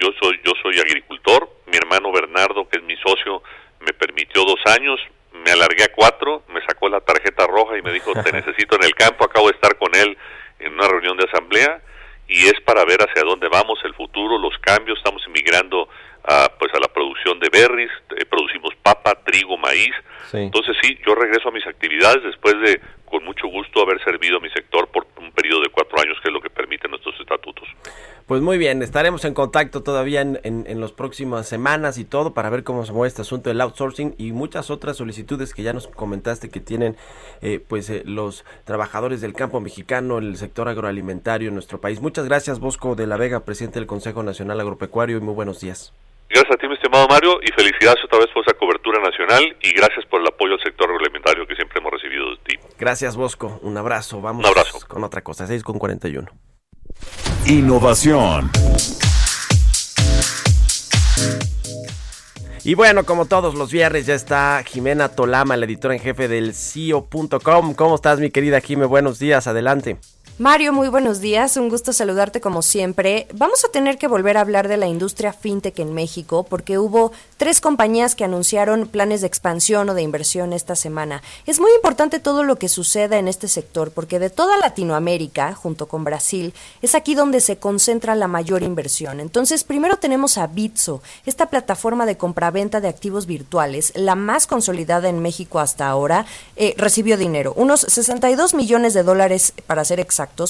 yo 0.00 0.10
soy 0.20 0.40
yo 0.44 0.52
soy 0.62 0.78
agricultor. 0.78 1.48
Mi 1.66 1.76
hermano 1.76 2.12
Bernardo, 2.12 2.68
que 2.68 2.78
es 2.78 2.84
mi 2.84 2.96
socio, 2.96 3.42
me 3.80 3.92
permitió 3.92 4.44
dos 4.44 4.60
años. 4.66 5.00
Me 5.32 5.52
alargué 5.52 5.84
a 5.84 5.92
cuatro, 5.92 6.42
me 6.48 6.60
sacó 6.66 6.88
la 6.88 7.00
tarjeta 7.00 7.46
roja 7.46 7.78
y 7.78 7.82
me 7.82 7.92
dijo, 7.92 8.12
te 8.12 8.32
necesito 8.40 8.76
en 8.76 8.84
el 8.84 8.94
campo. 8.94 9.24
Acabo 9.24 9.48
de 9.48 9.54
estar 9.54 9.76
con 9.78 9.94
él 9.94 10.16
en 10.58 10.74
una 10.74 10.88
reunión 10.88 11.16
de 11.16 11.24
asamblea 11.24 11.80
y 12.28 12.46
es 12.46 12.60
para 12.64 12.84
ver 12.84 13.00
hacia 13.02 13.22
dónde 13.22 13.48
vamos, 13.48 13.78
el 13.84 13.94
futuro, 13.94 14.38
los 14.38 14.56
cambios. 14.58 14.98
Estamos 14.98 15.22
inmigrando 15.26 15.88
a, 16.24 16.48
pues 16.58 16.72
a 16.74 16.78
la 16.78 16.88
producción 16.88 17.38
de 17.40 17.48
berries, 17.50 17.90
eh, 18.16 18.24
producimos 18.24 18.74
papa, 18.82 19.14
trigo, 19.24 19.56
maíz. 19.56 19.92
Entonces 20.32 20.76
sí, 20.80 20.96
yo 21.04 21.14
regreso 21.14 21.48
a 21.48 21.52
mis 21.52 21.66
actividades 21.66 22.22
después 22.22 22.54
de, 22.60 22.80
con 23.04 23.24
mucho 23.24 23.48
gusto, 23.48 23.82
haber 23.82 24.02
servido 24.04 24.36
a 24.36 24.40
mi 24.40 24.48
sector 24.50 24.86
por 24.88 25.06
un 25.18 25.32
periodo 25.32 25.62
de 25.62 25.70
cuatro 25.70 26.00
años, 26.00 26.16
que 26.22 26.28
es 26.28 26.32
lo 26.32 26.40
que 26.40 26.50
permiten 26.50 26.90
nuestros 26.92 27.18
estatutos. 27.18 27.68
Pues 28.26 28.40
muy 28.40 28.56
bien, 28.56 28.80
estaremos 28.80 29.24
en 29.24 29.34
contacto 29.34 29.82
todavía 29.82 30.20
en, 30.20 30.38
en, 30.44 30.64
en 30.68 30.80
las 30.80 30.92
próximas 30.92 31.48
semanas 31.48 31.98
y 31.98 32.04
todo 32.04 32.32
para 32.32 32.48
ver 32.48 32.62
cómo 32.62 32.86
se 32.86 32.92
mueve 32.92 33.08
este 33.08 33.22
asunto 33.22 33.50
del 33.50 33.60
outsourcing 33.60 34.14
y 34.18 34.30
muchas 34.30 34.70
otras 34.70 34.98
solicitudes 34.98 35.52
que 35.52 35.64
ya 35.64 35.72
nos 35.72 35.88
comentaste 35.88 36.48
que 36.48 36.60
tienen 36.60 36.96
eh, 37.42 37.58
pues 37.66 37.90
eh, 37.90 38.02
los 38.04 38.44
trabajadores 38.64 39.20
del 39.20 39.32
campo 39.32 39.58
mexicano, 39.58 40.18
el 40.18 40.36
sector 40.36 40.68
agroalimentario 40.68 41.48
en 41.48 41.54
nuestro 41.54 41.80
país. 41.80 42.00
Muchas 42.00 42.26
gracias 42.26 42.60
Bosco 42.60 42.94
de 42.94 43.08
la 43.08 43.16
Vega, 43.16 43.44
presidente 43.44 43.80
del 43.80 43.88
Consejo 43.88 44.22
Nacional 44.22 44.60
Agropecuario 44.60 45.16
y 45.16 45.20
muy 45.20 45.34
buenos 45.34 45.58
días. 45.60 45.92
Gracias 46.30 46.54
a 46.54 46.56
ti, 46.58 46.68
mi 46.68 46.74
estimado 46.74 47.08
Mario, 47.08 47.40
y 47.42 47.50
felicidades 47.52 48.04
otra 48.04 48.20
vez 48.20 48.28
por 48.32 48.44
esa 48.46 48.56
cobertura 48.56 49.00
nacional 49.02 49.42
y 49.62 49.72
gracias 49.72 50.06
por 50.06 50.20
el 50.20 50.28
apoyo 50.28 50.54
al 50.54 50.60
sector 50.60 50.88
agroalimentario 50.88 51.44
que 51.46 51.56
siempre 51.56 51.80
hemos 51.80 51.92
recibido 51.92 52.30
de 52.30 52.36
ti. 52.44 52.58
Gracias, 52.78 53.16
Bosco. 53.16 53.58
Un 53.62 53.76
abrazo. 53.76 54.20
Vamos 54.20 54.44
Un 54.44 54.50
abrazo. 54.50 54.78
con 54.86 55.02
otra 55.02 55.22
cosa. 55.22 55.48
6 55.48 55.64
con 55.64 55.78
41. 55.80 56.28
Innovación. 57.46 58.48
Y 62.62 62.74
bueno, 62.74 63.04
como 63.04 63.24
todos 63.26 63.54
los 63.54 63.72
viernes, 63.72 64.06
ya 64.06 64.14
está 64.14 64.62
Jimena 64.64 65.08
Tolama, 65.08 65.56
la 65.56 65.64
editora 65.64 65.94
en 65.94 66.00
jefe 66.00 66.28
del 66.28 66.54
CIO.com. 66.54 67.74
¿Cómo 67.74 67.94
estás, 67.94 68.20
mi 68.20 68.30
querida 68.30 68.60
Jime? 68.60 68.84
Buenos 68.84 69.18
días, 69.18 69.46
adelante. 69.46 69.96
Mario, 70.40 70.72
muy 70.72 70.88
buenos 70.88 71.20
días, 71.20 71.58
un 71.58 71.68
gusto 71.68 71.92
saludarte 71.92 72.40
como 72.40 72.62
siempre. 72.62 73.28
Vamos 73.34 73.62
a 73.66 73.68
tener 73.68 73.98
que 73.98 74.08
volver 74.08 74.38
a 74.38 74.40
hablar 74.40 74.68
de 74.68 74.78
la 74.78 74.86
industria 74.86 75.34
fintech 75.34 75.78
en 75.80 75.92
México 75.92 76.46
porque 76.48 76.78
hubo 76.78 77.12
tres 77.36 77.60
compañías 77.60 78.14
que 78.14 78.24
anunciaron 78.24 78.88
planes 78.88 79.20
de 79.20 79.26
expansión 79.26 79.90
o 79.90 79.94
de 79.94 80.00
inversión 80.00 80.54
esta 80.54 80.76
semana. 80.76 81.22
Es 81.44 81.60
muy 81.60 81.70
importante 81.74 82.20
todo 82.20 82.42
lo 82.42 82.56
que 82.56 82.70
suceda 82.70 83.18
en 83.18 83.28
este 83.28 83.48
sector 83.48 83.90
porque 83.90 84.18
de 84.18 84.30
toda 84.30 84.56
Latinoamérica, 84.56 85.52
junto 85.52 85.88
con 85.88 86.04
Brasil, 86.04 86.54
es 86.80 86.94
aquí 86.94 87.14
donde 87.14 87.42
se 87.42 87.58
concentra 87.58 88.14
la 88.14 88.26
mayor 88.26 88.62
inversión. 88.62 89.20
Entonces, 89.20 89.62
primero 89.62 89.98
tenemos 89.98 90.38
a 90.38 90.46
Bitso, 90.46 91.02
esta 91.26 91.50
plataforma 91.50 92.06
de 92.06 92.16
compraventa 92.16 92.80
de 92.80 92.88
activos 92.88 93.26
virtuales, 93.26 93.92
la 93.94 94.14
más 94.14 94.46
consolidada 94.46 95.10
en 95.10 95.20
México 95.20 95.60
hasta 95.60 95.86
ahora, 95.86 96.24
eh, 96.56 96.72
recibió 96.78 97.18
dinero, 97.18 97.52
unos 97.56 97.80
62 97.80 98.54
millones 98.54 98.94
de 98.94 99.02
dólares 99.02 99.52
para 99.66 99.84
ser 99.84 100.00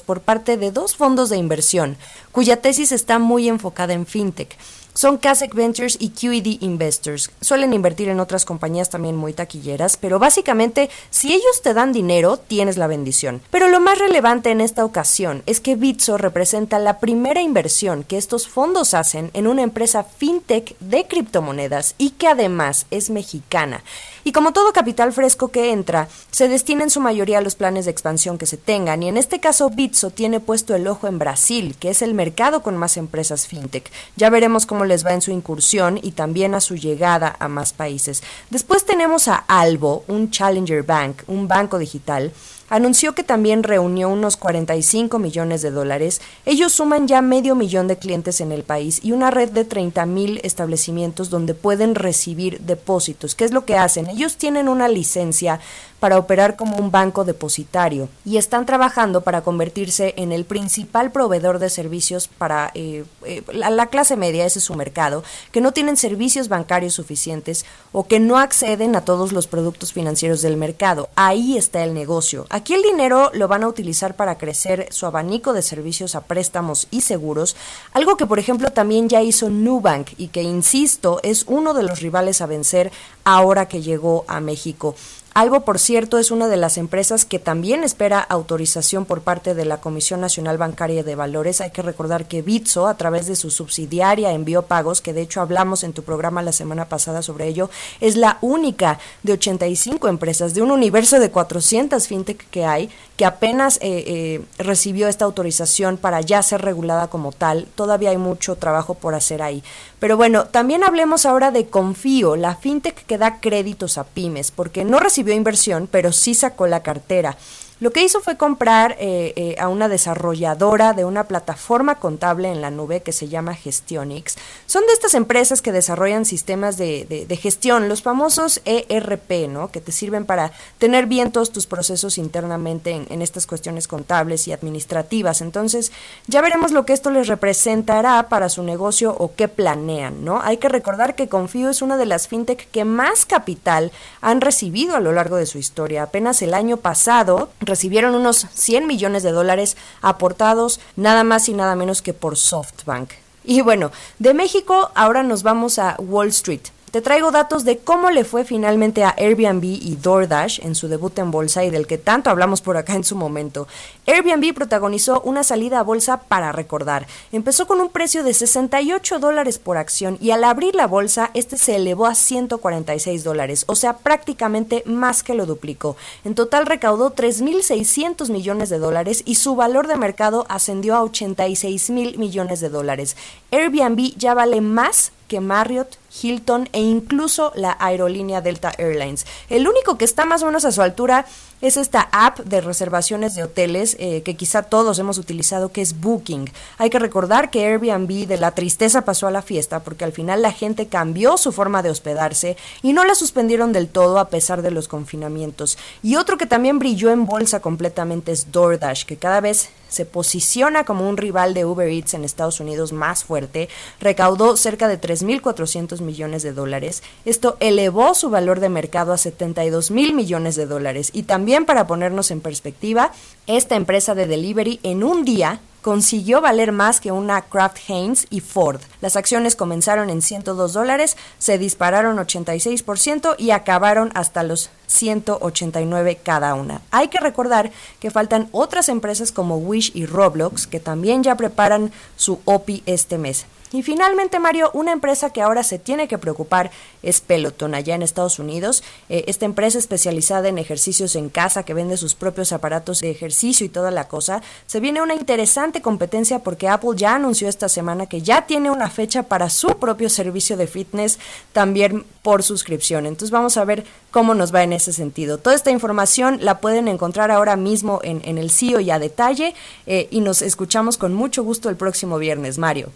por 0.03 0.21
parte 0.21 0.57
de 0.57 0.71
dos 0.71 0.97
fondos 0.97 1.31
de 1.31 1.37
inversión, 1.37 1.97
cuya 2.33 2.61
tesis 2.61 2.93
está 2.93 3.19
muy 3.19 3.49
enfocada 3.49 3.93
en 3.93 4.07
fintech. 4.07 4.57
Son 4.93 5.19
Kasek 5.19 5.55
Ventures 5.55 5.97
y 6.01 6.11
QED 6.11 6.63
Investors. 6.63 7.31
Suelen 7.41 7.73
invertir 7.73 8.09
en 8.09 8.19
otras 8.19 8.45
compañías 8.45 8.91
también 8.91 9.17
muy 9.17 9.33
taquilleras, 9.33 9.97
pero 9.97 10.19
básicamente 10.19 10.91
si 11.11 11.33
ellos 11.33 11.63
te 11.63 11.75
dan 11.75 11.93
dinero, 11.93 12.37
tienes 12.37 12.77
la 12.77 12.89
bendición. 12.89 13.41
Pero 13.51 13.69
lo 13.69 13.81
más 13.81 13.99
relevante 13.99 14.51
en 14.51 14.61
esta 14.61 14.85
ocasión 14.85 15.43
es 15.47 15.61
que 15.61 15.77
Bitso 15.77 16.19
representa 16.19 16.79
la 16.79 16.99
primera 16.99 17.41
inversión 17.41 18.03
que 18.03 18.19
estos 18.19 18.49
fondos 18.49 18.93
hacen 18.93 19.31
en 19.33 19.47
una 19.47 19.63
empresa 19.63 20.03
fintech 20.05 20.77
de 20.81 21.07
criptomonedas 21.07 21.95
y 21.97 22.11
que 22.11 22.27
además 22.27 22.87
es 22.91 23.11
mexicana. 23.11 23.83
Y 24.25 24.33
como 24.33 24.53
todo 24.53 24.73
capital 24.73 25.13
fresco 25.13 25.49
que 25.49 25.73
entra, 25.73 26.09
se 26.31 26.49
destina 26.49 26.83
en 26.83 26.91
su 26.91 27.01
mayoría 27.01 27.39
a 27.39 27.43
los 27.43 27.55
planes 27.55 27.85
de 27.85 27.91
expansión 27.91 28.39
que 28.39 28.47
se 28.47 28.57
tengan. 28.57 29.03
Y 29.03 29.09
en 29.09 29.17
este 29.17 29.41
caso, 29.41 29.71
Bitso 29.71 30.11
tiene 30.11 30.41
puesto 30.41 30.75
el 30.75 30.87
ojo 30.87 31.07
en 31.07 31.19
Brasil, 31.19 31.77
que 31.79 31.91
es 31.91 32.03
el 32.03 32.15
mercado 32.15 32.63
con 32.63 32.77
más 32.77 32.97
empresas 32.97 33.47
fintech. 33.47 33.91
Ya 34.17 34.31
veremos 34.31 34.67
cómo 34.67 34.85
les 34.85 35.05
va 35.05 35.13
en 35.13 35.23
su 35.23 35.31
incursión 35.31 35.99
y 36.03 36.13
también 36.13 36.55
a 36.55 36.61
su 36.61 36.77
llegada 36.77 37.37
a 37.39 37.49
más 37.49 37.73
países. 37.73 38.23
Después 38.51 38.85
tenemos 38.85 39.29
a 39.29 39.37
Albo, 39.37 40.05
un 40.09 40.31
Challenger 40.31 40.83
Bank, 40.83 41.23
un 41.27 41.49
banco 41.49 41.79
digital 41.79 42.33
anunció 42.71 43.15
que 43.15 43.25
también 43.25 43.63
reunió 43.63 44.09
unos 44.09 44.39
45 44.39 45.19
millones 45.19 45.61
de 45.61 45.71
dólares. 45.71 46.23
Ellos 46.47 46.73
suman 46.73 47.07
ya 47.07 47.21
medio 47.21 47.55
millón 47.55 47.89
de 47.89 47.99
clientes 47.99 48.41
en 48.41 48.53
el 48.53 48.63
país 48.63 49.01
y 49.03 49.13
una 49.13 49.31
red 49.31 49.51
de 49.51 49.65
30 49.65 50.07
mil 50.07 50.41
establecimientos 50.43 51.29
donde 51.29 51.55
pueden 51.55 51.95
recibir 51.95 52.61
depósitos. 52.61 53.35
¿Qué 53.35 53.45
es 53.45 53.53
lo 53.53 53.67
que 53.67 53.77
hacen? 53.77 54.09
Ellos 54.09 54.37
tienen 54.37 54.69
una 54.69 54.89
licencia 54.89 55.61
para 56.01 56.19
operar 56.19 56.57
como 56.57 56.77
un 56.79 56.91
banco 56.91 57.25
depositario 57.25 58.09
y 58.25 58.39
están 58.39 58.67
trabajando 58.67 59.21
para 59.21 59.43
convertirse 59.43 60.15
en 60.17 60.33
el 60.33 60.45
principal 60.45 61.13
proveedor 61.13 61.59
de 61.59 61.71
servicios 61.71 62.27
para 62.27 62.73
eh, 62.75 63.05
eh, 63.25 63.43
la, 63.53 63.71
la 63.71 63.87
clase 63.87 64.17
media, 64.17 64.47
ese 64.47 64.59
es 64.59 64.65
su 64.65 64.75
mercado, 64.75 65.23
que 65.53 65.61
no 65.61 65.73
tienen 65.73 65.97
servicios 65.97 66.49
bancarios 66.49 66.95
suficientes 66.95 67.65
o 67.93 68.07
que 68.07 68.19
no 68.19 68.39
acceden 68.39 68.97
a 68.97 69.05
todos 69.05 69.33
los 69.33 69.47
productos 69.47 69.93
financieros 69.93 70.43
del 70.43 70.57
mercado. 70.57 71.09
Ahí 71.15 71.57
está 71.57 71.85
el 71.85 71.95
negocio. 71.95 72.47
Aquí 72.49 72.75
el 72.75 72.83
dinero 72.83 73.31
lo 73.35 73.47
van 73.47 73.63
a 73.63 73.69
utilizar 73.69 74.17
para 74.17 74.39
crecer 74.39 74.89
su 74.91 75.07
abanico 75.07 75.53
de 75.53 75.63
servicios 75.63 76.15
a 76.15 76.23
préstamos 76.23 76.89
y 76.91 77.03
seguros, 77.03 77.57
algo 77.93 78.17
que 78.17 78.27
por 78.27 78.39
ejemplo 78.39 78.71
también 78.71 79.09
ya 79.09 79.23
hizo 79.23 79.51
Nubank 79.51 80.11
y 80.17 80.29
que, 80.29 80.43
insisto, 80.43 81.21
es 81.23 81.45
uno 81.47 81.75
de 81.75 81.83
los 81.83 82.01
rivales 82.01 82.41
a 82.41 82.47
vencer 82.47 82.91
ahora 83.25 83.69
que 83.69 83.83
llegó 83.83 84.25
a 84.29 84.41
México. 84.41 84.95
Algo, 85.33 85.61
por 85.61 85.79
cierto, 85.79 86.19
es 86.19 86.33
una 86.33 86.49
de 86.49 86.57
las 86.57 86.77
empresas 86.77 87.25
que 87.25 87.39
también 87.39 87.85
espera 87.85 88.19
autorización 88.19 89.05
por 89.05 89.23
parte 89.23 89.55
de 89.55 89.65
la 89.65 89.81
Comisión 89.81 90.21
Nacional 90.21 90.59
Bancaria 90.59 91.05
de 91.05 91.15
Valores. 91.15 91.61
Hay 91.61 91.71
que 91.71 91.83
recordar 91.83 92.27
que 92.27 92.43
Bitso, 92.43 92.89
a 92.89 92.97
través 92.97 93.27
de 93.27 93.37
su 93.37 93.51
subsidiaria 93.51 94.33
Envío 94.33 94.63
Pagos, 94.63 95.01
que 95.01 95.13
de 95.13 95.23
hecho 95.23 95.41
hablamos 95.41 95.85
en 95.85 95.93
tu 95.93 96.03
programa 96.03 96.43
la 96.43 96.51
semana 96.51 96.89
pasada 96.89 97.23
sobre 97.23 97.47
ello, 97.47 97.71
es 98.01 98.17
la 98.17 98.39
única 98.41 98.99
de 99.23 99.35
85 99.35 100.09
empresas 100.09 100.53
de 100.53 100.63
un 100.63 100.73
universo 100.73 101.21
de 101.21 101.31
400 101.31 102.09
fintech 102.09 102.51
que 102.51 102.65
hay, 102.65 102.91
que 103.17 103.25
apenas 103.25 103.77
eh, 103.83 104.03
eh, 104.07 104.45
recibió 104.59 105.07
esta 105.07 105.27
autorización 105.27 105.97
para 105.97 106.23
ya 106.23 106.43
ser 106.43 106.63
regulada 106.63 107.07
como 107.07 107.31
tal. 107.31 107.69
Todavía 107.77 108.11
hay 108.11 108.19
mucho 108.19 108.57
trabajo 108.57 108.95
por 108.95 109.15
hacer 109.15 109.43
ahí. 109.43 109.63
Pero 110.01 110.17
bueno, 110.17 110.47
también 110.47 110.83
hablemos 110.83 111.27
ahora 111.27 111.51
de 111.51 111.67
Confío, 111.67 112.35
la 112.35 112.57
fintech 112.57 113.05
que 113.05 113.19
da 113.19 113.39
créditos 113.39 113.99
a 113.99 114.05
pymes, 114.05 114.51
porque 114.51 114.83
no 114.83 114.99
recibió 114.99 115.35
inversión, 115.35 115.89
pero 115.91 116.11
sí 116.11 116.33
sacó 116.35 116.67
la 116.67 116.83
cartera. 116.83 117.37
Lo 117.81 117.93
que 117.93 118.05
hizo 118.05 118.21
fue 118.21 118.37
comprar 118.37 118.97
eh, 119.01 119.33
eh, 119.37 119.57
a 119.59 119.69
una 119.69 119.89
desarrolladora 119.89 120.93
de 120.93 121.07
una 121.07 121.25
plataforma 121.25 121.95
contable 121.95 122.53
en 122.53 122.61
la 122.61 122.71
nube 122.71 123.03
que 123.03 123.13
se 123.13 123.29
llama 123.29 123.55
Gestionix. 123.55 124.37
Son 124.67 124.87
de 124.87 124.93
estas 124.93 125.15
empresas 125.15 125.63
que 125.63 125.73
desarrollan 125.73 126.27
sistemas 126.27 126.77
de, 126.77 127.39
gestión, 127.41 127.89
los 127.89 128.03
famosos 128.03 128.61
ERP, 128.67 129.49
¿no? 129.49 129.71
Que 129.71 129.81
te 129.81 129.93
sirven 129.93 130.27
para 130.27 130.53
tener 130.79 131.07
bien 131.07 131.33
todos 131.33 131.53
tus 131.53 131.67
procesos 131.67 132.19
internamente 132.19 132.91
en, 132.91 133.07
en 133.09 133.23
estas 133.23 133.47
cuestiones 133.47 133.89
contables 133.89 134.47
y 134.47 134.53
administrativas. 134.53 135.41
Entonces, 135.41 135.91
ya 136.27 136.43
veremos 136.43 136.73
lo 136.73 136.85
que 136.85 136.93
esto 136.93 137.11
les 137.11 137.29
representará 137.29 138.29
para 138.29 138.51
su 138.51 138.63
negocio 138.63 139.17
o 139.19 139.35
qué 139.35 139.49
planean, 139.49 140.23
¿no? 140.25 140.43
Hay 140.43 140.59
que 140.59 140.69
recordar 140.69 141.15
que 141.15 141.29
Confío 141.29 141.71
es 141.71 141.81
una 141.81 141.97
de 141.97 142.07
las 142.07 142.29
fintech 142.29 142.71
que 142.71 142.85
más 142.85 143.25
capital 143.25 143.91
han 144.21 144.43
recibido 144.43 144.97
a 144.97 145.01
lo 145.01 145.13
largo 145.13 145.37
de 145.37 145.47
su 145.47 145.57
historia. 145.57 146.03
Apenas 146.03 146.43
el 146.43 146.53
año 146.53 146.77
pasado 146.77 147.49
recibieron 147.71 148.15
unos 148.15 148.47
100 148.53 148.87
millones 148.87 149.23
de 149.23 149.31
dólares 149.31 149.79
aportados 150.03 150.81
nada 150.97 151.25
más 151.25 151.49
y 151.49 151.55
nada 151.55 151.75
menos 151.75 152.03
que 152.03 152.13
por 152.13 152.37
SoftBank. 152.37 153.13
Y 153.45 153.63
bueno, 153.63 153.91
de 154.19 154.35
México 154.35 154.91
ahora 154.95 155.23
nos 155.23 155.43
vamos 155.43 155.79
a 155.79 155.97
Wall 155.99 156.29
Street. 156.29 156.61
Te 156.91 157.01
traigo 157.01 157.31
datos 157.31 157.65
de 157.65 157.79
cómo 157.79 158.11
le 158.11 158.25
fue 158.25 158.45
finalmente 158.45 159.05
a 159.05 159.15
Airbnb 159.17 159.63
y 159.63 159.97
DoorDash 160.03 160.59
en 160.65 160.75
su 160.75 160.89
debut 160.89 161.17
en 161.21 161.31
bolsa 161.31 161.65
y 161.65 161.71
del 161.71 161.87
que 161.87 161.99
tanto 161.99 162.31
hablamos 162.31 162.63
por 162.63 162.77
acá 162.77 162.95
en 162.95 163.05
su 163.05 163.15
momento. 163.15 163.69
Airbnb 164.09 164.53
protagonizó 164.53 165.21
una 165.21 165.45
salida 165.45 165.79
a 165.79 165.85
bolsa 165.85 166.23
para 166.23 166.51
recordar. 166.51 167.07
Empezó 167.31 167.69
con 167.69 167.81
un 167.81 167.91
precio 167.91 168.25
de 168.25 168.35
68 168.35 169.21
dólares 169.21 169.61
por 169.61 169.77
acción 169.77 170.19
y 170.21 170.33
al 170.33 170.43
abrir 170.43 170.75
la 170.75 170.89
bolsa 170.89 171.31
este 171.33 171.59
se 171.59 171.77
elevó 171.77 172.07
a 172.07 172.17
146 172.17 173.23
dólares, 173.23 173.67
o 173.69 173.77
sea 173.77 173.99
prácticamente 173.99 174.83
más 174.85 175.23
que 175.23 175.35
lo 175.35 175.47
duplicó. 175.47 175.97
En 176.25 176.35
total 176.35 176.67
recaudó 176.67 177.15
3.600 177.15 178.31
millones 178.31 178.69
de 178.69 178.81
dólares 178.81 179.23
y 179.25 179.37
su 179.37 179.55
valor 179.55 179.87
de 179.87 179.97
mercado 179.97 180.45
ascendió 180.49 180.97
a 180.97 181.05
86 181.05 181.91
mil 181.91 182.19
millones 182.19 182.59
de 182.59 182.69
dólares. 182.69 183.17
Airbnb 183.53 184.17
ya 184.17 184.35
vale 184.35 184.61
más 184.61 185.13
que 185.29 185.39
Marriott, 185.39 186.00
Hilton 186.11 186.69
e 186.73 186.81
incluso 186.81 187.53
la 187.55 187.77
aerolínea 187.79 188.41
Delta 188.41 188.73
Airlines. 188.79 189.27
El 189.49 189.69
único 189.69 189.99
que 189.99 190.05
está 190.05 190.25
más 190.25 190.43
o 190.43 190.47
menos 190.47 190.65
a 190.65 190.73
su 190.73 190.83
altura 190.83 191.27
es 191.63 191.77
esta 191.77 192.09
app 192.13 192.41
de 192.41 192.61
reservaciones 192.61 193.35
de 193.35 193.43
hoteles 193.43 193.97
eh, 193.99 194.23
que 194.23 194.37
quizá 194.37 194.63
todos 194.63 194.99
hemos 194.99 195.19
utilizado, 195.19 195.73
que 195.73 195.83
es 195.83 196.01
Booking. 196.01 196.51
Hay 196.79 196.91
que 196.91 196.99
recordar 196.99 197.51
que 197.51 197.67
Airbnb 197.67 198.27
de 198.27 198.39
la 198.39 198.53
tristeza 198.53 199.05
pasó 199.05 199.27
a 199.27 199.31
la 199.31 199.43
fiesta 199.43 199.81
porque 199.81 200.05
al 200.05 200.13
final 200.13 200.43
la 200.43 200.53
gente 200.53 200.87
cambió 200.87 201.37
su 201.37 201.53
forma 201.53 201.83
de 201.83 201.91
hospedarse 201.91 202.57
y 202.83 202.93
no 202.93 203.05
la 203.05 203.15
suspendieron 203.15 203.73
del 203.73 203.89
todo 203.89 204.19
a 204.19 204.29
pesar 204.29 204.63
de 204.63 204.71
los 204.71 204.89
confinamientos. 204.89 205.77
Y 206.03 206.17
otro 206.17 206.39
que 206.39 206.47
también 206.47 206.79
brilló 206.79 207.11
en 207.11 207.27
bolsa 207.27 207.61
completamente 207.61 208.33
es 208.33 208.53
DoorDash, 208.53 209.05
que 209.05 209.17
cada 209.17 209.41
vez 209.41 209.71
se 209.89 210.07
posiciona 210.07 210.85
como 210.85 211.09
un 211.09 211.17
rival 211.17 211.53
de 211.53 211.65
Uber 211.65 211.89
Eats 211.89 212.15
en 212.15 212.25
Estados 212.25 212.61
Unidos 212.61 212.93
más 212.93 213.25
fuerte, 213.25 213.69
recaudó 214.01 214.57
cerca 214.57 214.87
de 214.87 215.01
3.400 215.01 216.01
millones 216.01 216.45
de 216.45 216.53
dólares. 216.53 217.03
Esto 217.25 217.57
elevó 217.59 218.15
su 218.15 218.31
valor 218.31 218.61
de 218.61 218.69
mercado 218.69 219.13
a 219.13 219.19
72 219.19 219.91
mil 219.91 220.15
millones 220.15 220.55
de 220.55 220.67
dólares 220.67 221.11
y 221.13 221.25
también 221.25 221.50
para 221.59 221.87
ponernos 221.87 222.31
en 222.31 222.41
perspectiva, 222.41 223.13
esta 223.47 223.75
empresa 223.75 224.15
de 224.15 224.27
delivery 224.27 224.79
en 224.85 225.03
un 225.03 225.25
día 225.25 225.61
consiguió 225.83 226.41
valer 226.41 226.71
más 226.71 227.01
que 227.01 227.11
una 227.11 227.43
Kraft 227.43 227.79
Heinz 227.89 228.27
y 228.31 228.41
Ford. 228.41 228.81
Las 229.01 229.17
acciones 229.17 229.57
comenzaron 229.57 230.11
en 230.11 230.23
102 230.23 230.73
dólares, 230.73 231.17
se 231.39 231.59
dispararon 231.59 232.19
86% 232.19 233.35
y 233.39 233.51
acabaron 233.51 234.13
hasta 234.15 234.43
los 234.45 234.71
189 234.87 236.21
cada 236.23 236.55
una. 236.55 236.83
Hay 236.91 237.09
que 237.09 237.19
recordar 237.19 237.73
que 237.99 238.11
faltan 238.11 238.49
otras 238.53 238.89
empresas 238.89 239.33
como 239.33 239.57
Wish 239.57 239.91
y 239.95 240.07
Roblox 240.07 240.67
que 240.67 240.79
también 240.79 241.23
ya 241.25 241.35
preparan 241.35 241.91
su 242.17 242.41
OPI 242.45 242.83
este 242.87 243.19
mes. 243.19 243.47
Y 243.73 243.83
finalmente, 243.83 244.41
Mario, 244.41 244.71
una 244.75 244.91
empresa 244.91 245.31
que 245.31 245.43
ahora 245.43 245.63
se 245.63 245.79
tiene 245.79 246.09
que 246.09 246.19
preocupar 246.19 246.73
es 247.03 247.21
Peloton, 247.21 247.75
allá 247.75 247.95
en 247.95 248.03
Estados 248.03 248.41
Unidos. 248.41 248.83
Eh, 249.09 249.25
esta 249.29 249.45
empresa 249.45 249.79
especializada 249.79 250.49
en 250.49 250.59
ejercicios 250.59 251.15
en 251.15 251.29
casa, 251.29 251.63
que 251.63 251.75
vende 251.75 251.97
sus 251.97 252.17
propios 252.17 252.53
aparatos 252.53 253.01
de 253.01 253.11
ejercicio 253.11 253.65
y 253.65 253.69
toda 253.69 253.93
la 253.93 254.09
cosa. 254.09 254.43
Se 254.67 254.81
viene 254.81 255.03
una 255.03 255.15
interesante 255.15 255.83
competencia 255.83 256.41
porque 256.41 256.69
Apple 256.69 256.91
ya 256.97 257.15
anunció 257.15 257.49
esta 257.49 257.69
semana 257.69 258.07
que 258.07 258.23
ya 258.23 258.47
tiene 258.47 258.71
una 258.71 258.91
fecha 258.91 259.23
para 259.25 259.49
su 259.51 259.79
propio 259.79 260.11
servicio 260.11 260.57
de 260.57 260.67
fitness, 260.67 261.21
también 261.53 262.05
por 262.23 262.43
suscripción. 262.43 263.07
Entonces 263.07 263.31
vamos 263.31 263.57
a 263.57 263.65
ver 263.65 263.85
cómo 264.11 264.35
nos 264.35 264.53
va 264.53 264.65
en 264.65 264.73
ese 264.73 264.93
sentido. 264.93 265.39
Toda 265.39 265.55
esta 265.55 265.71
información 265.71 266.39
la 266.43 266.59
pueden 266.61 266.89
encontrar 266.89 267.31
ahora 267.31 267.57
mismo 267.57 268.01
en, 268.03 268.39
el 268.39 268.51
CIO 268.51 268.81
y 268.81 268.91
a 268.91 268.99
detalle 268.99 269.55
eh, 269.87 270.09
y 270.11 270.21
nos 270.21 270.43
escuchamos 270.43 270.99
con 270.99 271.15
mucho 271.15 271.45
gusto 271.45 271.69
el 271.69 271.77
próximo 271.77 272.19
viernes, 272.19 272.59
Mario. 272.59 272.91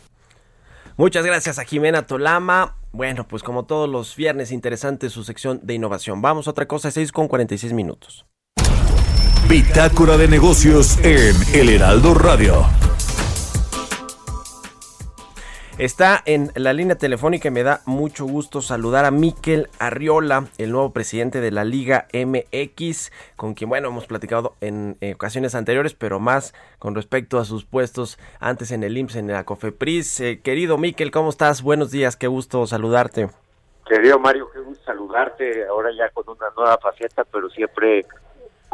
Muchas 0.97 1.27
gracias 1.27 1.59
a 1.59 1.65
Jimena 1.65 2.07
Tolama. 2.07 2.77
Bueno, 2.93 3.27
pues 3.27 3.43
como 3.43 3.65
todos 3.65 3.89
los 3.89 4.15
viernes, 4.15 4.53
interesante 4.53 5.11
su 5.11 5.25
sección 5.25 5.59
de 5.65 5.75
innovación. 5.75 6.23
Vamos 6.23 6.47
a 6.47 6.53
otra 6.53 6.67
cosa, 6.67 6.93
6 6.93 7.11
con 7.11 7.27
46 7.27 7.73
minutos. 7.73 8.27
Bitácora 9.49 10.17
de 10.17 10.29
negocios 10.29 10.99
en 11.03 11.35
El 11.53 11.69
Heraldo 11.69 12.15
Radio. 12.15 12.65
Está 15.77 16.22
en 16.25 16.53
la 16.55 16.72
línea 16.72 16.95
telefónica 16.95 17.49
y 17.49 17.51
me 17.51 17.64
da 17.64 17.81
mucho 17.85 18.27
gusto 18.27 18.62
saludar 18.62 19.05
a 19.05 19.11
Miquel 19.11 19.68
Arriola, 19.81 20.47
el 20.57 20.70
nuevo 20.70 20.93
presidente 20.93 21.41
de 21.41 21.51
la 21.51 21.64
Liga 21.64 22.07
MX, 22.12 23.11
con 23.35 23.55
quien, 23.55 23.70
bueno, 23.70 23.89
hemos 23.89 24.07
platicado 24.07 24.55
en 24.61 24.97
ocasiones 25.16 25.57
anteriores, 25.57 25.95
pero 25.95 26.20
más 26.20 26.55
con 26.79 26.95
respecto 26.95 27.41
a 27.41 27.45
sus 27.45 27.64
puestos 27.64 28.20
antes 28.39 28.70
en 28.70 28.85
el 28.85 28.97
IMSS, 28.97 29.16
en 29.16 29.27
la 29.27 29.43
COFEPRIS. 29.43 30.20
Eh, 30.20 30.41
querido 30.45 30.79
Miquel, 30.79 31.11
¿cómo 31.11 31.31
estás? 31.31 31.61
Buenos 31.61 31.91
días, 31.91 32.14
qué 32.14 32.29
gusto 32.29 32.68
saludarte. 32.68 33.31
Querido 33.85 34.20
Mario, 34.20 34.49
qué 34.53 34.61
gusto 34.61 34.85
saludarte, 34.85 35.66
ahora 35.66 35.91
ya 35.99 36.09
con 36.11 36.25
una 36.29 36.51
nueva 36.57 36.79
faceta, 36.79 37.25
pero 37.25 37.51
siempre 37.51 38.07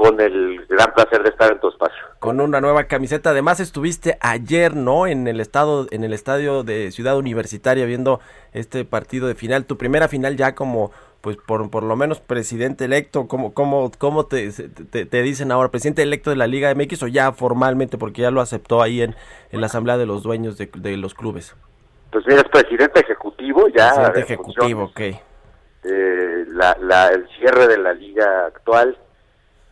con 0.01 0.19
el 0.19 0.65
gran 0.67 0.95
placer 0.95 1.23
de 1.23 1.29
estar 1.29 1.53
en 1.53 1.61
tu 1.61 1.69
espacio. 1.69 2.03
Con 2.21 2.41
una 2.41 2.63
nueva 2.63 2.85
camiseta. 2.85 3.31
Además 3.31 3.61
estuviste 3.61 4.17
ayer, 4.23 4.75
¿no? 4.75 5.07
En 5.07 5.29
el 5.29 5.41
estado, 5.41 5.89
en 5.91 6.05
el 6.05 6.15
estadio 6.15 6.63
de 6.63 6.91
Ciudad 6.91 7.19
Universitaria 7.19 7.85
viendo 7.85 8.19
este 8.55 8.87
partido 8.87 9.29
de 9.29 9.35
final, 9.35 9.67
tu 9.67 9.77
primera 9.77 10.09
final 10.09 10.39
ya 10.39 10.55
como 10.55 10.91
pues 11.21 11.37
por, 11.37 11.71
por 11.71 11.83
lo 11.83 11.97
menos 11.97 12.19
presidente 12.19 12.87
electo, 12.87 13.29
¿cómo, 13.29 13.53
cómo, 13.53 13.93
cómo 13.99 14.25
te, 14.25 14.51
te, 14.51 15.23
dicen 15.23 15.53
ahora? 15.53 15.71
¿Presidente 15.71 16.03
electo 16.03 16.31
de 16.31 16.37
la 16.37 16.47
Liga 16.47 16.75
MX 16.75 17.03
o 17.03 17.07
ya 17.07 17.33
formalmente, 17.33 17.99
porque 17.99 18.23
ya 18.23 18.31
lo 18.31 18.41
aceptó 18.41 18.81
ahí 18.81 19.03
en, 19.03 19.15
en 19.53 19.61
la 19.61 19.67
Asamblea 19.67 19.99
de 19.99 20.07
los 20.07 20.23
Dueños 20.23 20.57
de, 20.57 20.71
de 20.75 20.97
los 20.97 21.13
clubes? 21.13 21.55
Pues 22.11 22.27
mira, 22.27 22.41
es 22.41 22.49
presidente 22.49 23.01
ejecutivo 23.01 23.69
ya. 23.69 23.89
Presidente 23.93 24.21
ejecutivo, 24.21 24.85
ok. 24.85 25.01
Eh, 25.83 26.45
la, 26.49 26.75
la, 26.81 27.09
el 27.09 27.29
cierre 27.39 27.67
de 27.69 27.77
la 27.77 27.93
liga 27.93 28.47
actual 28.47 28.97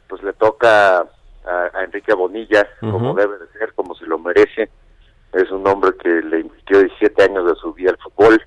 pues 0.09 0.23
le 0.23 0.33
toca 0.33 1.01
a, 1.01 1.85
Enrique 1.85 2.15
Bonilla, 2.15 2.69
como 2.81 3.15
debe 3.15 3.39
de 3.39 3.49
ser, 3.59 3.73
como 3.75 3.95
se 3.95 4.07
lo 4.07 4.19
merece. 4.19 4.69
Es 5.33 5.51
un 5.51 5.67
hombre 5.67 5.93
que 6.03 6.09
le 6.09 6.41
invirtió 6.41 6.81
17 6.81 7.23
años 7.23 7.47
de 7.47 7.55
su 7.57 7.73
vida 7.73 7.91
al 7.91 7.99
fútbol. 7.99 8.43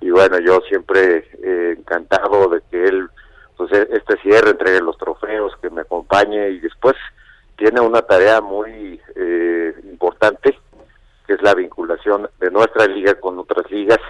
Y 0.00 0.10
bueno, 0.10 0.38
yo 0.38 0.60
siempre 0.68 1.28
eh, 1.42 1.74
encantado 1.78 2.48
de 2.48 2.60
que 2.70 2.84
él, 2.84 3.08
pues 3.56 3.72
e, 3.72 3.88
este 3.92 4.18
cierre, 4.20 4.50
entregue 4.50 4.80
los 4.80 4.98
trofeos, 4.98 5.56
que 5.60 5.70
me 5.70 5.82
acompañe 5.82 6.50
y 6.50 6.60
después 6.60 6.94
tiene 7.56 7.80
una 7.80 8.02
tarea 8.02 8.40
muy 8.40 9.00
eh, 9.14 9.74
importante, 9.84 10.58
que 11.26 11.34
es 11.34 11.42
la 11.42 11.54
vinculación 11.54 12.28
de 12.38 12.50
nuestra 12.50 12.86
liga 12.86 13.14
con 13.14 13.38
otras 13.38 13.70
ligas, 13.70 14.00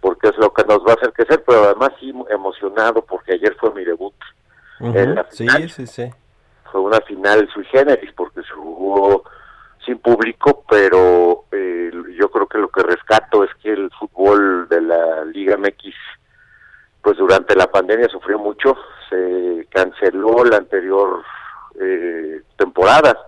porque 0.00 0.28
es 0.28 0.36
lo 0.36 0.52
que 0.52 0.64
nos 0.64 0.80
va 0.80 0.92
a 0.92 0.94
hacer 0.94 1.12
crecer, 1.12 1.42
pero 1.46 1.64
además 1.64 1.90
sí 2.00 2.12
emocionado 2.30 3.02
porque 3.02 3.34
ayer 3.34 3.56
fue 3.58 3.72
mi 3.72 3.84
debut. 3.84 4.14
sí, 5.30 5.46
sí, 5.68 5.86
sí 5.86 6.10
fue 6.72 6.80
una 6.80 7.00
final 7.02 7.48
sui 7.52 7.64
generis 7.66 8.10
porque 8.16 8.42
se 8.42 8.54
jugó 8.54 9.22
sin 9.84 9.98
público, 9.98 10.64
pero 10.68 11.44
eh, 11.52 11.90
yo 12.18 12.30
creo 12.30 12.46
que 12.46 12.58
lo 12.58 12.68
que 12.68 12.82
rescato 12.82 13.44
es 13.44 13.50
que 13.62 13.72
el 13.72 13.90
fútbol 13.90 14.68
de 14.68 14.80
la 14.80 15.24
Liga 15.26 15.56
MX, 15.56 15.94
pues 17.02 17.18
durante 17.18 17.54
la 17.54 17.70
pandemia 17.70 18.08
sufrió 18.08 18.38
mucho, 18.38 18.76
se 19.10 19.66
canceló 19.70 20.44
la 20.44 20.56
anterior 20.56 21.22
eh, 21.78 22.42
temporada 22.56 23.18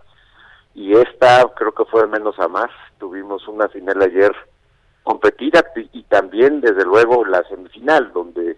y 0.75 0.97
esta 0.97 1.45
creo 1.55 1.73
que 1.73 1.85
fue 1.85 2.03
de 2.03 2.09
menos 2.09 2.39
a 2.39 2.49
más. 2.49 2.71
Tuvimos 2.99 3.47
una 3.49 3.69
final 3.69 4.01
ayer 4.03 4.33
competida 5.03 5.63
y 5.93 6.03
también 6.05 6.61
desde 6.61 6.85
luego 6.85 7.25
la 7.25 7.43
semifinal 7.49 8.11
donde 8.13 8.57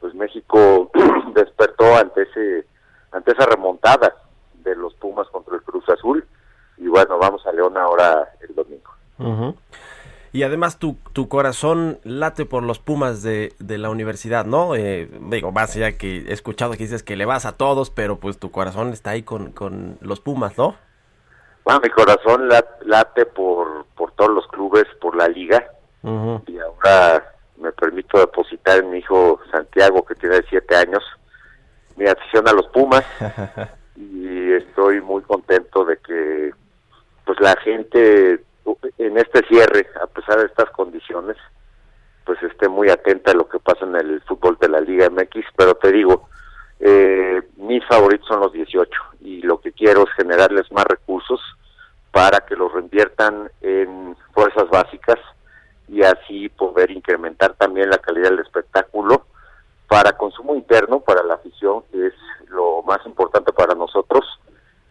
pues 0.00 0.14
México 0.14 0.90
despertó 1.34 1.96
ante 1.96 2.22
ese 2.22 2.66
ante 3.12 3.32
esa 3.32 3.46
remontada 3.46 4.23
de 4.64 4.74
los 4.74 4.94
Pumas 4.94 5.28
contra 5.28 5.54
el 5.54 5.62
Cruz 5.62 5.88
Azul. 5.88 6.26
Y 6.76 6.88
bueno, 6.88 7.18
vamos 7.18 7.46
a 7.46 7.52
León 7.52 7.76
ahora 7.76 8.32
el 8.40 8.54
domingo. 8.54 9.54
Y 10.32 10.42
además 10.42 10.80
tu, 10.80 10.96
tu 11.12 11.28
corazón 11.28 12.00
late 12.02 12.44
por 12.44 12.64
los 12.64 12.80
Pumas 12.80 13.22
de, 13.22 13.52
de 13.60 13.78
la 13.78 13.90
universidad, 13.90 14.44
¿no? 14.44 14.74
Eh, 14.74 15.08
digo, 15.30 15.52
más 15.52 15.76
allá 15.76 15.96
que 15.96 16.24
he 16.28 16.32
escuchado 16.32 16.72
que 16.72 16.78
dices 16.78 17.04
que 17.04 17.14
le 17.14 17.24
vas 17.24 17.46
a 17.46 17.56
todos, 17.56 17.90
pero 17.90 18.16
pues 18.16 18.38
tu 18.38 18.50
corazón 18.50 18.92
está 18.92 19.10
ahí 19.10 19.22
con, 19.22 19.52
con 19.52 19.96
los 20.00 20.18
Pumas, 20.18 20.58
¿no? 20.58 20.74
Bueno, 21.64 21.80
mi 21.84 21.90
corazón 21.90 22.48
late 22.82 23.26
por, 23.26 23.86
por 23.94 24.10
todos 24.12 24.32
los 24.32 24.46
clubes, 24.48 24.86
por 25.00 25.16
la 25.16 25.28
liga. 25.28 25.70
Y 26.46 26.58
ahora 26.58 27.32
me 27.56 27.70
permito 27.72 28.18
depositar 28.18 28.78
en 28.78 28.90
mi 28.90 28.98
hijo 28.98 29.40
Santiago, 29.52 30.04
que 30.04 30.16
tiene 30.16 30.42
siete 30.50 30.76
años, 30.76 31.02
mi 31.96 32.06
afición 32.06 32.46
a 32.48 32.52
los 32.52 32.66
Pumas. 32.66 33.04
y 33.96 34.52
estoy 34.52 35.00
muy 35.00 35.22
contento 35.22 35.84
de 35.84 35.96
que 35.98 36.52
pues 37.24 37.40
la 37.40 37.56
gente 37.56 38.40
en 38.98 39.18
este 39.18 39.46
cierre, 39.46 39.88
a 40.02 40.06
pesar 40.06 40.38
de 40.38 40.46
estas 40.46 40.70
condiciones, 40.70 41.36
pues 42.24 42.42
esté 42.42 42.68
muy 42.68 42.88
atenta 42.88 43.32
a 43.32 43.34
lo 43.34 43.48
que 43.48 43.58
pasa 43.58 43.84
en 43.84 43.96
el 43.96 44.20
fútbol 44.22 44.56
de 44.60 44.68
la 44.68 44.80
Liga 44.80 45.08
MX, 45.10 45.46
pero 45.56 45.74
te 45.74 45.92
digo, 45.92 46.28
eh, 46.80 47.42
mis 47.56 47.84
favoritos 47.86 48.26
son 48.26 48.40
los 48.40 48.52
18 48.52 48.90
y 49.20 49.42
lo 49.42 49.60
que 49.60 49.72
quiero 49.72 50.04
es 50.04 50.12
generarles 50.14 50.70
más 50.72 50.84
recursos 50.84 51.40
para 52.10 52.40
que 52.40 52.56
los 52.56 52.72
reinviertan 52.72 53.50
en 53.60 54.16
fuerzas 54.32 54.68
básicas 54.70 55.18
y 55.88 56.02
así 56.02 56.48
poder 56.48 56.90
incrementar 56.90 57.54
también 57.54 57.90
la 57.90 57.98
calidad 57.98 58.30
del 58.30 58.40
espectáculo 58.40 59.26
para 59.94 60.16
consumo 60.16 60.56
interno, 60.56 60.98
para 60.98 61.22
la 61.22 61.34
afición, 61.34 61.84
que 61.92 62.08
es 62.08 62.14
lo 62.48 62.82
más 62.82 62.98
importante 63.06 63.52
para 63.52 63.76
nosotros, 63.76 64.24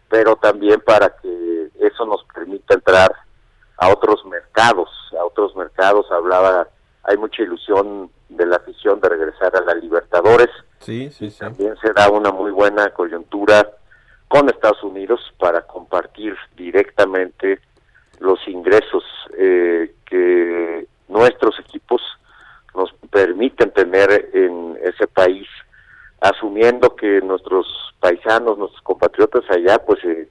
pero 0.08 0.34
también 0.36 0.80
para 0.80 1.10
que 1.16 1.68
eso 1.78 2.06
nos 2.06 2.24
permita 2.34 2.72
entrar 2.72 3.12
a 3.76 3.88
otros 3.90 4.24
mercados, 4.24 4.88
a 5.20 5.22
otros 5.26 5.54
mercados, 5.56 6.10
hablaba, 6.10 6.68
hay 7.02 7.18
mucha 7.18 7.42
ilusión 7.42 8.10
de 8.30 8.46
la 8.46 8.56
afición 8.56 8.98
de 9.02 9.10
regresar 9.10 9.54
a 9.54 9.60
la 9.60 9.74
Libertadores, 9.74 10.48
sí, 10.78 11.10
sí, 11.10 11.30
sí. 11.30 11.38
también 11.38 11.76
se 11.82 11.92
da 11.92 12.08
una 12.08 12.32
muy 12.32 12.50
buena 12.50 12.88
coyuntura 12.88 13.72
con 14.28 14.48
Estados 14.48 14.82
Unidos 14.82 15.20
para 15.38 15.66
compartir 15.66 16.34
directamente 16.56 17.60
los 18.20 18.38
ingresos 18.48 19.04
eh, 19.36 19.96
que 20.06 20.86
nuestros 21.08 21.58
equipos 21.60 22.00
nos 22.74 22.92
permiten 23.10 23.70
tener 23.70 24.30
en 24.32 24.76
ese 24.82 25.06
país, 25.06 25.46
asumiendo 26.20 26.96
que 26.96 27.20
nuestros 27.20 27.66
paisanos, 28.00 28.58
nuestros 28.58 28.82
compatriotas 28.82 29.44
allá, 29.50 29.78
pues 29.78 30.02
eh, 30.04 30.28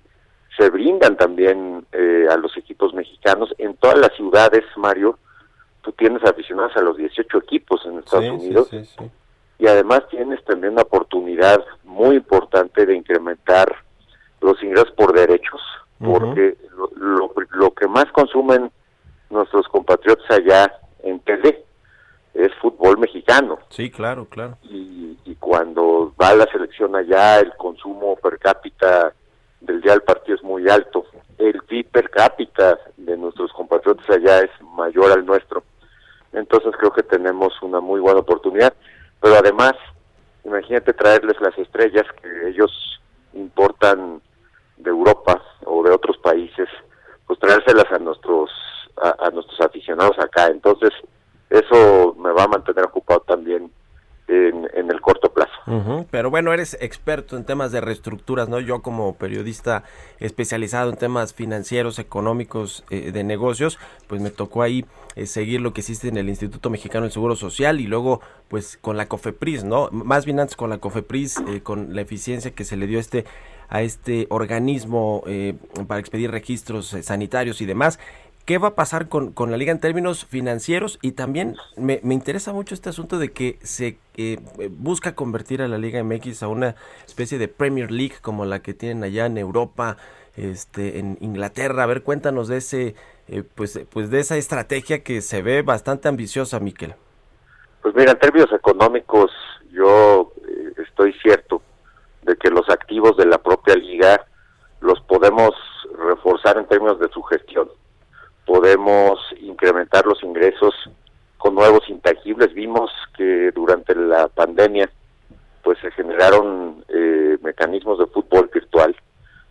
se 0.58 0.70
brindan 0.70 1.18
también 1.18 1.86
eh, 1.92 2.28
a 2.30 2.38
los 2.38 2.56
equipos 2.58 2.94
mexicanos. 2.94 3.54
En 3.58 3.76
todas 3.76 3.98
las 3.98 4.14
ciudades, 4.16 4.64
Mario, 4.76 5.18
tú 5.82 5.92
tienes 5.94 6.24
aficionados 6.24 6.76
a 6.76 6.82
los 6.82 6.98
18 6.98 7.38
equipos 7.40 7.86
en 7.86 8.00
Estados 8.00 8.30
Unidos. 8.30 8.70
y 9.60 9.68
además 9.68 10.04
tienes 10.10 10.44
también 10.46 10.74
una 10.74 10.82
oportunidad 10.84 11.64
muy 11.84 12.18
importante 12.18 12.86
de 12.86 12.96
incrementar 12.96 13.68
los 14.42 14.62
ingresos 14.62 14.92
por 14.92 15.14
derechos, 15.14 15.62
porque 16.00 16.58
lo, 16.98 17.32
lo, 17.52 17.72
que 17.72 17.88
más 17.88 18.06
consumen 18.12 18.72
nuestros 19.30 19.68
compatriotas 19.70 20.30
allá 20.30 20.80
en 21.04 21.20
tele 21.22 21.64
es 22.34 22.54
fútbol 22.62 22.98
mexicano. 22.98 23.60
Sí, 23.70 23.90
claro, 23.92 24.26
claro. 24.26 24.58
Y, 24.64 25.18
y 25.26 25.36
cuando 25.36 26.14
va 26.22 26.34
la 26.34 26.46
selección 26.46 26.96
allá, 26.96 27.40
el 27.40 27.54
consumo 27.58 28.16
per 28.16 28.40
cápita 28.40 29.14
del 29.64 29.82
día 29.82 29.94
del 29.94 30.02
partido 30.02 30.36
es 30.36 30.44
muy 30.44 30.70
alto. 30.70 31.06
El 31.38 31.62
PIB 31.64 31.88
per 31.90 32.10
cápita 32.10 32.78
de 32.98 33.18
nuestros 33.18 33.52
compatriotas 33.54 34.10
allá 34.10 34.40
es 34.40 34.52
mayor 34.76 35.12
al 35.12 35.26
nuestro. 35.26 35.64
Entonces 36.34 36.74
creo 36.78 36.92
que 36.92 37.04
tenemos 37.04 37.54
una 37.62 37.80
muy 37.80 38.00
buena 38.00 38.20
oportunidad. 38.20 38.74
Pero 39.22 39.36
además, 39.36 39.74
imagínate 40.44 40.94
traerles 40.94 41.40
las 41.40 41.58
estrellas 41.58 42.06
que 42.22 42.50
ellos 42.50 43.00
importan 43.34 44.22
de 44.78 44.90
Europa 44.90 45.42
o 45.66 45.84
de 45.84 45.92
otros 45.92 46.18
países, 46.18 46.68
pues 47.26 47.40
traérselas 47.40 47.92
a 47.92 48.00
nuestros 48.00 48.52
a, 48.98 49.30
nuestros 49.32 49.60
aficionados 49.62 50.18
acá. 50.20 50.48
Entonces, 50.48 50.92
eso 51.50 52.16
me 52.20 52.32
va 52.32 52.44
a 52.44 52.48
mantener 52.48 52.86
ocupado 52.86 53.22
también 53.22 53.72
en, 54.28 54.70
en 54.74 54.92
el 54.92 55.02
corto 55.02 55.32
plazo. 55.32 55.54
Pero 56.12 56.30
bueno, 56.30 56.53
eres 56.64 56.78
experto 56.80 57.36
en 57.36 57.44
temas 57.44 57.72
de 57.72 57.82
reestructuras, 57.82 58.48
¿no? 58.48 58.60
Yo 58.60 58.82
como 58.82 59.16
periodista 59.16 59.84
especializado 60.20 60.90
en 60.90 60.96
temas 60.96 61.34
financieros, 61.34 62.00
económicos, 62.00 62.86
eh, 62.90 63.12
de 63.12 63.24
negocios, 63.26 63.78
pues 64.08 64.22
me 64.22 64.30
tocó 64.30 64.62
ahí 64.62 64.86
eh, 65.16 65.26
seguir 65.26 65.60
lo 65.60 65.74
que 65.74 65.82
existe 65.82 66.08
en 66.08 66.18
el 66.18 66.30
Instituto 66.30 66.70
Mexicano 66.70 67.04
del 67.04 67.12
Seguro 67.12 67.36
Social 67.36 67.82
y 67.82 67.88
luego 67.88 68.22
pues 68.48 68.78
con 68.78 68.96
la 68.96 69.08
COFEPRIS, 69.08 69.66
¿no? 69.66 69.90
Más 69.92 70.26
bien 70.26 70.40
antes 70.40 70.56
con 70.56 70.70
la 70.70 70.78
COFEPRIS, 70.78 71.44
eh, 71.48 71.62
con 71.62 71.94
la 71.94 72.02
eficiencia 72.02 72.52
que 72.52 72.64
se 72.64 72.78
le 72.78 72.88
dio 72.88 73.00
este 73.00 73.26
a 73.70 73.82
este 73.82 74.28
organismo 74.30 75.24
para 75.88 76.00
expedir 76.00 76.30
registros 76.30 76.96
sanitarios 77.02 77.60
y 77.60 77.66
demás. 77.66 77.98
¿Qué 78.46 78.58
va 78.58 78.70
a 78.70 78.76
pasar 78.76 79.08
con, 79.08 79.32
con, 79.32 79.52
la 79.52 79.58
liga 79.58 79.72
en 79.72 79.80
términos 79.80 80.26
financieros? 80.26 81.00
Y 81.02 81.14
también 81.14 81.56
me, 81.78 82.02
me 82.04 82.14
interesa 82.14 82.52
mucho 82.52 82.74
este 82.74 82.90
asunto 82.90 83.18
de 83.18 83.32
que 83.32 83.58
se 83.64 83.98
eh, 84.18 84.38
busca 84.70 85.16
convertir 85.16 85.62
a 85.62 85.70
la 85.70 85.78
Liga 85.78 86.04
MX 86.04 86.44
a 86.44 86.50
una 86.50 86.76
especie 87.06 87.38
de 87.38 87.48
Premier 87.48 87.90
League 87.90 88.16
como 88.22 88.44
la 88.44 88.62
que 88.62 88.74
tienen 88.74 89.02
allá 89.06 89.28
en 89.28 89.38
Europa, 89.38 89.96
este, 90.36 91.00
en 91.00 91.18
Inglaterra. 91.22 91.84
A 91.84 91.86
ver, 91.86 92.04
cuéntanos 92.04 92.50
de 92.50 92.58
ese, 92.58 92.96
pues, 93.56 93.80
pues 93.90 94.10
de 94.10 94.20
esa 94.20 94.36
estrategia 94.36 95.04
que 95.04 95.22
se 95.22 95.42
ve 95.42 95.62
bastante 95.62 96.10
ambiciosa, 96.10 96.60
Miquel. 96.60 96.96
Pues 97.82 97.96
mira, 97.96 98.12
en 98.12 98.20
términos 98.20 98.52
económicos, 98.52 99.32
yo 99.72 100.34
estoy 100.86 101.14
cierto 101.22 101.62
de 102.24 102.36
que 102.36 102.50
los 102.50 102.70
activos 102.70 103.16
de 103.16 103.26
la 103.26 103.38
propia 103.38 103.76
liga 103.76 104.26
los 104.82 105.00
podemos 105.02 105.52
reforzar 105.98 106.58
en 106.58 106.66
términos 106.68 107.00
de 107.00 107.08
su 107.08 107.22
gestión. 107.24 107.70
Podemos 108.46 109.20
incrementar 109.40 110.06
los 110.06 110.22
ingresos 110.24 110.74
con 111.38 111.56
nuevos 111.56 111.88
intangibles. 111.90 112.54
Vimos 112.54 112.92
que 113.16 113.52
durante 113.52 113.96
la 113.96 114.28
pandemia 114.28 114.90
pues 115.64 115.78
se 115.80 115.92
generaron 115.92 116.84
eh, 116.90 117.38
mecanismos 117.42 118.00
de 118.00 118.08
fútbol 118.08 118.50
virtual. 118.54 118.96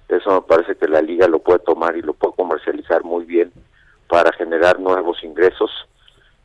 Eso 0.08 0.30
me 0.34 0.42
parece 0.42 0.76
que 0.76 0.88
la 0.88 1.00
liga 1.00 1.26
lo 1.26 1.38
puede 1.38 1.60
tomar 1.60 1.96
y 1.96 2.02
lo 2.02 2.12
puede 2.12 2.34
comercializar 2.34 3.02
muy 3.02 3.24
bien 3.24 3.50
para 4.08 4.30
generar 4.32 4.78
nuevos 4.78 5.24
ingresos. 5.24 5.70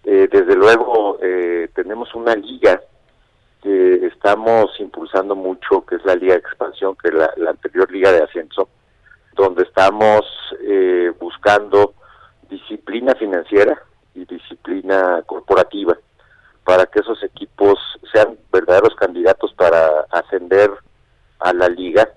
Eh, 0.06 0.30
desde 0.32 0.56
luego 0.56 1.18
eh, 1.22 1.68
tenemos 1.76 2.16
una 2.16 2.34
liga 2.34 2.82
que 3.62 4.06
estamos 4.06 4.72
impulsando 4.80 5.36
mucho, 5.36 5.86
que 5.86 5.96
es 5.96 6.06
la 6.06 6.16
Liga 6.16 6.34
de 6.36 6.40
Expansión, 6.40 6.96
que 6.96 7.10
es 7.10 7.14
la, 7.14 7.50
anterior 7.50 7.92
Liga 7.92 8.14
de 8.14 8.24
Ascenso, 8.24 8.70
donde 9.34 9.64
estamos 9.64 10.22
eh, 10.62 11.12
buscando 11.20 11.94
disciplina 12.50 13.14
financiera 13.16 13.82
y 14.14 14.26
disciplina 14.26 15.22
corporativa 15.26 15.98
para 16.64 16.86
que 16.86 17.00
esos 17.00 17.24
equipos 17.24 17.80
sean 18.12 18.38
verdaderos 18.52 18.96
candidatos 18.96 19.54
para 19.54 20.02
ascender 20.12 20.70
a 21.40 21.54
la 21.54 21.70
liga. 21.70 22.10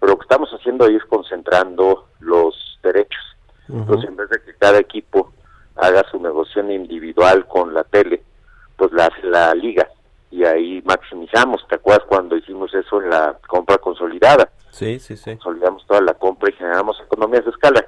Pero 0.00 0.12
lo 0.12 0.18
que 0.18 0.24
estamos 0.24 0.50
haciendo 0.50 0.84
ahí 0.84 0.96
es 0.96 1.04
concentrando 1.04 2.08
los 2.20 2.78
derechos. 2.82 3.22
Entonces, 3.68 4.08
en 4.08 4.16
vez 4.16 4.28
de 4.30 4.42
que 4.42 4.54
cada 4.54 4.78
equipo 4.78 5.32
haga 5.76 6.04
su 6.10 6.18
negociación 6.18 6.70
individual 6.72 7.46
con 7.46 7.72
la 7.72 7.84
tele, 7.84 8.22
pues 8.76 8.92
la 8.92 9.06
hace 9.06 9.26
la 9.26 9.54
liga 9.54 9.88
y 10.32 10.44
ahí 10.44 10.82
maximizamos. 10.84 11.64
¿Te 11.68 11.76
acuerdas 11.76 12.06
cuando 12.08 12.36
hicimos 12.36 12.74
eso 12.74 13.00
en 13.00 13.10
la 13.10 13.36
compra 13.46 13.78
consolidada? 13.78 14.50
Sí, 14.70 14.98
sí, 14.98 15.16
sí. 15.16 15.36
Consolidamos 15.36 15.86
toda 15.86 16.00
la 16.00 16.14
compra 16.14 16.50
y 16.50 16.54
generamos 16.54 16.98
economías 17.00 17.44
de 17.44 17.50
escala. 17.50 17.84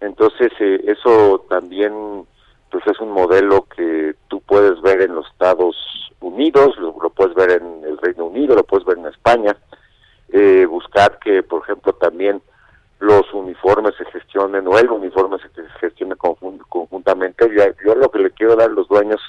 Entonces, 0.00 0.52
eh, 0.60 0.80
eso 0.86 1.44
también 1.48 2.26
pues 2.70 2.86
es 2.86 3.00
un 3.00 3.10
modelo 3.10 3.66
que 3.74 4.14
tú 4.28 4.40
puedes 4.42 4.80
ver 4.82 5.00
en 5.02 5.14
los 5.14 5.26
Estados 5.28 5.76
Unidos, 6.20 6.76
lo, 6.78 6.92
puedes 7.10 7.34
ver 7.34 7.50
en 7.62 7.84
el 7.84 7.96
Reino 7.98 8.26
Unido, 8.26 8.54
lo 8.54 8.64
puedes 8.64 8.86
ver 8.86 8.98
en 8.98 9.06
España. 9.06 9.56
Eh, 10.30 10.66
buscar 10.66 11.18
que, 11.18 11.42
por 11.42 11.62
ejemplo, 11.62 11.94
también 11.94 12.42
los 13.00 13.32
uniformes 13.32 13.94
se 13.96 14.04
gestionen 14.06 14.66
o 14.66 14.78
el 14.78 14.90
uniforme 14.90 15.38
se 15.38 15.48
gestione 15.80 16.16
conjuntamente. 16.16 17.48
Yo, 17.56 17.64
yo 17.84 17.94
lo 17.94 18.10
que 18.10 18.18
le 18.18 18.30
quiero 18.32 18.56
dar 18.56 18.68
a 18.68 18.72
los 18.72 18.88
dueños 18.88 19.20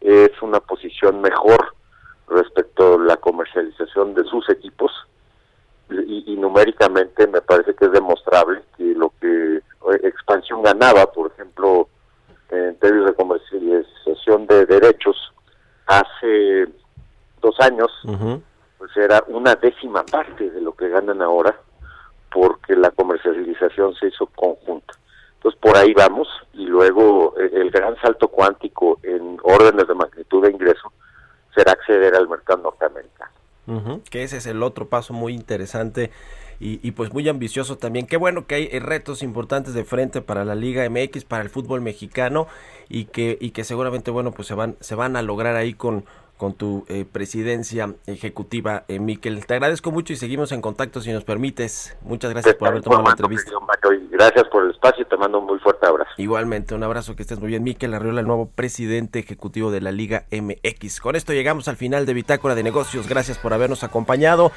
es 0.00 0.30
una 0.42 0.60
posición 0.60 1.20
mejor 1.20 1.74
respecto 2.28 2.94
a 2.94 2.98
la 2.98 3.16
comercialización 3.16 4.14
de 4.14 4.24
sus 4.24 4.48
equipos 4.50 4.90
y, 5.90 6.36
numéricamente 6.36 7.26
me 7.26 7.40
parece 7.40 7.74
que 7.74 7.84
es 7.84 7.92
demostrable 7.92 8.62
que 8.76 8.84
lo 8.94 9.12
que 9.20 9.60
expansión 10.02 10.62
ganaba, 10.62 11.06
por 11.12 11.32
ejemplo, 11.32 11.88
en 12.50 12.76
términos 12.76 13.06
de 13.06 13.14
comercialización 13.14 14.46
de 14.46 14.66
derechos 14.66 15.16
hace 15.86 16.68
dos 17.40 17.58
años, 17.60 17.90
pues 18.78 18.96
era 18.96 19.22
una 19.28 19.54
décima 19.54 20.04
parte 20.04 20.50
de 20.50 20.60
lo 20.60 20.72
que 20.72 20.88
ganan 20.88 21.22
ahora 21.22 21.56
porque 22.30 22.74
la 22.74 22.90
comercialización 22.90 23.94
se 23.94 24.08
hizo 24.08 24.26
conjunta. 24.26 24.94
Entonces 25.34 25.60
por 25.60 25.76
ahí 25.76 25.92
vamos 25.92 26.28
y 26.54 26.66
luego 26.66 27.34
eh, 27.38 27.50
el 27.52 27.70
gran 27.70 27.96
salto 28.00 28.28
cuántico 28.28 28.98
en 29.02 29.38
órdenes 29.42 29.88
de 29.88 29.94
magnitud 29.94 30.44
de 30.44 30.52
ingreso 30.52 30.92
será 31.54 31.72
acceder 31.72 32.14
al 32.14 32.28
mercado 32.28 32.62
norteamericano. 32.62 33.32
Que 34.10 34.22
ese 34.24 34.38
es 34.38 34.46
el 34.46 34.62
otro 34.62 34.88
paso 34.88 35.12
muy 35.14 35.34
interesante 35.34 36.10
y, 36.64 36.92
pues 36.92 37.12
muy 37.12 37.28
ambicioso 37.28 37.76
también. 37.76 38.06
Qué 38.06 38.16
bueno 38.16 38.46
que 38.46 38.54
hay 38.54 38.68
eh, 38.70 38.78
retos 38.78 39.22
importantes 39.22 39.74
de 39.74 39.84
frente 39.84 40.20
para 40.20 40.44
la 40.44 40.54
Liga 40.54 40.88
MX, 40.88 41.24
para 41.24 41.42
el 41.42 41.50
fútbol 41.50 41.80
mexicano 41.80 42.46
y 42.88 43.06
que, 43.06 43.36
y 43.40 43.50
que 43.50 43.64
seguramente, 43.64 44.12
bueno, 44.12 44.30
pues 44.30 44.46
se 44.46 44.54
van, 44.54 44.76
se 44.80 44.94
van 44.94 45.16
a 45.16 45.22
lograr 45.22 45.56
ahí 45.56 45.74
con, 45.74 46.04
con 46.42 46.54
tu 46.54 46.84
eh, 46.88 47.04
presidencia 47.04 47.94
ejecutiva, 48.04 48.82
eh, 48.88 48.98
Miquel. 48.98 49.46
Te 49.46 49.54
agradezco 49.54 49.92
mucho 49.92 50.12
y 50.12 50.16
seguimos 50.16 50.50
en 50.50 50.60
contacto 50.60 51.00
si 51.00 51.12
nos 51.12 51.22
permites. 51.22 51.96
Muchas 52.02 52.32
gracias 52.32 52.56
por 52.56 52.66
haber 52.66 52.82
tomado 52.82 53.04
la 53.04 53.10
entrevista. 53.10 53.52
gracias 54.10 54.48
por 54.48 54.64
el 54.64 54.72
espacio 54.72 55.04
y 55.04 55.08
te 55.08 55.16
mando 55.16 55.38
un 55.38 55.46
muy 55.46 55.60
fuerte 55.60 55.86
abrazo. 55.86 56.10
Igualmente, 56.16 56.74
un 56.74 56.82
abrazo, 56.82 57.14
que 57.14 57.22
estés 57.22 57.38
muy 57.38 57.46
bien. 57.46 57.62
Miquel 57.62 57.94
Arriola, 57.94 58.22
el 58.22 58.26
nuevo 58.26 58.50
presidente 58.52 59.20
ejecutivo 59.20 59.70
de 59.70 59.82
la 59.82 59.92
Liga 59.92 60.24
MX. 60.32 60.98
Con 60.98 61.14
esto 61.14 61.32
llegamos 61.32 61.68
al 61.68 61.76
final 61.76 62.06
de 62.06 62.14
Bitácora 62.14 62.56
de 62.56 62.64
Negocios. 62.64 63.08
Gracias 63.08 63.38
por 63.38 63.54
habernos 63.54 63.84
acompañado. 63.84 64.50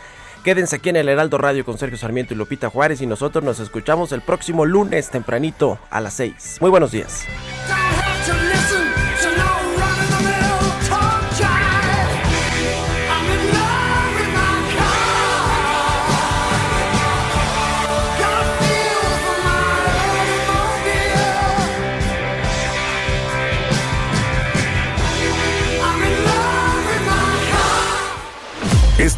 Quédense 0.43 0.77
aquí 0.77 0.89
en 0.89 0.95
el 0.95 1.07
Heraldo 1.07 1.37
Radio 1.37 1.65
con 1.65 1.77
Sergio 1.77 1.99
Sarmiento 1.99 2.33
y 2.33 2.37
Lupita 2.37 2.71
Juárez 2.71 2.99
y 3.03 3.05
nosotros 3.05 3.43
nos 3.43 3.59
escuchamos 3.59 4.11
el 4.11 4.21
próximo 4.21 4.65
lunes 4.65 5.11
tempranito 5.11 5.77
a 5.91 6.01
las 6.01 6.15
6. 6.15 6.57
Muy 6.61 6.71
buenos 6.71 6.91
días. 6.91 7.27